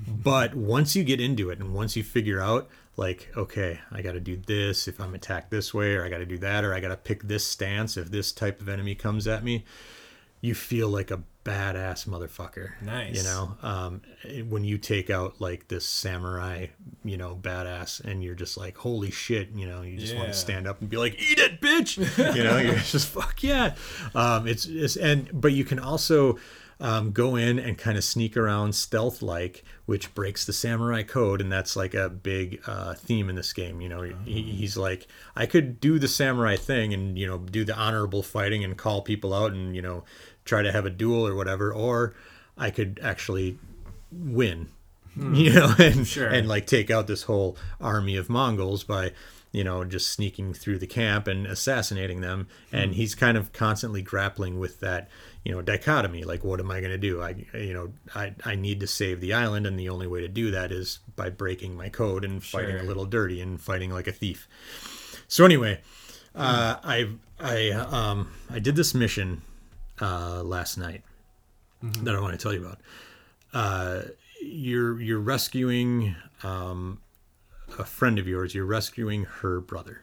But 0.06 0.54
once 0.54 0.96
you 0.96 1.04
get 1.04 1.20
into 1.20 1.50
it, 1.50 1.58
and 1.58 1.74
once 1.74 1.96
you 1.96 2.02
figure 2.02 2.40
out 2.40 2.68
like 2.96 3.30
okay 3.36 3.78
i 3.92 4.02
got 4.02 4.12
to 4.12 4.20
do 4.20 4.36
this 4.36 4.88
if 4.88 5.00
i'm 5.00 5.14
attacked 5.14 5.50
this 5.50 5.72
way 5.72 5.94
or 5.94 6.04
i 6.04 6.08
got 6.08 6.18
to 6.18 6.26
do 6.26 6.36
that 6.36 6.64
or 6.64 6.74
i 6.74 6.80
got 6.80 6.88
to 6.88 6.96
pick 6.96 7.22
this 7.22 7.46
stance 7.46 7.96
if 7.96 8.10
this 8.10 8.32
type 8.32 8.60
of 8.60 8.68
enemy 8.68 8.94
comes 8.94 9.28
at 9.28 9.44
me 9.44 9.64
you 10.40 10.54
feel 10.54 10.88
like 10.88 11.10
a 11.10 11.22
badass 11.44 12.06
motherfucker 12.06 12.70
Nice. 12.82 13.16
you 13.16 13.22
know? 13.22 13.56
Um, 13.62 14.02
when 14.48 14.62
you 14.62 14.76
take 14.76 15.08
out 15.08 15.40
like 15.40 15.68
this 15.68 15.86
samurai 15.86 16.66
you 17.02 17.16
know 17.16 17.38
badass 17.40 18.04
and 18.04 18.22
you're 18.22 18.34
just 18.34 18.58
like 18.58 18.76
holy 18.76 19.10
shit 19.10 19.48
you 19.54 19.66
know 19.66 19.80
you 19.80 19.96
just 19.98 20.14
want 20.14 20.28
to 20.28 20.34
stand 20.34 20.66
up 20.66 20.80
and 20.82 20.90
be 20.90 20.98
like 20.98 21.14
eat 21.14 21.38
it 21.38 21.60
bitch! 21.60 21.96
You 22.36 22.44
know 22.44 22.58
you're 22.58 22.74
just 22.74 23.08
fuck 23.08 23.42
yeah. 23.42 23.74
Um, 24.14 24.46
it's, 24.46 24.66
it's 24.66 24.96
and 24.96 25.28
but 25.32 25.52
you 25.52 25.64
can 25.64 25.78
also 25.78 26.38
um, 26.80 27.12
go 27.12 27.36
in 27.36 27.58
and 27.58 27.76
kind 27.76 27.98
of 27.98 28.04
sneak 28.04 28.36
around 28.36 28.74
stealth 28.74 29.20
like, 29.20 29.64
which 29.84 30.14
breaks 30.14 30.46
the 30.46 30.52
samurai 30.52 31.02
code, 31.02 31.40
and 31.42 31.52
that's 31.52 31.76
like 31.76 31.92
a 31.94 32.08
big 32.08 32.62
uh, 32.66 32.94
theme 32.94 33.28
in 33.28 33.36
this 33.36 33.52
game. 33.52 33.82
You 33.82 33.90
know, 33.90 34.02
he, 34.24 34.42
he's 34.42 34.78
like, 34.78 35.06
I 35.36 35.44
could 35.44 35.78
do 35.80 35.98
the 35.98 36.08
samurai 36.08 36.56
thing 36.56 36.94
and 36.94 37.18
you 37.18 37.26
know 37.26 37.38
do 37.38 37.64
the 37.64 37.76
honorable 37.76 38.22
fighting 38.22 38.64
and 38.64 38.76
call 38.78 39.02
people 39.02 39.34
out 39.34 39.52
and 39.52 39.76
you 39.76 39.82
know 39.82 40.04
try 40.50 40.62
to 40.62 40.72
have 40.72 40.84
a 40.84 40.90
duel 40.90 41.24
or 41.26 41.34
whatever, 41.36 41.72
or 41.72 42.12
I 42.58 42.70
could 42.70 42.98
actually 43.02 43.56
win. 44.12 44.68
You 45.16 45.52
know, 45.54 45.74
and 45.78 46.06
Sure. 46.06 46.28
and 46.28 46.48
like 46.48 46.66
take 46.66 46.90
out 46.90 47.06
this 47.06 47.22
whole 47.24 47.56
army 47.80 48.16
of 48.16 48.28
Mongols 48.28 48.84
by 48.84 49.12
you 49.52 49.64
know 49.64 49.84
just 49.84 50.10
sneaking 50.12 50.54
through 50.54 50.78
the 50.78 50.86
camp 50.86 51.26
and 51.28 51.46
assassinating 51.46 52.20
them. 52.20 52.48
And 52.72 52.94
he's 52.94 53.14
kind 53.14 53.36
of 53.36 53.52
constantly 53.52 54.02
grappling 54.02 54.58
with 54.58 54.80
that 54.80 55.08
you 55.44 55.52
know 55.52 55.62
dichotomy 55.62 56.22
like 56.24 56.44
what 56.44 56.60
am 56.60 56.70
i 56.70 56.80
going 56.80 56.92
to 56.92 56.98
do? 56.98 57.22
I 57.22 57.30
you 57.54 57.72
know 57.74 57.92
I, 58.14 58.34
I 58.44 58.54
need 58.56 58.80
to 58.80 58.86
save 58.86 59.20
the 59.20 59.32
island 59.32 59.66
and 59.66 59.78
the 59.78 59.88
only 59.88 60.06
way 60.06 60.20
to 60.20 60.28
do 60.28 60.50
that 60.50 60.70
is 60.72 60.98
by 61.16 61.30
breaking 61.30 61.76
my 61.76 61.88
code 61.88 62.24
and 62.24 62.42
fighting 62.42 62.76
a 62.76 62.82
little 62.82 63.04
dirty 63.06 63.40
and 63.40 63.60
fighting 63.60 63.90
like 63.90 64.08
a 64.08 64.12
thief. 64.12 64.48
So 65.28 65.44
anyway 65.44 65.80
uh, 66.34 66.76
i 66.84 67.08
i 67.40 67.70
um 67.70 68.30
i 68.48 68.58
did 68.60 68.76
this 68.76 68.94
mission 68.94 69.42
uh 70.00 70.42
last 70.42 70.76
night 70.78 71.02
that 71.82 72.14
i 72.14 72.20
want 72.20 72.32
to 72.32 72.42
tell 72.42 72.52
you 72.52 72.60
about 72.64 72.78
uh 73.52 74.02
you're 74.42 75.00
you're 75.00 75.20
rescuing 75.20 76.14
um 76.42 77.00
a 77.78 77.84
friend 77.84 78.18
of 78.18 78.26
yours, 78.26 78.52
you're 78.52 78.64
rescuing 78.66 79.22
her 79.24 79.60
brother. 79.60 80.00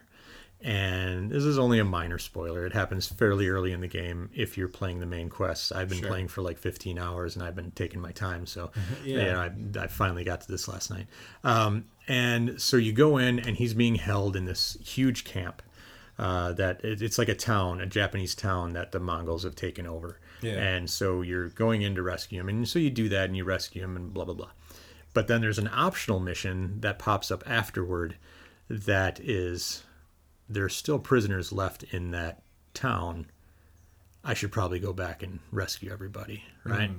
And 0.62 1.30
this 1.30 1.44
is 1.44 1.60
only 1.60 1.80
a 1.80 1.84
minor 1.84 2.18
spoiler. 2.18 2.66
It 2.66 2.72
happens 2.72 3.06
fairly 3.08 3.50
early 3.50 3.74
in 3.74 3.82
the 3.82 3.90
game 3.90 4.30
if 4.34 4.58
you're 4.58 4.70
playing 4.70 5.02
the 5.02 5.06
main 5.06 5.30
quests. 5.30 5.74
I've 5.74 5.90
been 5.90 6.00
Sure. 6.00 6.08
playing 6.08 6.30
for 6.30 6.42
like 6.42 6.58
15 6.58 6.98
hours 6.98 7.36
and 7.36 7.44
I've 7.44 7.56
been 7.56 7.72
taking 7.72 8.00
my 8.00 8.14
time. 8.14 8.46
So 8.46 8.72
Yeah. 9.04 9.18
you 9.18 9.24
know, 9.26 9.80
I, 9.80 9.84
I 9.84 9.88
finally 9.88 10.24
got 10.24 10.40
to 10.42 10.48
this 10.52 10.68
last 10.70 10.90
night. 10.90 11.08
Um, 11.44 11.86
and 12.08 12.60
so 12.62 12.78
you 12.78 12.94
go 12.94 13.18
in 13.18 13.38
and 13.40 13.58
he's 13.58 13.74
being 13.74 13.96
held 13.96 14.38
in 14.38 14.46
this 14.46 14.78
huge 14.82 15.26
camp 15.26 15.62
uh, 16.20 16.54
that 16.54 16.84
it, 16.84 17.02
it's 17.02 17.18
like 17.18 17.30
a 17.30 17.36
town, 17.36 17.82
a 17.82 17.86
Japanese 17.86 18.36
town 18.36 18.74
that 18.74 18.92
the 18.92 19.00
Mongols 19.00 19.44
have 19.44 19.56
taken 19.56 19.86
over. 19.86 20.20
Yeah. 20.42 20.54
And 20.54 20.90
so 20.90 21.22
you're 21.22 21.50
going 21.50 21.82
in 21.82 21.96
to 21.96 22.04
rescue 22.04 22.40
him. 22.40 22.50
And 22.50 22.68
so 22.68 22.80
you 22.80 22.90
do 22.90 23.10
that 23.10 23.26
and 23.26 23.38
you 23.38 23.44
rescue 23.44 23.84
him 23.84 23.96
and 23.96 24.14
blah, 24.14 24.26
blah, 24.26 24.34
blah. 24.34 24.50
But 25.14 25.28
then 25.28 25.42
there's 25.42 25.60
an 25.60 25.70
optional 25.72 26.20
mission 26.20 26.80
that 26.82 27.00
pops 27.00 27.32
up 27.32 27.44
afterward 27.48 28.18
that 28.70 29.20
is 29.20 29.84
there's 30.50 30.76
still 30.76 31.00
prisoners 31.00 31.52
left 31.52 31.84
in 31.84 32.12
that 32.12 32.42
town. 32.74 33.28
I 34.24 34.34
should 34.34 34.52
probably 34.52 34.80
go 34.80 34.94
back 34.94 35.24
and 35.24 35.40
rescue 35.52 35.92
everybody, 35.92 36.44
right? 36.64 36.90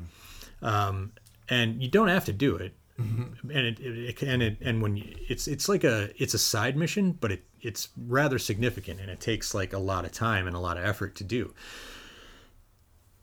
Um, 0.62 1.12
and 1.48 1.82
you 1.82 1.88
don't 1.88 2.08
have 2.08 2.24
to 2.26 2.32
do 2.32 2.56
it. 2.56 2.74
And 2.98 3.66
it, 3.66 3.80
it, 3.80 3.96
it 3.96 4.22
and 4.22 4.42
it 4.42 4.56
and 4.60 4.82
when 4.82 4.96
you, 4.96 5.14
it's 5.28 5.46
it's 5.46 5.68
like 5.68 5.84
a 5.84 6.10
it's 6.20 6.34
a 6.34 6.38
side 6.38 6.76
mission, 6.76 7.12
but 7.12 7.30
it 7.30 7.44
it's 7.60 7.88
rather 7.96 8.38
significant 8.38 9.00
and 9.00 9.10
it 9.10 9.20
takes 9.20 9.54
like 9.54 9.72
a 9.72 9.78
lot 9.78 10.04
of 10.04 10.12
time 10.12 10.46
and 10.46 10.56
a 10.56 10.60
lot 10.60 10.76
of 10.76 10.84
effort 10.84 11.14
to 11.16 11.24
do. 11.24 11.54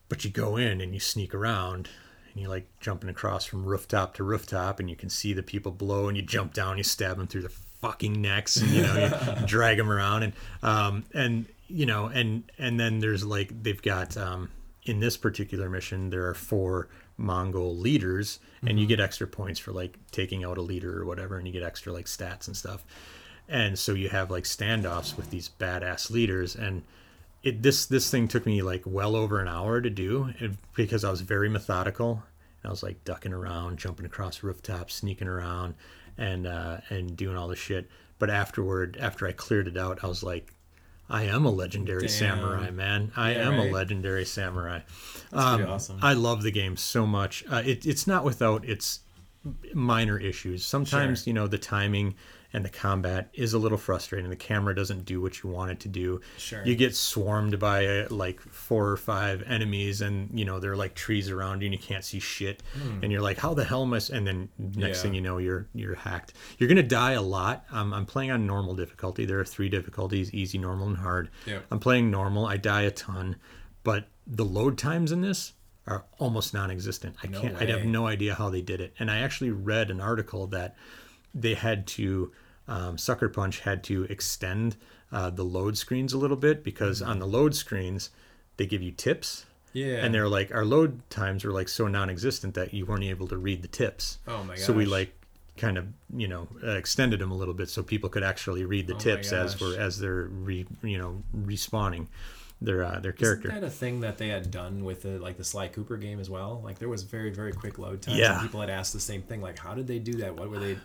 But 0.07 0.23
you 0.23 0.31
go 0.31 0.55
in 0.57 0.81
and 0.81 0.93
you 0.93 0.99
sneak 0.99 1.33
around 1.33 1.89
and 2.31 2.41
you're 2.41 2.49
like 2.49 2.67
jumping 2.79 3.09
across 3.09 3.45
from 3.45 3.65
rooftop 3.65 4.13
to 4.15 4.23
rooftop 4.23 4.79
and 4.79 4.89
you 4.89 4.95
can 4.95 5.09
see 5.09 5.33
the 5.33 5.43
people 5.43 5.71
below 5.71 6.07
and 6.07 6.15
you 6.15 6.23
jump 6.23 6.53
down, 6.53 6.77
you 6.77 6.83
stab 6.83 7.17
them 7.17 7.27
through 7.27 7.41
the 7.41 7.51
fucking 7.81 8.19
necks 8.19 8.55
and 8.57 8.71
you 8.71 8.81
know 8.81 8.95
you 9.39 9.45
drag 9.45 9.77
them 9.77 9.91
around 9.91 10.23
and 10.23 10.33
um 10.63 11.03
and 11.13 11.45
you 11.67 11.85
know 11.85 12.07
and 12.07 12.43
and 12.57 12.79
then 12.79 12.99
there's 12.99 13.23
like 13.23 13.51
they've 13.61 13.81
got 13.81 14.17
um 14.17 14.49
in 14.83 14.99
this 14.99 15.17
particular 15.17 15.69
mission 15.69 16.09
there 16.09 16.27
are 16.27 16.33
four 16.33 16.87
Mongol 17.17 17.75
leaders 17.75 18.39
and 18.65 18.79
you 18.79 18.85
get 18.85 18.99
extra 18.99 19.27
points 19.27 19.59
for 19.59 19.71
like 19.71 19.97
taking 20.11 20.43
out 20.43 20.57
a 20.57 20.61
leader 20.61 21.01
or 21.01 21.05
whatever 21.05 21.37
and 21.37 21.47
you 21.47 21.53
get 21.53 21.63
extra 21.63 21.93
like 21.93 22.05
stats 22.05 22.47
and 22.47 22.57
stuff. 22.57 22.85
And 23.47 23.77
so 23.77 23.93
you 23.93 24.09
have 24.09 24.31
like 24.31 24.43
standoffs 24.43 25.15
with 25.15 25.29
these 25.29 25.49
badass 25.59 26.09
leaders 26.09 26.55
and 26.55 26.83
it 27.43 27.61
this 27.61 27.85
this 27.85 28.09
thing 28.09 28.27
took 28.27 28.45
me 28.45 28.61
like 28.61 28.81
well 28.85 29.15
over 29.15 29.39
an 29.39 29.47
hour 29.47 29.79
to 29.79 29.89
do 29.89 30.33
because 30.75 31.03
I 31.03 31.11
was 31.11 31.21
very 31.21 31.47
methodical. 31.47 32.23
I 32.63 32.69
was 32.69 32.81
like 32.81 33.03
ducking 33.05 33.33
around, 33.33 33.77
jumping 33.77 34.07
across 34.07 34.41
rooftops, 34.41 34.95
sneaking 34.95 35.27
around, 35.27 35.75
and 36.17 36.47
uh, 36.47 36.77
and 36.89 37.15
doing 37.15 37.37
all 37.37 37.47
the 37.47 37.55
shit. 37.55 37.87
But 38.17 38.31
afterward, 38.31 38.97
after 38.99 39.27
I 39.27 39.31
cleared 39.31 39.67
it 39.67 39.77
out, 39.77 40.03
I 40.03 40.07
was 40.07 40.23
like, 40.23 40.54
I 41.09 41.23
am 41.23 41.45
a 41.45 41.49
legendary 41.51 42.07
Damn. 42.07 42.09
samurai, 42.09 42.71
man. 42.71 43.11
I 43.15 43.33
Yeah, 43.33 43.47
am 43.49 43.57
right. 43.59 43.69
a 43.69 43.73
legendary 43.73 44.25
samurai. 44.25 44.79
Um, 45.31 45.65
awesome. 45.65 45.99
I 46.01 46.13
love 46.13 46.41
the 46.43 46.51
game 46.51 46.77
so 46.77 47.05
much. 47.05 47.43
Uh, 47.49 47.61
it, 47.65 47.85
it's 47.85 48.07
not 48.07 48.23
without 48.23 48.65
its 48.65 49.01
minor 49.73 50.17
issues. 50.19 50.65
Sometimes, 50.65 51.19
Sure. 51.23 51.29
you 51.29 51.33
know, 51.33 51.47
the 51.47 51.57
timing 51.59 52.15
and 52.55 52.63
the 52.63 52.69
combat 52.69 53.27
is 53.33 53.53
a 53.53 53.59
little 53.59 53.77
frustrating. 53.77 54.29
The 54.29 54.35
camera 54.37 54.73
doesn't 54.73 55.03
do 55.03 55.21
what 55.21 55.43
you 55.43 55.49
want 55.49 55.71
it 55.71 55.79
to 55.81 55.89
do. 55.89 56.21
Sure. 56.37 56.63
You 56.65 56.73
get 56.73 56.95
swarmed 56.95 57.59
by 57.59 57.85
uh, 57.85 58.07
like 58.09 58.39
four 58.39 58.87
or 58.87 58.95
five 58.95 59.43
enemies, 59.45 59.99
and 59.99 60.29
you 60.39 60.45
know 60.45 60.61
they're 60.61 60.77
like 60.77 60.95
trees 60.95 61.29
around 61.29 61.61
you, 61.61 61.65
and 61.65 61.73
you 61.73 61.79
can't 61.79 62.05
see 62.05 62.19
shit. 62.19 62.63
And 63.01 63.11
you're 63.11 63.21
like, 63.21 63.37
"How 63.37 63.53
the 63.53 63.65
hell 63.65 63.83
am 63.83 63.93
I?" 63.93 63.99
And 64.11 64.25
then 64.25 64.49
next. 64.57 64.99
Yeah. 64.99 65.03
thing 65.03 65.13
you 65.15 65.21
know, 65.21 65.37
you're 65.37 65.67
you're 65.73 65.95
hacked. 65.95 66.33
You're 66.57 66.69
gonna 66.69 66.81
die 66.81 67.11
a 67.11 67.21
lot. 67.21 67.65
Um, 67.71 67.93
I'm 67.93 68.05
playing 68.05 68.31
on 68.31 68.47
normal 68.47 68.73
difficulty. 68.73 69.25
There 69.25 69.39
are 69.39 69.45
three 69.45 69.67
difficulties: 69.67 70.33
easy, 70.33 70.57
normal, 70.57 70.87
and 70.87 70.97
hard. 70.97 71.29
Yep. 71.45 71.65
I'm 71.71 71.79
playing 71.79 72.09
normal. 72.09 72.45
I 72.45 72.55
die 72.55 72.83
a 72.83 72.91
ton, 72.91 73.35
but 73.83 74.07
the 74.25 74.45
load 74.45 74.77
times 74.77 75.11
in 75.11 75.19
this 75.19 75.51
are 75.87 76.05
almost 76.19 76.53
non-existent. 76.53 77.17
I 77.21 77.27
No 77.27 77.41
can't. 77.41 77.57
I 77.57 77.65
have 77.65 77.83
no 77.85 78.07
idea 78.07 78.33
how 78.33 78.49
they 78.49 78.61
did 78.61 78.79
it. 78.79 78.93
And 78.97 79.11
I 79.11 79.19
actually 79.19 79.51
read 79.51 79.91
an 79.91 79.99
article 80.01 80.47
that 80.47 80.75
they 81.35 81.53
had 81.53 81.85
to 81.85 82.31
um, 82.67 82.97
Sucker 82.97 83.29
Punch 83.29 83.61
had 83.61 83.83
to 83.85 84.03
extend 84.03 84.75
uh, 85.11 85.29
the 85.29 85.43
load 85.43 85.77
screens 85.77 86.13
a 86.13 86.17
little 86.17 86.37
bit 86.37 86.63
because 86.63 87.01
on 87.01 87.19
the 87.19 87.27
load 87.27 87.55
screens 87.55 88.09
they 88.57 88.65
give 88.65 88.81
you 88.81 88.91
tips. 88.91 89.45
Yeah. 89.73 89.97
And 89.97 90.13
they're 90.13 90.29
like 90.29 90.53
our 90.53 90.65
load 90.65 91.07
times 91.09 91.43
were 91.43 91.51
like 91.51 91.67
so 91.67 91.87
non-existent 91.87 92.53
that 92.55 92.73
you 92.73 92.85
weren't 92.85 93.03
able 93.03 93.27
to 93.27 93.37
read 93.37 93.61
the 93.61 93.67
tips. 93.67 94.19
Oh 94.27 94.43
my 94.43 94.55
So 94.55 94.73
we 94.73 94.85
like 94.85 95.13
kind 95.57 95.77
of 95.77 95.87
you 96.13 96.27
know 96.27 96.47
extended 96.63 97.19
them 97.19 97.31
a 97.31 97.35
little 97.35 97.53
bit 97.53 97.69
so 97.69 97.81
people 97.81 98.09
could 98.09 98.23
actually 98.23 98.65
read 98.65 98.87
the 98.87 98.95
Oh 98.95 98.99
tips 98.99 99.31
as 99.31 99.59
we're 99.59 99.79
as 99.79 99.99
they're 99.99 100.27
re, 100.29 100.65
you 100.81 100.97
know 100.97 101.23
respawning 101.35 102.07
their 102.61 102.83
uh, 102.83 102.99
their 102.99 103.11
character. 103.11 103.49
Isn't 103.49 103.61
that 103.61 103.67
a 103.67 103.69
thing 103.69 103.99
that 104.01 104.17
they 104.17 104.29
had 104.29 104.49
done 104.51 104.83
with 104.83 105.03
the 105.03 105.19
like 105.19 105.37
the 105.37 105.43
Sly 105.43 105.67
Cooper 105.67 105.97
game 105.97 106.19
as 106.19 106.29
well? 106.29 106.61
Like 106.63 106.79
there 106.79 106.89
was 106.89 107.03
very 107.03 107.29
very 107.29 107.51
quick 107.51 107.77
load 107.77 108.01
times. 108.01 108.17
Yeah. 108.17 108.33
And 108.33 108.41
people 108.41 108.61
had 108.61 108.69
asked 108.69 108.93
the 108.93 108.99
same 108.99 109.21
thing. 109.21 109.41
Like, 109.41 109.59
how 109.59 109.73
did 109.73 109.87
they 109.87 109.99
do 109.99 110.13
that? 110.15 110.35
What 110.35 110.49
were 110.49 110.59
they? 110.59 110.77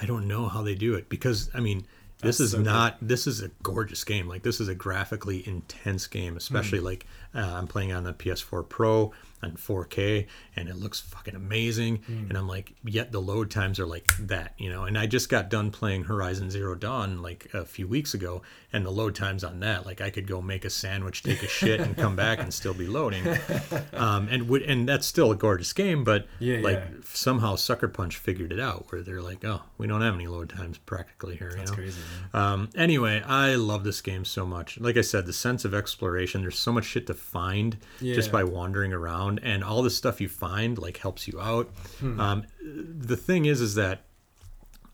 I 0.00 0.06
don't 0.06 0.26
know 0.28 0.48
how 0.48 0.62
they 0.62 0.74
do 0.74 0.94
it 0.94 1.08
because 1.08 1.50
I 1.54 1.60
mean 1.60 1.86
this 2.22 2.38
That's 2.38 2.40
is 2.40 2.50
so 2.52 2.62
not 2.62 2.96
this 3.02 3.26
is 3.26 3.42
a 3.42 3.50
gorgeous 3.62 4.02
game. 4.04 4.26
Like 4.28 4.42
this 4.42 4.60
is 4.60 4.68
a 4.68 4.74
graphically 4.74 5.46
intense 5.46 6.06
game 6.06 6.36
especially 6.36 6.78
Hmm. 6.78 6.84
like 6.86 7.06
uh, 7.34 7.40
I'm 7.40 7.66
playing 7.66 7.92
on 7.92 8.04
the 8.04 8.12
PS4 8.14 8.68
Pro 8.68 9.12
on 9.42 9.52
4K 9.52 10.26
and 10.56 10.68
it 10.68 10.76
looks 10.76 11.00
fucking 11.00 11.34
amazing 11.34 11.96
Hmm. 12.06 12.26
and 12.28 12.36
I'm 12.38 12.48
like 12.48 12.72
yet 12.84 13.12
the 13.12 13.20
load 13.20 13.50
times 13.50 13.78
are 13.78 13.86
like 13.86 14.10
that 14.18 14.54
you 14.58 14.70
know 14.70 14.84
and 14.84 14.96
I 14.98 15.06
just 15.06 15.28
got 15.28 15.50
done 15.50 15.70
playing 15.70 16.04
Horizon 16.04 16.50
Zero 16.50 16.74
Dawn 16.74 17.20
like 17.22 17.48
a 17.52 17.64
few 17.64 17.86
weeks 17.86 18.14
ago 18.14 18.42
and 18.72 18.84
the 18.84 18.90
load 18.90 19.14
times 19.14 19.44
on 19.44 19.60
that 19.60 19.84
like 19.86 20.00
I 20.00 20.10
could 20.10 20.26
go 20.26 20.40
make 20.40 20.64
a 20.64 20.70
sandwich 20.70 21.22
take 21.22 21.42
a 21.42 21.48
shit 21.48 21.80
and 21.80 21.96
come 21.96 22.16
back 22.16 22.38
and 22.38 22.52
still 22.52 22.74
be 22.74 22.86
loading 22.86 23.26
um, 23.92 24.28
and 24.30 24.48
would 24.48 24.62
and 24.62 24.88
that's 24.88 25.06
still 25.06 25.30
a 25.32 25.36
gorgeous 25.36 25.72
game 25.72 26.02
but 26.04 26.26
Yeah, 26.38 26.58
like 26.60 26.76
yeah. 26.78 26.96
somehow 27.12 27.56
Sucker 27.56 27.88
Punch 27.88 28.16
figured 28.16 28.52
it 28.52 28.60
out 28.60 28.90
where 28.90 29.02
they're 29.02 29.22
like, 29.22 29.44
oh, 29.44 29.62
we 29.78 29.86
don't 29.86 30.00
have 30.02 30.14
any 30.14 30.26
load 30.26 30.48
times 30.50 30.78
practically 30.78 31.36
here. 31.36 31.50
You 31.50 31.56
That's 31.56 31.70
know? 31.70 31.76
crazy. 31.76 32.00
Um, 32.32 32.68
anyway, 32.74 33.22
I 33.26 33.54
love 33.56 33.84
this 33.84 34.00
game 34.00 34.24
so 34.24 34.46
much. 34.46 34.78
Like 34.78 34.96
I 34.96 35.00
said, 35.02 35.26
the 35.26 35.32
sense 35.32 35.64
of 35.64 35.74
exploration. 35.74 36.40
There's 36.42 36.58
so 36.58 36.72
much 36.72 36.84
shit 36.84 37.06
to 37.08 37.14
find 37.14 37.76
just 38.00 38.30
by 38.32 38.44
wandering 38.44 38.92
around, 38.92 39.25
and 39.42 39.62
all 39.62 39.82
the 39.82 39.90
stuff 39.90 40.20
you 40.20 40.28
find 40.28 40.78
like 40.78 40.98
helps 40.98 41.26
you 41.28 41.40
out. 41.40 41.68
Hmm. 42.00 42.20
Um, 42.20 42.44
the 42.60 43.16
thing 43.16 43.44
is, 43.44 43.60
is 43.60 43.74
that 43.74 44.04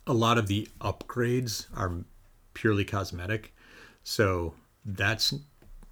a 0.07 0.13
lot 0.13 0.39
of 0.39 0.47
the 0.47 0.69
upgrades 0.81 1.67
are 1.77 1.93
purely 2.55 2.85
cosmetic, 2.85 3.55
so 4.03 4.55
that's 4.85 5.33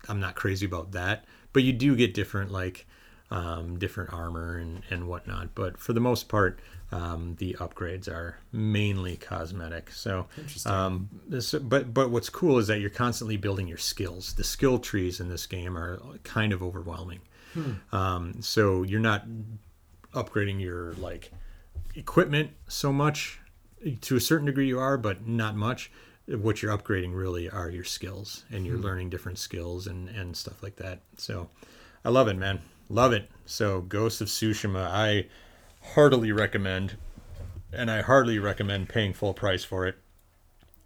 I'm 0.09 0.21
not 0.21 0.35
crazy 0.35 0.67
about 0.67 0.93
that. 0.93 1.25
But 1.53 1.63
you 1.63 1.73
do 1.73 1.97
get 1.97 2.15
different 2.15 2.51
like 2.51 2.87
um, 3.31 3.79
different 3.79 4.13
armor 4.13 4.59
and, 4.59 4.83
and 4.91 5.07
whatnot. 5.07 5.55
But 5.55 5.79
for 5.79 5.93
the 5.93 6.01
most 6.01 6.29
part, 6.29 6.59
um, 6.93 7.37
the 7.39 7.55
upgrades 7.61 8.09
are 8.09 8.39
mainly 8.53 9.17
cosmetic. 9.17 9.91
So, 9.93 10.27
Interesting. 10.37 10.73
um, 10.73 11.09
this, 11.29 11.53
but 11.55 11.95
but 11.95 12.11
what's 12.11 12.29
cool 12.29 12.59
is 12.59 12.67
that 12.67 12.81
you're 12.81 12.91
constantly 12.91 13.37
building 13.37 13.69
your 13.69 13.79
skills. 13.79 14.35
The 14.35 14.45
skill 14.45 14.79
trees 14.79 15.21
in 15.21 15.29
this 15.29 15.47
game 15.47 15.77
are 15.77 16.01
kind 16.25 16.53
of 16.53 16.63
overwhelming. 16.63 17.21
Um, 17.93 18.41
so 18.41 18.83
you're 18.83 19.01
not 19.01 19.25
upgrading 20.15 20.61
your 20.61 20.93
like 20.95 21.31
equipment 21.95 22.51
so 22.69 22.93
much. 22.93 23.41
To 24.03 24.17
a 24.17 24.21
certain 24.21 24.47
degree, 24.47 24.69
you 24.69 24.79
are, 24.79 24.99
but 24.99 25.27
not 25.27 25.57
much. 25.57 25.91
What 26.27 26.63
you're 26.63 26.77
upgrading 26.77 27.15
really 27.15 27.49
are 27.49 27.71
your 27.71 27.85
skills, 27.85 28.45
and 28.53 28.67
you're 28.67 28.77
learning 28.79 29.09
different 29.11 29.39
skills 29.39 29.87
and 29.87 30.09
and 30.11 30.37
stuff 30.37 30.63
like 30.63 30.77
that. 30.77 31.01
So, 31.17 31.49
I 32.05 32.11
love 32.11 32.29
it, 32.29 32.37
man. 32.37 32.61
Love 32.89 33.13
it. 33.13 33.31
So, 33.47 33.81
Ghost 33.81 34.21
of 34.21 34.29
Tsushima, 34.29 34.87
I 34.87 35.27
heartily 35.95 36.31
recommend, 36.31 36.97
and 37.73 37.91
I 37.91 38.03
heartily 38.03 38.39
recommend 38.39 38.89
paying 38.89 39.13
full 39.15 39.33
price 39.35 39.65
for 39.65 39.87
it. 39.87 39.97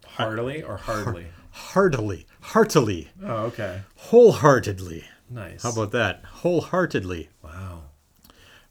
Heartily 0.05 0.63
or 0.63 0.77
hardly? 0.77 1.27
Heartily, 1.51 2.25
heartily, 2.41 3.09
Oh, 3.23 3.45
okay. 3.47 3.81
wholeheartedly. 3.95 5.03
Nice. 5.29 5.63
How 5.63 5.71
about 5.71 5.91
that? 5.91 6.23
Wholeheartedly 6.25 7.29
wow. 7.43 7.83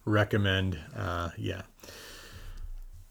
recommend. 0.05 0.79
Uh, 0.97 1.31
yeah. 1.37 1.63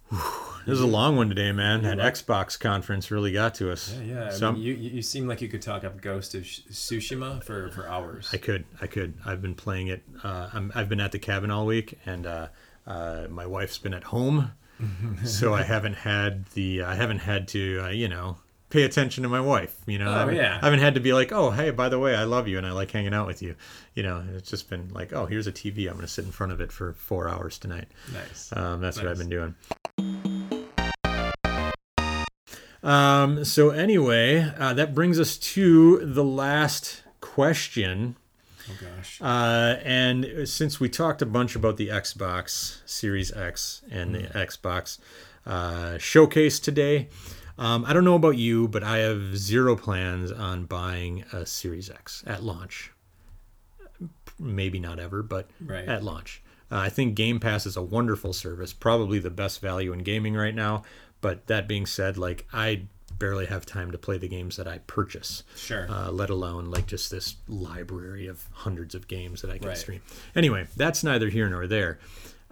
Whew. 0.10 0.20
This 0.66 0.76
is 0.76 0.82
a 0.82 0.88
long 0.88 1.18
one 1.18 1.28
today, 1.28 1.52
man. 1.52 1.84
That 1.84 1.98
Xbox 1.98 2.58
conference 2.58 3.12
really 3.12 3.34
got 3.34 3.56
to 3.56 3.70
us. 3.70 3.94
Yeah, 4.00 4.14
yeah. 4.14 4.26
I 4.28 4.30
So 4.30 4.54
mean, 4.54 4.62
you 4.62 4.74
you 4.74 4.90
you 4.92 5.02
seem 5.02 5.28
like 5.28 5.42
you 5.42 5.50
could 5.50 5.62
talk 5.62 5.84
up 5.84 6.00
Ghost 6.00 6.36
of 6.36 6.44
Tsushima 6.44 7.44
for 7.44 7.70
for 7.72 7.86
hours. 7.86 8.30
I 8.32 8.38
could, 8.38 8.64
I 8.82 8.88
could. 8.88 9.16
I've 9.26 9.42
been 9.42 9.56
playing 9.56 9.88
it. 9.88 10.04
Uh, 10.24 10.50
I'm, 10.54 10.72
I've 10.74 10.88
been 10.88 11.02
at 11.02 11.12
the 11.12 11.20
cabin 11.20 11.52
all 11.52 11.66
week, 11.66 12.00
and 12.06 12.26
uh, 12.26 12.48
uh, 12.88 13.28
my 13.30 13.46
wife's 13.46 13.78
been 13.78 13.94
at 13.94 14.06
home, 14.06 14.52
so 15.26 15.54
I 15.54 15.64
haven't 15.64 15.96
had 15.96 16.46
the. 16.52 16.84
I 16.84 16.96
haven't 16.96 17.20
had 17.20 17.50
to, 17.50 17.82
uh, 17.86 17.90
you 17.90 18.08
know, 18.08 18.38
pay 18.74 18.84
attention 18.84 19.22
to 19.22 19.30
my 19.30 19.40
wife. 19.40 19.80
You 19.86 20.00
know, 20.00 20.12
I, 20.12 20.20
haven't, 20.20 20.36
yeah. 20.36 20.58
I 20.60 20.66
haven't 20.66 20.80
had 20.80 20.96
to 20.96 21.00
be 21.00 21.14
like, 21.14 21.32
oh, 21.32 21.52
hey, 21.52 21.70
by 21.70 21.90
the 21.90 22.00
way, 22.00 22.16
I 22.16 22.24
love 22.24 22.48
you 22.48 22.58
and 22.58 22.66
I 22.66 22.72
like 22.72 22.90
hanging 22.90 23.14
out 23.14 23.28
with 23.28 23.44
you. 23.44 23.56
You 23.94 24.02
know, 24.02 24.24
it's 24.36 24.50
just 24.50 24.68
been 24.68 24.90
like, 24.92 25.14
oh, 25.14 25.28
here's 25.28 25.46
a 25.46 25.52
TV. 25.52 25.88
I'm 25.88 25.94
going 25.94 26.02
to 26.02 26.08
sit 26.08 26.26
in 26.26 26.32
front 26.32 26.52
of 26.52 26.60
it 26.60 26.72
for 26.72 26.94
four 26.94 27.30
hours 27.30 27.60
tonight. 27.60 27.88
nice. 28.12 28.52
Um, 28.52 28.82
that's 28.82 28.98
what 28.98 29.08
I've 29.08 29.20
been 29.20 29.30
doing. 29.30 29.54
Um, 32.82 33.46
so 33.46 33.70
anyway, 33.70 34.52
uh, 34.58 34.74
that 34.74 34.96
brings 34.96 35.20
us 35.20 35.38
to 35.38 36.04
the 36.04 36.24
last 36.24 37.04
question. 37.22 38.16
oh 38.68 38.74
gosh. 38.82 39.22
Uh, 39.22 39.78
and 39.84 40.50
since 40.50 40.80
we 40.80 40.90
talked 40.90 41.22
a 41.22 41.28
bunch 41.28 41.56
about 41.56 41.78
the 41.78 41.90
Xbox 41.90 42.80
Series 42.88 43.32
X 43.32 43.84
and 43.92 44.16
the 44.16 44.24
Xbox 44.30 44.98
uh, 45.46 46.00
showcase 46.00 46.60
today, 46.60 47.08
um, 47.58 47.86
I 47.86 47.94
don't 47.94 48.04
know 48.06 48.16
about 48.16 48.38
you, 48.38 48.68
but 48.68 48.84
I 48.84 48.98
have 49.00 49.38
zero 49.38 49.76
plans 49.76 50.32
on 50.32 50.66
buying 50.66 51.24
a 51.32 51.46
Series 51.46 51.90
X 51.90 52.24
at 52.28 52.44
launch. 52.44 52.92
Maybe 54.40 54.80
not 54.80 55.00
ever, 55.00 55.22
but 55.22 55.50
Right. 55.62 55.88
at 55.88 56.04
launch. 56.04 56.42
Uh, 56.72 56.78
I 56.78 56.90
think 56.90 57.16
Game 57.16 57.40
Pass 57.40 57.66
is 57.66 57.78
a 57.78 57.82
wonderful 57.84 58.34
service, 58.34 58.74
probably 58.74 59.20
the 59.20 59.30
best 59.30 59.62
value 59.62 59.94
in 59.94 60.00
gaming 60.00 60.34
right 60.34 60.56
now. 60.56 60.84
But 61.22 61.46
that 61.48 61.68
being 61.68 61.86
said, 61.86 62.18
like 62.18 62.48
I 62.52 62.88
barely 63.20 63.46
have 63.46 63.66
time 63.66 63.92
to 63.92 63.98
play 63.98 64.18
the 64.18 64.28
games 64.28 64.58
that 64.58 64.68
I 64.68 64.80
purchase 64.80 65.44
Sure. 65.56 65.86
uh, 65.90 66.12
let 66.12 66.30
alone 66.32 66.66
like 66.66 66.88
just 66.88 67.12
this 67.12 67.36
library 67.48 68.26
of 68.28 68.44
hundreds 68.52 68.96
of 68.96 69.08
games 69.08 69.42
that 69.44 69.52
I 69.52 69.60
can 69.60 69.68
Right. 69.68 69.78
stream. 69.78 70.02
Anyway, 70.36 70.68
that's 70.76 71.04
neither 71.04 71.30
here 71.30 71.48
nor 71.48 71.68
there. 71.68 72.00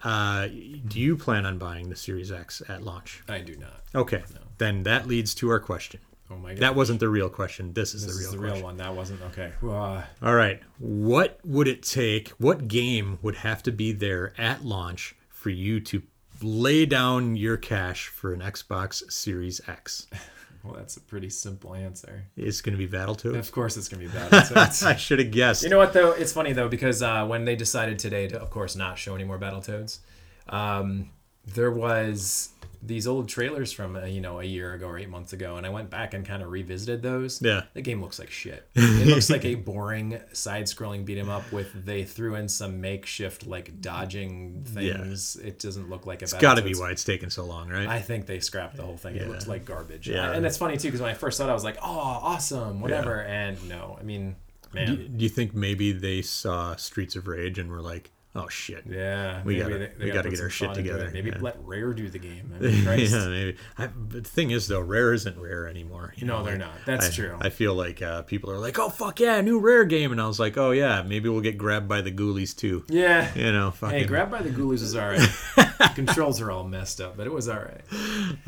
Uh, 0.04 0.47
do 0.47 0.99
you 0.99 1.18
plan 1.18 1.45
on 1.45 1.58
buying 1.58 1.89
the 1.89 1.95
Series 1.95 2.32
X 2.32 2.62
at 2.70 2.84
launch? 2.84 3.24
I 3.28 3.39
do 3.39 3.56
not. 3.58 3.82
Okay, 3.93 4.24
then 4.62 4.84
that 4.84 5.07
leads 5.07 5.34
to 5.36 5.49
our 5.49 5.59
question. 5.59 5.99
Oh 6.30 6.38
my 6.38 6.51
god. 6.51 6.59
That 6.59 6.76
wasn't 6.76 6.99
the 6.99 7.09
real 7.09 7.30
question. 7.30 7.74
This 7.74 7.93
is 7.93 8.05
this 8.05 8.16
the 8.16 8.20
real 8.20 8.28
is 8.28 8.32
the 8.32 8.38
question. 8.38 8.55
real 8.55 8.64
one. 8.64 8.78
That 8.78 8.95
wasn't 8.95 9.22
okay. 9.24 9.51
Uh, 9.62 10.03
All 10.22 10.36
right. 10.36 10.62
What 10.78 11.39
would 11.43 11.68
it 11.68 11.84
take? 11.84 12.30
What 12.38 12.68
game 12.68 13.20
would 13.22 13.36
have 13.38 13.64
to 13.64 13.72
be 13.72 13.91
there 13.91 14.34
at 14.38 14.64
launch 14.64 15.16
for 15.30 15.49
you 15.49 15.80
to 15.82 16.03
lay 16.41 16.86
down 16.86 17.36
your 17.36 17.57
cash 17.57 18.07
for 18.07 18.34
an 18.34 18.39
Xbox 18.39 19.12
Series 19.12 19.59
X? 19.68 20.07
well, 20.64 20.76
that's 20.76 20.95
a 20.95 21.01
pretty 21.01 21.30
simple 21.30 21.74
answer. 21.74 22.24
It's 22.38 22.62
going 22.62 22.78
to 22.78 22.88
be 22.88 22.88
Battletoads. 22.88 23.38
Of 23.38 23.51
course, 23.51 23.76
it's 23.76 23.89
gonna 23.89 24.03
be 24.03 24.09
Battletoads. 24.18 24.86
I 24.86 24.95
should 24.95 25.20
have 25.20 25.32
guessed. 25.32 25.64
You 25.64 25.70
know 25.70 25.80
what 25.80 25.91
though? 25.91 26.12
It's 26.12 26.32
funny 26.32 26.53
though 26.53 26.70
because 26.70 27.01
uh, 27.01 27.26
when 27.26 27.45
they 27.45 27.55
decided 27.55 27.99
today 27.99 28.28
to, 28.28 28.39
of 28.39 28.51
course, 28.51 28.76
not 28.76 28.97
show 28.97 29.16
any 29.16 29.24
more 29.26 29.39
Battletoads, 29.39 29.99
um, 30.47 31.09
there 31.45 31.72
was 31.72 32.49
these 32.84 33.06
old 33.06 33.30
trailers 33.30 33.72
from 33.72 33.96
uh, 33.96 34.06
you 34.06 34.22
know 34.22 34.40
a 34.40 34.44
year 34.44 34.74
ago 34.74 34.88
or 34.88 34.98
eight 34.98 35.10
months 35.10 35.34
ago, 35.34 35.56
and 35.58 35.66
I 35.66 35.70
went 35.70 35.90
back 35.90 36.14
and 36.14 36.26
kind 36.26 36.42
of 36.42 36.50
revisited 36.50 37.02
those. 37.02 37.42
Yeah. 37.42 37.64
the 37.74 37.82
game 37.82 38.02
looks 38.02 38.18
like 38.20 38.30
shit. 38.32 38.68
It 38.76 39.08
looks 39.08 39.30
like 39.30 39.46
a 39.46 39.56
boring 39.56 40.20
side-scrolling 40.34 41.06
beat 41.06 41.18
'em 41.18 41.30
up 41.30 41.52
with 41.52 41.86
they 41.86 42.04
threw 42.04 42.36
in 42.36 42.48
some 42.50 42.82
makeshift 42.82 43.46
like 43.46 43.82
dodging 43.82 44.64
things. 44.66 45.38
Yeah. 45.40 45.48
It 45.48 45.60
doesn't 45.60 45.90
look 45.90 46.06
like 46.06 46.22
a. 46.22 46.26
it's 46.26 46.34
got 46.34 46.56
to 46.56 46.62
be 46.62 46.74
why 46.76 46.92
it's 46.92 47.04
taking 47.04 47.30
so 47.30 47.46
long, 47.46 47.70
right? 47.70 47.88
I 47.88 48.00
think 48.00 48.26
they 48.26 48.40
scrapped 48.40 48.76
the 48.78 48.84
whole 48.84 48.98
thing. 48.98 49.16
It 49.16 49.28
looks 49.30 49.48
like 49.48 49.66
garbage. 49.66 50.08
Yeah. 50.10 50.32
and 50.32 50.46
it's 50.46 50.58
funny 50.58 50.78
too 50.78 50.88
because 50.88 51.02
when 51.02 51.10
I 51.12 51.14
first 51.16 51.38
saw 51.38 51.48
it, 51.48 51.50
I 51.50 51.54
was 51.54 51.64
like, 51.64 51.78
"Oh, 51.82 51.88
awesome, 52.24 52.82
whatever." 52.82 53.22
And 53.22 53.58
no, 53.70 53.98
I 54.00 54.04
mean, 54.04 54.36
man, 54.74 54.88
do, 54.88 55.08
do 55.08 55.24
you 55.24 55.30
think 55.30 55.54
maybe 55.54 55.92
they 55.92 56.22
saw 56.22 56.76
Streets 56.76 57.16
of 57.16 57.28
Rage 57.28 57.58
and 57.60 57.70
were 57.70 57.82
like, 57.82 58.12
"Oh 58.36 58.48
shit"? 58.48 58.84
Yeah, 58.90 59.44
We 59.44 59.60
they 59.60 59.92
we 60.00 60.12
gotta 60.12 60.30
get 60.30 60.40
our 60.40 60.50
shit 60.50 60.70
thought 60.70 60.78
into 60.78 60.90
it. 60.92 60.94
together, 60.94 61.12
Maybe 61.14 61.30
yeah. 61.32 61.38
let 61.42 61.58
Rare 61.64 61.94
do 61.94 62.10
the 62.10 62.20
game. 62.20 62.54
I 62.56 62.60
mean, 62.62 62.84
yeah, 63.00 63.28
maybe. 63.28 63.58
I, 63.78 63.88
but 63.88 64.24
the 64.24 64.30
thing 64.30 64.52
is, 64.52 64.68
though, 64.68 64.80
Rare 64.82 65.14
isn't 65.14 65.38
Rare 65.40 65.68
anymore. 65.68 66.14
You 66.18 66.28
No, 66.28 66.40
know, 66.40 66.44
they're 66.46 66.54
like, 66.54 66.62
not. 66.68 66.76
That's 66.86 67.08
I, 67.08 67.12
true. 67.12 67.38
I 67.42 67.50
feel 67.50 67.74
like 67.74 68.02
uh, 68.02 68.22
people 68.24 68.52
are 68.52 68.58
like, 68.60 68.80
"Oh 68.80 68.90
fuck 68.90 69.20
yeah, 69.20 69.42
new 69.42 69.60
Rare 69.60 69.86
game," 69.86 70.12
and 70.12 70.22
I 70.22 70.28
was 70.28 70.40
like, 70.40 70.58
"Oh 70.58 70.72
yeah, 70.72 71.02
maybe 71.04 71.30
we'll 71.30 71.42
get 71.42 71.58
grabbed 71.58 71.88
by 71.88 72.02
the 72.02 72.12
Ghoulies 72.12 72.56
too." 72.56 72.86
yeah. 72.90 73.34
You 73.36 73.52
know, 73.52 73.72
fucking. 73.72 74.00
Hey, 74.00 74.06
Grab 74.06 74.32
by 74.32 74.42
the 74.42 74.50
Ghoulies 74.50 74.82
was 74.82 74.96
alright. 74.96 75.28
Controls 75.96 76.40
are 76.42 76.52
all 76.52 76.64
messed 76.64 77.02
up, 77.02 77.18
but 77.18 77.28
it 77.28 77.34
was 77.34 77.50
alright. 77.50 77.82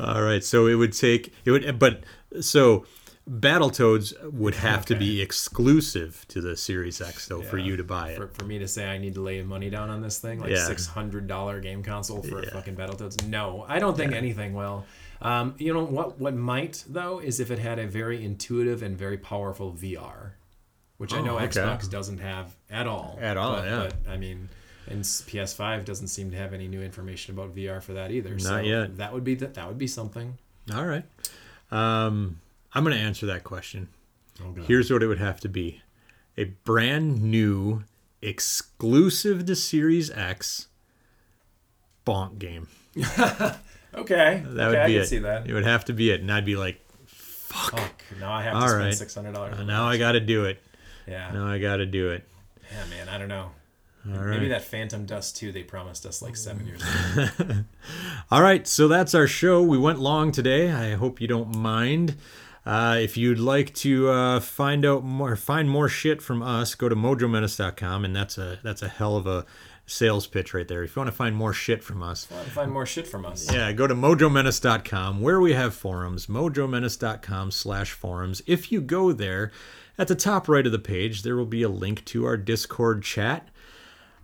All 0.00 0.22
right, 0.22 0.42
so 0.42 0.66
it 0.66 0.74
would 0.74 0.92
take 0.92 1.32
it 1.44 1.50
would, 1.50 1.78
but 1.78 2.04
so 2.40 2.86
Battletoads 3.30 4.12
would 4.32 4.54
have 4.56 4.84
to 4.86 4.94
be 4.94 5.22
exclusive 5.22 6.26
to 6.28 6.40
the 6.42 6.56
Series 6.56 7.00
X 7.00 7.26
though 7.26 7.40
for 7.42 7.56
you 7.56 7.76
to 7.76 7.84
buy 7.84 8.10
it. 8.10 8.16
For, 8.16 8.28
for 8.28 8.44
me 8.44 8.58
to 8.58 8.68
say 8.68 8.86
I 8.86 8.98
need 8.98 9.14
to 9.14 9.22
lay 9.22 9.42
money 9.42 9.70
down 9.70 9.88
on 9.88 10.02
this 10.02 10.18
thing, 10.18 10.40
like 10.40 10.50
Yeah. 10.50 10.66
six 10.66 10.86
hundred 10.86 11.26
dollar 11.26 11.60
game 11.60 11.82
console 11.82 12.22
for 12.22 12.42
Yeah. 12.42 12.48
a 12.48 12.50
fucking 12.50 12.76
Battletoads. 12.76 13.26
No, 13.26 13.64
I 13.66 13.78
don't 13.78 13.96
think 13.96 14.12
anything 14.12 14.52
will. 14.52 14.84
Um, 15.22 15.54
you 15.58 15.72
know 15.72 15.84
what? 15.84 16.18
What 16.18 16.34
might 16.34 16.84
though 16.86 17.18
is 17.18 17.40
if 17.40 17.50
it 17.50 17.58
had 17.58 17.78
a 17.78 17.86
very 17.86 18.22
intuitive 18.22 18.82
and 18.82 18.94
very 18.98 19.16
powerful 19.16 19.72
VR, 19.72 20.32
which 20.98 21.14
I 21.14 21.20
Oh, 21.20 21.24
know 21.24 21.38
okay. 21.38 21.46
Xbox 21.60 21.88
doesn't 21.88 22.18
have 22.18 22.54
at 22.70 22.86
all. 22.86 23.18
At 23.22 23.38
all, 23.38 23.56
but, 23.56 23.64
yeah. 23.64 23.88
But 24.04 24.10
I 24.12 24.18
mean, 24.18 24.50
and 24.86 25.02
PS5 25.02 25.86
doesn't 25.86 26.08
seem 26.08 26.30
to 26.32 26.36
have 26.36 26.52
any 26.52 26.68
new 26.68 26.82
information 26.82 27.32
about 27.32 27.54
VR 27.56 27.80
for 27.82 27.94
that 27.94 28.10
either. 28.10 28.38
so 28.38 28.50
Not 28.50 28.66
yet. 28.66 28.98
That 28.98 29.14
would 29.14 29.24
be 29.24 29.34
that. 29.36 29.54
That 29.54 29.66
would 29.66 29.78
be 29.78 29.86
something. 29.86 30.36
All 30.74 30.84
right, 30.84 31.04
um, 31.70 32.38
I'm 32.74 32.84
going 32.84 32.96
to 32.96 33.02
answer 33.02 33.26
that 33.26 33.44
question. 33.44 33.88
Oh. 34.42 34.54
Here's 34.62 34.90
what 34.90 35.02
it 35.02 35.06
would 35.06 35.18
have 35.18 35.40
to 35.40 35.48
be: 35.48 35.82
a 36.36 36.44
brand 36.44 37.22
new, 37.22 37.84
exclusive 38.20 39.46
to 39.46 39.54
Series 39.56 40.10
X, 40.10 40.68
bonk 42.06 42.38
game. 42.38 42.68
Okay. 43.96 44.42
That 44.44 44.68
okay, 44.68 44.68
would 44.68 44.78
I 44.78 44.86
be 44.86 44.92
can 44.94 45.02
it. 45.02 45.06
see 45.06 45.18
that. 45.20 45.46
It 45.48 45.52
would 45.52 45.64
have 45.64 45.84
to 45.86 45.92
be 45.92 46.10
it, 46.10 46.20
and 46.20 46.30
I'd 46.32 46.44
be 46.44 46.56
like, 46.56 46.80
"Fuck! 47.06 47.70
Fuck. 47.78 48.02
Now 48.18 48.32
I 48.32 48.42
have 48.42 48.54
to 48.54 48.58
All 48.58 48.68
spend 48.68 48.84
right. 48.84 48.94
six 48.94 49.14
hundred 49.14 49.34
dollars. 49.34 49.58
Uh, 49.58 49.64
now 49.64 49.86
I 49.86 49.98
got 49.98 50.12
to 50.12 50.20
do 50.20 50.46
it. 50.46 50.60
Yeah. 51.06 51.30
Now 51.32 51.46
I 51.46 51.58
got 51.58 51.76
to 51.76 51.86
do 51.86 52.10
it." 52.10 52.26
Yeah, 52.72 52.84
man. 52.86 53.08
I 53.08 53.18
don't 53.18 53.28
know. 53.28 53.50
All 54.06 54.18
Maybe 54.18 54.48
that 54.48 54.62
Phantom 54.62 55.06
Dust 55.06 55.36
2 55.38 55.50
they 55.50 55.62
promised 55.62 56.04
us 56.04 56.20
like 56.20 56.36
seven 56.36 56.66
years 56.66 56.82
ago. 56.82 57.64
All 58.30 58.42
right, 58.42 58.66
so 58.66 58.86
that's 58.86 59.14
our 59.14 59.26
show. 59.26 59.62
We 59.62 59.78
went 59.78 59.98
long 59.98 60.30
today. 60.30 60.70
I 60.70 60.94
hope 60.94 61.22
you 61.22 61.28
don't 61.28 61.56
mind. 61.56 62.16
Uh, 62.66 62.96
if 63.00 63.16
you'd 63.16 63.38
like 63.38 63.74
to 63.74 64.08
uh, 64.08 64.40
find 64.40 64.86
out 64.86 65.04
more, 65.04 65.36
find 65.36 65.68
more 65.68 65.88
shit 65.88 66.22
from 66.22 66.42
us, 66.42 66.74
go 66.74 66.88
to 66.88 66.96
mojomenace.com, 66.96 68.04
and 68.04 68.16
that's 68.16 68.38
a 68.38 68.58
that's 68.62 68.80
a 68.82 68.88
hell 68.88 69.16
of 69.16 69.26
a 69.26 69.44
sales 69.86 70.26
pitch 70.26 70.54
right 70.54 70.66
there. 70.66 70.82
If 70.82 70.96
you 70.96 71.00
want 71.00 71.08
to 71.10 71.16
find 71.16 71.36
more 71.36 71.52
shit 71.52 71.84
from 71.84 72.02
us, 72.02 72.26
Want 72.30 72.46
to 72.46 72.50
find 72.52 72.72
more 72.72 72.86
shit 72.86 73.06
from 73.06 73.26
us? 73.26 73.52
yeah, 73.52 73.70
go 73.72 73.86
to 73.86 73.94
mojomenace.com 73.94 75.20
where 75.20 75.40
we 75.40 75.52
have 75.52 75.74
forums, 75.74 76.26
mojomenace.com 76.26 77.50
slash 77.50 77.92
forums. 77.92 78.40
If 78.46 78.72
you 78.72 78.80
go 78.80 79.12
there, 79.12 79.52
at 79.98 80.08
the 80.08 80.14
top 80.14 80.48
right 80.48 80.64
of 80.64 80.72
the 80.72 80.78
page, 80.78 81.22
there 81.22 81.36
will 81.36 81.44
be 81.44 81.62
a 81.62 81.68
link 81.68 82.04
to 82.06 82.24
our 82.24 82.36
Discord 82.38 83.02
chat. 83.02 83.48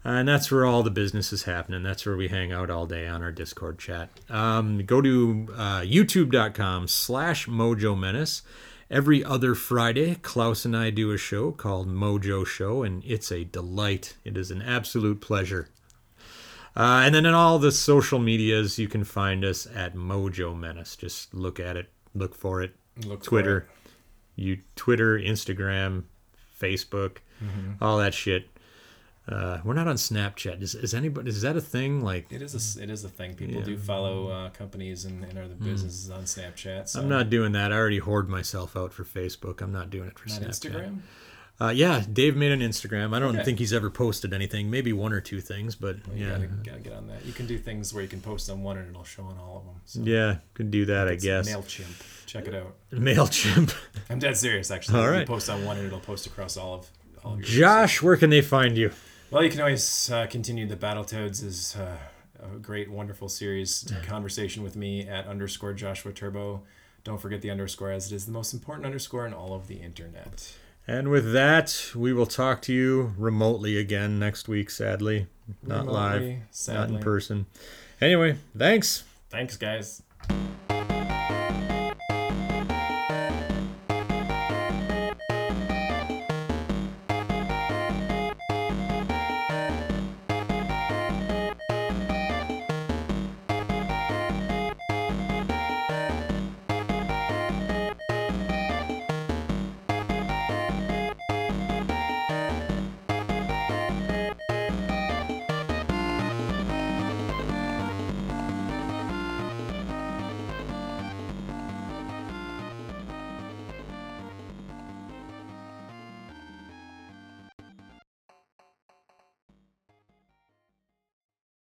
And 0.02 0.26
that's 0.26 0.50
where 0.50 0.64
all 0.64 0.82
the 0.82 0.90
business 0.90 1.32
is 1.32 1.42
happening. 1.42 1.82
That's 1.82 2.06
where 2.06 2.16
we 2.16 2.28
hang 2.28 2.52
out 2.52 2.70
all 2.70 2.86
day 2.86 3.06
on 3.06 3.22
our 3.22 3.32
Discord 3.32 3.78
chat. 3.78 4.08
Um, 4.30 4.84
go 4.86 5.02
to 5.02 5.48
uh, 5.54 5.80
youtube.com 5.80 6.88
slash 6.88 7.46
mojo 7.46 7.98
menace. 7.98 8.42
Every 8.90 9.22
other 9.22 9.54
Friday, 9.54 10.16
Klaus 10.16 10.64
and 10.64 10.76
I 10.76 10.90
do 10.90 11.12
a 11.12 11.18
show 11.18 11.52
called 11.52 11.88
Mojo 11.88 12.44
Show, 12.44 12.82
and 12.82 13.04
it's 13.04 13.30
a 13.30 13.44
delight. 13.44 14.16
It 14.24 14.36
is 14.36 14.50
an 14.50 14.62
absolute 14.62 15.20
pleasure. 15.20 15.68
Uh, 16.74 17.02
and 17.04 17.14
then 17.14 17.24
in 17.24 17.34
all 17.34 17.60
the 17.60 17.70
social 17.70 18.18
medias, 18.18 18.78
you 18.80 18.88
can 18.88 19.04
find 19.04 19.44
us 19.44 19.66
at 19.74 19.94
Mojo 19.94 20.58
Menace. 20.58 20.96
Just 20.96 21.32
look 21.34 21.60
at 21.60 21.76
it, 21.76 21.88
look 22.14 22.34
for 22.34 22.62
it. 22.62 22.74
Look 23.04 23.22
for 23.22 23.30
Twitter, 23.30 23.68
you 24.34 24.58
Twitter, 24.74 25.16
Instagram, 25.18 26.04
Facebook, 26.60 27.18
all 27.80 27.98
that 27.98 28.14
shit. 28.14 28.48
Uh, 29.30 29.60
we're 29.64 29.74
not 29.74 29.86
on 29.86 29.94
Snapchat. 29.96 30.60
Is, 30.60 30.74
is 30.74 30.92
anybody? 30.92 31.28
Is 31.30 31.42
that 31.42 31.56
a 31.56 31.60
thing? 31.60 32.02
Like, 32.02 32.26
It 32.32 32.42
is 32.42 32.76
a 32.78 32.82
it 32.82 32.90
is 32.90 33.04
a 33.04 33.08
thing. 33.08 33.34
People 33.34 33.62
do 33.62 33.76
follow 33.78 34.28
uh, 34.28 34.50
companies 34.50 35.04
and, 35.04 35.24
and 35.24 35.38
other 35.38 35.54
businesses 35.54 36.10
on 36.10 36.24
Snapchat. 36.24 36.88
So 36.88 36.98
Hmm. 36.98 37.04
I'm 37.04 37.10
not 37.10 37.30
doing 37.30 37.52
that. 37.52 37.72
I 37.72 37.76
already 37.76 37.98
hoard 37.98 38.28
myself 38.28 38.76
out 38.76 38.92
for 38.92 39.04
Facebook. 39.04 39.60
I'm 39.62 39.72
not 39.72 39.88
doing 39.90 40.08
it 40.08 40.18
for 40.18 40.28
on 40.32 40.40
Snapchat. 40.42 40.48
Instagram. 40.72 40.98
Uh, 41.62 41.68
yeah, 41.68 42.02
Dave 42.10 42.36
made 42.36 42.52
an 42.52 42.60
Instagram. 42.60 43.14
I 43.14 43.18
don't 43.18 43.34
Okay. 43.36 43.44
think 43.44 43.58
he's 43.58 43.74
ever 43.74 43.90
posted 43.90 44.32
anything. 44.32 44.70
Maybe 44.70 44.94
one 44.94 45.12
or 45.12 45.20
two 45.20 45.42
things, 45.42 45.74
but 45.74 45.96
You 46.14 46.24
yeah, 46.24 46.30
gotta, 46.30 46.46
gotta 46.46 46.80
get 46.80 46.92
on 46.94 47.06
that. 47.08 47.24
You 47.26 47.34
can 47.34 47.46
do 47.46 47.58
things 47.58 47.92
where 47.92 48.02
you 48.02 48.08
can 48.08 48.22
post 48.22 48.48
on 48.48 48.62
one 48.62 48.78
and 48.78 48.88
it'll 48.88 49.04
show 49.04 49.24
on 49.24 49.36
all 49.38 49.58
of 49.58 49.64
them. 49.66 49.74
So 49.84 50.00
yeah, 50.02 50.36
could 50.54 50.70
do 50.70 50.86
that. 50.86 51.06
I 51.06 51.16
guess. 51.16 51.46
Mailchimp. 51.48 52.24
Check 52.26 52.48
it 52.48 52.54
out. 52.54 52.74
Mailchimp. 52.92 53.74
I'm 54.08 54.18
dead 54.18 54.38
serious. 54.38 54.70
Actually, 54.70 55.00
All 55.04 55.14
You 55.20 55.26
post 55.26 55.50
on 55.50 55.64
one 55.66 55.76
and 55.76 55.86
it'll 55.86 56.00
post 56.00 56.26
across 56.26 56.56
all 56.56 56.74
of 56.74 56.90
all 57.22 57.34
of 57.34 57.40
your. 57.40 57.46
Josh, 57.46 58.00
where 58.00 58.16
can 58.16 58.30
they 58.30 58.40
find 58.40 58.78
you? 58.78 58.90
Well, 59.30 59.44
you 59.44 59.50
can 59.50 59.60
always 59.60 60.10
uh, 60.10 60.26
continue 60.26 60.66
the 60.66 60.76
Battletoads 60.76 61.44
is 61.44 61.76
uh, 61.76 61.96
a 62.42 62.56
great, 62.58 62.90
wonderful 62.90 63.28
series. 63.28 63.90
Conversation 64.04 64.62
with 64.64 64.74
me 64.74 65.06
at 65.06 65.26
underscore 65.26 65.72
Joshua 65.72 66.12
Turbo. 66.12 66.62
Don't 67.04 67.20
forget 67.20 67.40
the 67.40 67.50
underscore 67.50 67.92
as 67.92 68.10
it 68.10 68.14
is 68.16 68.26
the 68.26 68.32
most 68.32 68.52
important 68.52 68.86
underscore 68.86 69.26
in 69.26 69.32
all 69.32 69.54
of 69.54 69.68
the 69.68 69.76
internet. 69.76 70.52
And 70.86 71.08
with 71.10 71.32
that, 71.32 71.92
we 71.94 72.12
will 72.12 72.26
talk 72.26 72.60
to 72.62 72.72
you 72.72 73.14
remotely 73.16 73.76
again 73.78 74.18
next 74.18 74.48
week, 74.48 74.68
sadly. 74.68 75.28
Not 75.62 75.86
live, 75.86 76.14
Remotely, 76.22 76.34
not 76.36 76.44
sadly. 76.50 76.96
in 76.96 77.02
person. 77.02 77.46
Anyway, 78.00 78.36
thanks. 78.56 79.04
Thanks, 79.30 79.56
guys. 79.56 80.02